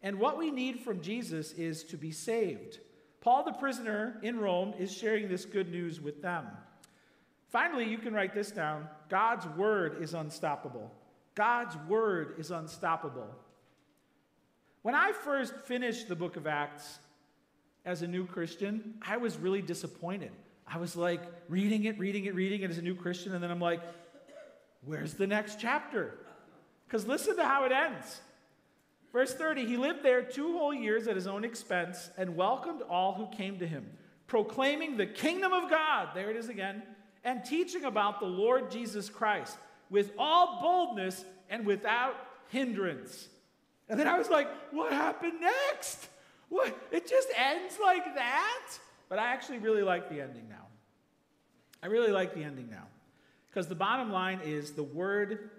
And 0.02 0.20
what 0.20 0.38
we 0.38 0.52
need 0.52 0.82
from 0.82 1.02
Jesus 1.02 1.54
is 1.54 1.84
to 1.86 1.98
be 1.98 2.12
saved. 2.12 2.80
Paul, 3.22 3.44
the 3.44 3.54
prisoner 3.54 4.20
in 4.24 4.40
Rome, 4.40 4.74
is 4.78 4.94
sharing 4.94 5.28
this 5.28 5.46
good 5.46 5.72
news 5.72 6.00
with 6.00 6.22
them. 6.22 6.46
Finally, 7.50 7.90
you 7.90 7.98
can 7.98 8.14
write 8.14 8.34
this 8.34 8.52
down 8.52 8.88
God's 9.10 9.48
word 9.58 10.02
is 10.02 10.14
unstoppable. 10.14 10.92
God's 11.36 11.76
word 11.88 12.36
is 12.38 12.52
unstoppable. 12.52 13.30
When 14.82 14.96
I 14.96 15.12
first 15.12 15.54
finished 15.66 16.08
the 16.08 16.16
book 16.16 16.38
of 16.38 16.48
Acts 16.48 17.00
as 17.86 18.02
a 18.02 18.08
new 18.08 18.26
Christian, 18.26 18.96
I 19.02 19.18
was 19.18 19.38
really 19.38 19.62
disappointed. 19.62 20.32
I 20.66 20.78
was 20.78 20.96
like 20.96 21.22
reading 21.50 21.86
it, 21.86 22.00
reading 22.00 22.26
it, 22.26 22.36
reading 22.36 22.62
it 22.62 22.70
as 22.70 22.78
a 22.78 22.82
new 22.82 22.96
Christian, 22.96 23.34
and 23.34 23.44
then 23.44 23.52
I'm 23.52 23.60
like, 23.60 23.82
where's 24.86 25.16
the 25.16 25.28
next 25.28 25.60
chapter? 25.60 26.14
Because 26.88 27.06
listen 27.06 27.36
to 27.36 27.46
how 27.46 27.66
it 27.66 27.72
ends. 27.72 28.22
Verse 29.12 29.34
30 29.34 29.66
He 29.66 29.76
lived 29.76 30.02
there 30.02 30.22
two 30.22 30.54
whole 30.58 30.74
years 30.74 31.08
at 31.08 31.16
his 31.16 31.28
own 31.28 31.44
expense 31.44 32.10
and 32.18 32.38
welcomed 32.38 32.82
all 32.84 33.14
who 33.14 33.28
came 33.36 33.60
to 33.60 33.68
him, 33.68 33.86
proclaiming 34.28 34.96
the 34.96 35.08
kingdom 35.08 35.52
of 35.52 35.70
God, 35.70 36.10
there 36.14 36.30
it 36.30 36.38
is 36.38 36.48
again, 36.48 36.84
and 37.26 37.44
teaching 37.44 37.84
about 37.84 38.22
the 38.22 38.28
Lord 38.28 38.72
Jesus 38.72 39.10
Christ 39.10 39.58
with 39.90 40.12
all 40.18 40.62
boldness 40.62 41.26
and 41.50 41.66
without 41.66 42.16
hindrance. 42.48 43.28
And 43.90 44.00
then 44.00 44.08
I 44.08 44.18
was 44.18 44.30
like, 44.30 44.48
what 44.72 44.92
happened 44.94 45.42
next? 45.42 46.08
What? 46.50 46.78
It 46.92 47.10
just 47.10 47.28
ends 47.36 47.78
like 47.84 48.16
that? 48.16 48.68
But 49.10 49.18
I 49.18 49.34
actually 49.34 49.58
really 49.58 49.82
like 49.82 50.10
the 50.10 50.22
ending 50.22 50.48
now. 50.48 50.68
I 51.82 51.88
really 51.88 52.12
like 52.12 52.36
the 52.36 52.44
ending 52.44 52.70
now. 52.70 52.86
Because 53.50 53.68
the 53.68 53.76
bottom 53.76 54.12
line 54.12 54.42
is 54.44 54.74
the 54.74 54.84
word 54.84 55.50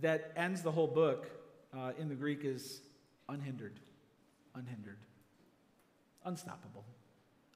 that 0.00 0.32
ends 0.36 0.62
the 0.62 0.70
whole 0.70 0.86
book 0.86 1.28
uh, 1.76 1.92
in 1.98 2.08
the 2.08 2.14
Greek 2.14 2.44
is 2.44 2.80
unhindered. 3.28 3.80
Unhindered. 4.54 4.98
Unstoppable. 6.24 6.84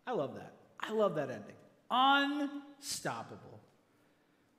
I 0.06 0.12
love 0.12 0.34
that. 0.34 0.52
I 0.80 0.92
love 0.92 1.14
that 1.14 1.30
ending. 1.30 1.54
Unstoppable. 1.90 3.60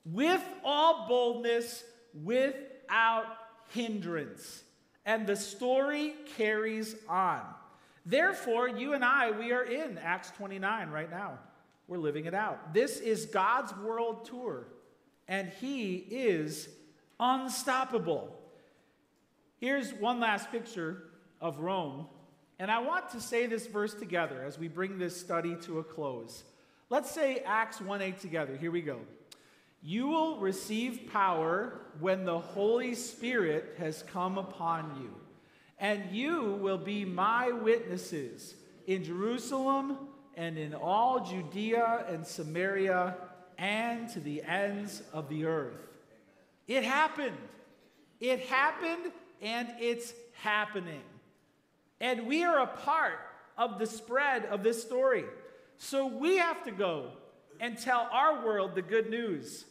With 0.06 0.42
all 0.64 1.06
boldness, 1.06 1.84
without 2.14 3.26
hindrance 3.68 4.62
and 5.04 5.26
the 5.26 5.36
story 5.36 6.14
carries 6.36 6.94
on. 7.08 7.40
Therefore, 8.06 8.68
you 8.68 8.94
and 8.94 9.04
I, 9.04 9.30
we 9.30 9.52
are 9.52 9.62
in 9.62 9.98
Acts 9.98 10.30
29 10.32 10.90
right 10.90 11.10
now. 11.10 11.38
We're 11.86 11.98
living 11.98 12.26
it 12.26 12.34
out. 12.34 12.72
This 12.72 13.00
is 13.00 13.26
God's 13.26 13.76
world 13.76 14.24
tour, 14.24 14.66
and 15.28 15.50
He 15.60 15.96
is 15.96 16.68
unstoppable. 17.18 18.36
Here's 19.58 19.92
one 19.92 20.20
last 20.20 20.50
picture 20.50 21.04
of 21.40 21.58
Rome, 21.58 22.06
and 22.58 22.70
I 22.70 22.78
want 22.78 23.10
to 23.10 23.20
say 23.20 23.46
this 23.46 23.66
verse 23.66 23.94
together 23.94 24.44
as 24.44 24.58
we 24.58 24.68
bring 24.68 24.98
this 24.98 25.18
study 25.18 25.56
to 25.62 25.78
a 25.78 25.84
close. 25.84 26.44
Let's 26.88 27.10
say 27.10 27.42
Acts 27.46 27.80
1 27.80 28.02
8 28.02 28.20
together. 28.20 28.56
Here 28.56 28.70
we 28.70 28.82
go. 28.82 29.00
You 29.82 30.08
will 30.08 30.38
receive 30.38 31.10
power 31.10 31.80
when 31.98 32.24
the 32.24 32.38
Holy 32.38 32.94
Spirit 32.94 33.76
has 33.78 34.02
come 34.02 34.36
upon 34.36 35.00
you, 35.00 35.14
and 35.78 36.10
you 36.10 36.58
will 36.60 36.78
be 36.78 37.04
my 37.04 37.50
witnesses 37.50 38.54
in 38.86 39.04
Jerusalem 39.04 39.96
and 40.36 40.58
in 40.58 40.74
all 40.74 41.24
Judea 41.24 42.06
and 42.08 42.26
Samaria 42.26 43.16
and 43.56 44.08
to 44.10 44.20
the 44.20 44.42
ends 44.42 45.02
of 45.12 45.28
the 45.28 45.44
earth. 45.46 45.88
It 46.66 46.84
happened. 46.84 47.36
It 48.20 48.40
happened 48.40 49.12
and 49.42 49.68
it's 49.78 50.12
happening. 50.34 51.02
And 52.00 52.26
we 52.26 52.44
are 52.44 52.60
a 52.60 52.66
part 52.66 53.18
of 53.58 53.78
the 53.78 53.86
spread 53.86 54.46
of 54.46 54.62
this 54.62 54.82
story. 54.82 55.24
So 55.76 56.06
we 56.06 56.36
have 56.38 56.64
to 56.64 56.70
go 56.70 57.12
and 57.60 57.78
tell 57.78 58.08
our 58.10 58.44
world 58.44 58.74
the 58.74 58.82
good 58.82 59.10
news. 59.10 59.66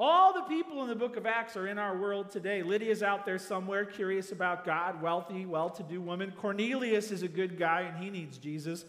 All 0.00 0.32
the 0.32 0.42
people 0.42 0.80
in 0.82 0.88
the 0.88 0.94
book 0.94 1.16
of 1.16 1.26
Acts 1.26 1.56
are 1.56 1.66
in 1.66 1.76
our 1.76 1.98
world 1.98 2.30
today. 2.30 2.62
Lydia's 2.62 3.02
out 3.02 3.26
there 3.26 3.36
somewhere, 3.36 3.84
curious 3.84 4.30
about 4.30 4.64
God, 4.64 5.02
wealthy, 5.02 5.44
well 5.44 5.70
to 5.70 5.82
do 5.82 6.00
woman. 6.00 6.32
Cornelius 6.36 7.10
is 7.10 7.24
a 7.24 7.28
good 7.28 7.58
guy 7.58 7.80
and 7.80 7.96
he 8.02 8.08
needs 8.08 8.38
Jesus. 8.38 8.84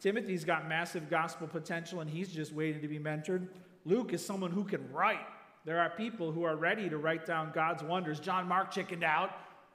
Timothy's 0.00 0.44
got 0.44 0.68
massive 0.68 1.08
gospel 1.08 1.46
potential 1.46 2.00
and 2.00 2.10
he's 2.10 2.28
just 2.28 2.52
waiting 2.52 2.82
to 2.82 2.88
be 2.88 2.98
mentored. 2.98 3.48
Luke 3.86 4.12
is 4.12 4.24
someone 4.24 4.50
who 4.50 4.64
can 4.64 4.92
write. 4.92 5.26
There 5.64 5.80
are 5.80 5.88
people 5.88 6.30
who 6.30 6.44
are 6.44 6.56
ready 6.56 6.90
to 6.90 6.98
write 6.98 7.24
down 7.24 7.52
God's 7.54 7.82
wonders. 7.82 8.20
John 8.20 8.46
Mark 8.46 8.70
chickened 8.70 9.04
out. 9.04 9.30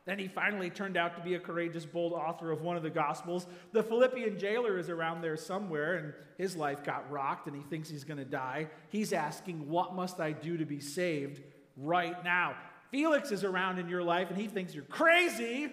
Then 0.06 0.20
he 0.20 0.28
finally 0.28 0.70
turned 0.70 0.98
out 0.98 1.16
to 1.16 1.22
be 1.22 1.34
a 1.34 1.40
courageous, 1.40 1.86
bold 1.86 2.14
author 2.14 2.52
of 2.52 2.62
one 2.62 2.78
of 2.78 2.84
the 2.84 2.92
Gospels. 2.92 3.48
The 3.72 3.82
Philippian 3.82 4.38
jailer 4.38 4.78
is 4.78 4.90
around 4.90 5.22
there 5.22 5.36
somewhere, 5.36 5.96
and 5.96 6.14
his 6.38 6.56
life 6.56 6.84
got 6.84 7.10
rocked, 7.12 7.48
and 7.48 7.56
he 7.56 7.64
thinks 7.64 7.90
he's 7.90 8.04
going 8.04 8.20
to 8.20 8.26
die. 8.26 8.68
He's 8.90 9.14
asking, 9.14 9.68
What 9.68 9.96
must 9.96 10.20
I 10.20 10.32
do 10.32 10.58
to 10.58 10.66
be 10.66 10.80
saved 10.80 11.42
right 11.76 12.24
now? 12.24 12.56
Felix 12.92 13.32
is 13.32 13.44
around 13.44 13.80
in 13.80 13.90
your 13.90 14.04
life, 14.04 14.30
and 14.30 14.38
he 14.38 14.48
thinks 14.48 14.76
you're 14.76 14.84
crazy. 14.84 15.72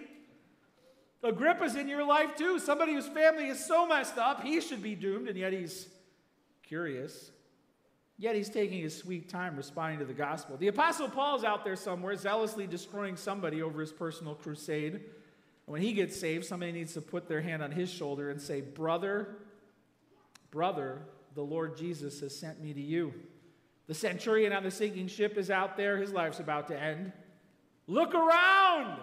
Agrippa's 1.23 1.75
in 1.75 1.87
your 1.87 2.03
life 2.03 2.35
too. 2.35 2.59
Somebody 2.59 2.93
whose 2.93 3.07
family 3.07 3.47
is 3.47 3.63
so 3.63 3.85
messed 3.85 4.17
up, 4.17 4.43
he 4.43 4.59
should 4.59 4.81
be 4.81 4.95
doomed, 4.95 5.29
and 5.29 5.37
yet 5.37 5.53
he's 5.53 5.87
curious. 6.63 7.31
Yet 8.23 8.37
he's 8.37 8.49
taking 8.49 8.81
his 8.81 8.97
sweet 8.97 9.27
time 9.27 9.57
responding 9.57 9.99
to 9.99 10.05
the 10.05 10.13
gospel. 10.13 10.55
The 10.55 10.69
Apostle 10.69 11.09
Paul's 11.09 11.43
out 11.43 11.65
there 11.65 11.75
somewhere 11.75 12.15
zealously 12.15 12.65
destroying 12.65 13.17
somebody 13.17 13.61
over 13.61 13.81
his 13.81 13.91
personal 13.91 14.33
crusade. 14.33 15.01
When 15.65 15.81
he 15.81 15.91
gets 15.91 16.17
saved, 16.17 16.45
somebody 16.45 16.71
needs 16.71 16.93
to 16.93 17.01
put 17.01 17.27
their 17.27 17.41
hand 17.41 17.61
on 17.61 17.69
his 17.69 17.91
shoulder 17.91 18.29
and 18.29 18.41
say, 18.41 18.61
Brother, 18.61 19.39
brother, 20.51 21.01
the 21.35 21.41
Lord 21.41 21.75
Jesus 21.75 22.21
has 22.21 22.33
sent 22.33 22.63
me 22.63 22.71
to 22.71 22.79
you. 22.79 23.13
The 23.87 23.93
centurion 23.93 24.53
on 24.53 24.63
the 24.63 24.71
sinking 24.71 25.09
ship 25.09 25.37
is 25.37 25.51
out 25.51 25.75
there, 25.75 25.97
his 25.97 26.13
life's 26.13 26.39
about 26.39 26.69
to 26.69 26.81
end. 26.81 27.11
Look 27.87 28.15
around. 28.15 29.01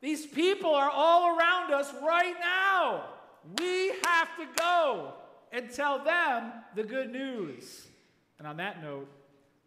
These 0.00 0.26
people 0.26 0.72
are 0.72 0.88
all 0.88 1.36
around 1.36 1.72
us 1.74 1.92
right 2.00 2.36
now. 2.38 3.06
We 3.58 3.88
have 4.04 4.28
to 4.36 4.46
go 4.56 5.14
and 5.50 5.68
tell 5.68 6.04
them 6.04 6.52
the 6.76 6.84
good 6.84 7.10
news. 7.10 7.88
And 8.42 8.48
on 8.48 8.56
that 8.56 8.82
note, 8.82 9.06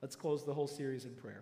let's 0.01 0.17
close 0.17 0.43
the 0.43 0.53
whole 0.53 0.67
series 0.67 1.05
in 1.05 1.11
prayer. 1.11 1.39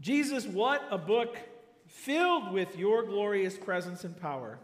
Jesus, 0.00 0.44
what 0.44 0.82
a 0.90 0.98
book 0.98 1.38
filled 1.86 2.52
with 2.52 2.76
your 2.76 3.04
glorious 3.04 3.56
presence 3.56 4.02
and 4.02 4.20
power. 4.20 4.58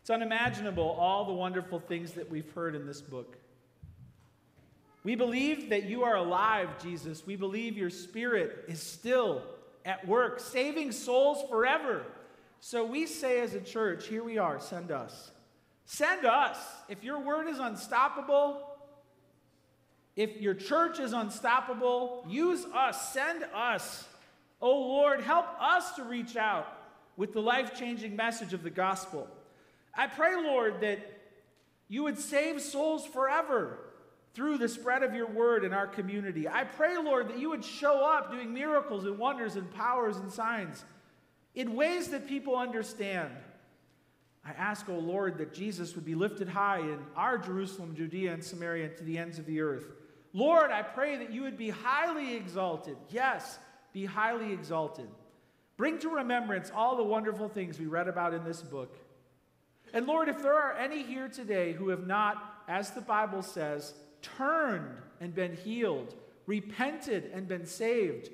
It's 0.00 0.08
unimaginable 0.08 0.96
all 0.98 1.26
the 1.26 1.34
wonderful 1.34 1.78
things 1.78 2.12
that 2.12 2.30
we've 2.30 2.50
heard 2.52 2.74
in 2.74 2.86
this 2.86 3.02
book. 3.02 3.36
We 5.02 5.16
believe 5.16 5.68
that 5.68 5.84
you 5.84 6.04
are 6.04 6.16
alive, 6.16 6.82
Jesus. 6.82 7.26
We 7.26 7.36
believe 7.36 7.76
your 7.76 7.90
spirit 7.90 8.64
is 8.68 8.80
still 8.80 9.42
at 9.84 10.08
work, 10.08 10.40
saving 10.40 10.92
souls 10.92 11.46
forever. 11.50 12.06
So 12.60 12.86
we 12.86 13.04
say 13.04 13.42
as 13.42 13.52
a 13.52 13.60
church, 13.60 14.06
here 14.06 14.24
we 14.24 14.38
are, 14.38 14.58
send 14.58 14.90
us. 14.92 15.30
Send 15.84 16.24
us. 16.24 16.58
If 16.88 17.04
your 17.04 17.20
word 17.20 17.48
is 17.48 17.58
unstoppable, 17.58 18.62
if 20.16 20.40
your 20.40 20.54
church 20.54 20.98
is 21.00 21.12
unstoppable, 21.12 22.24
use 22.28 22.64
us, 22.66 23.12
send 23.12 23.44
us. 23.54 24.06
Oh 24.60 24.78
Lord, 24.78 25.20
help 25.20 25.46
us 25.60 25.96
to 25.96 26.04
reach 26.04 26.36
out 26.36 26.66
with 27.16 27.32
the 27.32 27.40
life 27.40 27.78
changing 27.78 28.16
message 28.16 28.54
of 28.54 28.62
the 28.62 28.70
gospel. 28.70 29.28
I 29.94 30.06
pray, 30.06 30.36
Lord, 30.36 30.80
that 30.80 30.98
you 31.88 32.04
would 32.04 32.18
save 32.18 32.60
souls 32.60 33.06
forever 33.06 33.78
through 34.34 34.58
the 34.58 34.68
spread 34.68 35.02
of 35.02 35.14
your 35.14 35.28
word 35.28 35.64
in 35.64 35.72
our 35.72 35.86
community. 35.86 36.48
I 36.48 36.64
pray, 36.64 36.96
Lord, 36.96 37.28
that 37.28 37.38
you 37.38 37.50
would 37.50 37.64
show 37.64 38.04
up 38.04 38.32
doing 38.32 38.52
miracles 38.52 39.04
and 39.04 39.18
wonders 39.18 39.54
and 39.56 39.72
powers 39.72 40.16
and 40.16 40.32
signs 40.32 40.84
in 41.54 41.74
ways 41.74 42.08
that 42.08 42.26
people 42.26 42.56
understand. 42.56 43.30
I 44.46 44.52
ask, 44.52 44.88
O 44.88 44.98
Lord, 44.98 45.38
that 45.38 45.54
Jesus 45.54 45.94
would 45.94 46.04
be 46.04 46.14
lifted 46.14 46.48
high 46.48 46.80
in 46.80 46.98
our 47.16 47.38
Jerusalem, 47.38 47.94
Judea, 47.96 48.32
and 48.32 48.44
Samaria 48.44 48.86
and 48.86 48.96
to 48.98 49.04
the 49.04 49.16
ends 49.16 49.38
of 49.38 49.46
the 49.46 49.60
earth. 49.60 49.86
Lord, 50.34 50.70
I 50.70 50.82
pray 50.82 51.16
that 51.16 51.32
you 51.32 51.42
would 51.42 51.56
be 51.56 51.70
highly 51.70 52.36
exalted. 52.36 52.96
Yes, 53.08 53.58
be 53.92 54.04
highly 54.04 54.52
exalted. 54.52 55.08
Bring 55.76 55.98
to 56.00 56.08
remembrance 56.08 56.70
all 56.74 56.96
the 56.96 57.04
wonderful 57.04 57.48
things 57.48 57.78
we 57.78 57.86
read 57.86 58.08
about 58.08 58.34
in 58.34 58.44
this 58.44 58.60
book. 58.60 58.96
And 59.92 60.06
Lord, 60.06 60.28
if 60.28 60.42
there 60.42 60.54
are 60.54 60.74
any 60.74 61.02
here 61.02 61.28
today 61.28 61.72
who 61.72 61.88
have 61.88 62.06
not, 62.06 62.62
as 62.68 62.90
the 62.90 63.00
Bible 63.00 63.42
says, 63.42 63.94
turned 64.20 64.96
and 65.20 65.34
been 65.34 65.56
healed, 65.56 66.14
repented 66.46 67.30
and 67.32 67.48
been 67.48 67.64
saved 67.64 68.30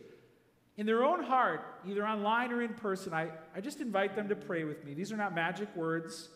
in 0.81 0.87
their 0.87 1.05
own 1.05 1.22
heart, 1.22 1.61
either 1.87 2.07
online 2.07 2.51
or 2.53 2.62
in 2.62 2.72
person, 2.72 3.12
I, 3.12 3.28
I 3.55 3.61
just 3.61 3.83
invite 3.83 4.16
them 4.16 4.31
to 4.31 4.35
pray 4.35 4.64
with 4.64 4.83
me. 4.83 4.95
These 4.95 5.12
are 5.12 5.16
not 5.18 5.35
magic 5.35 5.68
words, 5.76 6.31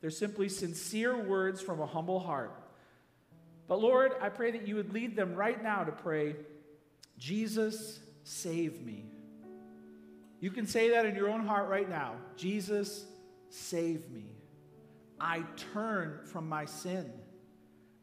they're 0.00 0.10
simply 0.10 0.48
sincere 0.48 1.16
words 1.16 1.60
from 1.60 1.80
a 1.80 1.86
humble 1.86 2.18
heart. 2.18 2.60
But 3.68 3.80
Lord, 3.80 4.10
I 4.20 4.30
pray 4.30 4.50
that 4.50 4.66
you 4.66 4.74
would 4.74 4.92
lead 4.92 5.14
them 5.14 5.36
right 5.36 5.62
now 5.62 5.84
to 5.84 5.92
pray, 5.92 6.34
Jesus, 7.18 8.00
save 8.24 8.84
me. 8.84 9.04
You 10.40 10.50
can 10.50 10.66
say 10.66 10.90
that 10.90 11.06
in 11.06 11.14
your 11.14 11.30
own 11.30 11.46
heart 11.46 11.68
right 11.68 11.88
now 11.88 12.16
Jesus, 12.36 13.06
save 13.48 14.10
me. 14.10 14.24
I 15.20 15.44
turn 15.72 16.18
from 16.24 16.48
my 16.48 16.64
sin. 16.64 17.12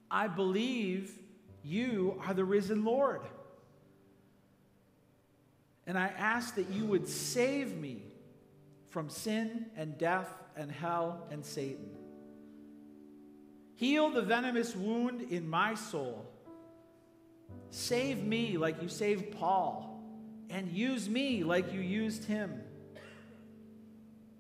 I 0.10 0.30
believe 0.30 1.12
you 1.66 2.18
are 2.26 2.34
the 2.34 2.46
risen 2.46 2.86
Lord. 2.86 3.24
And 5.92 6.00
I 6.00 6.08
ask 6.18 6.56
that 6.56 6.70
you 6.70 6.86
would 6.86 7.06
save 7.06 7.76
me 7.76 8.02
from 8.92 9.10
sin 9.10 9.66
and 9.76 9.98
death 9.98 10.30
and 10.56 10.72
hell 10.72 11.28
and 11.32 11.46
Satan. 11.46 11.90
Heal 13.76 14.10
the 14.10 14.22
venomous 14.22 14.74
wound 14.74 15.22
in 15.22 15.50
my 15.50 15.74
soul. 15.74 16.26
Save 17.72 18.24
me 18.24 18.56
like 18.56 18.82
you 18.82 18.88
saved 18.88 19.38
Paul, 19.38 20.02
and 20.50 20.72
use 20.72 21.10
me 21.10 21.44
like 21.44 21.74
you 21.74 21.82
used 21.82 22.24
him. 22.24 22.62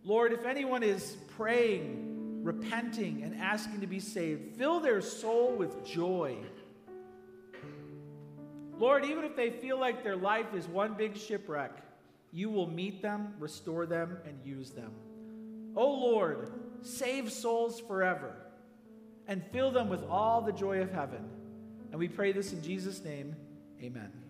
Lord, 0.05 0.31
if 0.31 0.45
anyone 0.45 0.83
is 0.83 1.17
praying 1.35 2.11
repenting 2.43 3.23
and 3.23 3.39
asking 3.39 3.81
to 3.81 3.87
be 3.87 3.99
saved. 3.99 4.57
Fill 4.57 4.79
their 4.79 5.01
soul 5.01 5.53
with 5.55 5.85
joy. 5.85 6.37
Lord, 8.81 9.05
even 9.05 9.23
if 9.23 9.35
they 9.35 9.51
feel 9.51 9.79
like 9.79 10.03
their 10.03 10.15
life 10.15 10.55
is 10.55 10.67
one 10.67 10.95
big 10.95 11.15
shipwreck, 11.15 11.71
you 12.31 12.49
will 12.49 12.65
meet 12.65 13.03
them, 13.03 13.35
restore 13.37 13.85
them, 13.85 14.17
and 14.25 14.39
use 14.43 14.71
them. 14.71 14.91
Oh 15.75 15.91
Lord, 15.91 16.51
save 16.81 17.31
souls 17.31 17.79
forever 17.79 18.33
and 19.27 19.45
fill 19.53 19.69
them 19.69 19.87
with 19.87 20.03
all 20.09 20.41
the 20.41 20.51
joy 20.51 20.81
of 20.81 20.91
heaven. 20.91 21.23
And 21.91 21.99
we 21.99 22.07
pray 22.07 22.31
this 22.31 22.53
in 22.53 22.63
Jesus' 22.63 23.03
name. 23.03 23.35
Amen. 23.83 24.20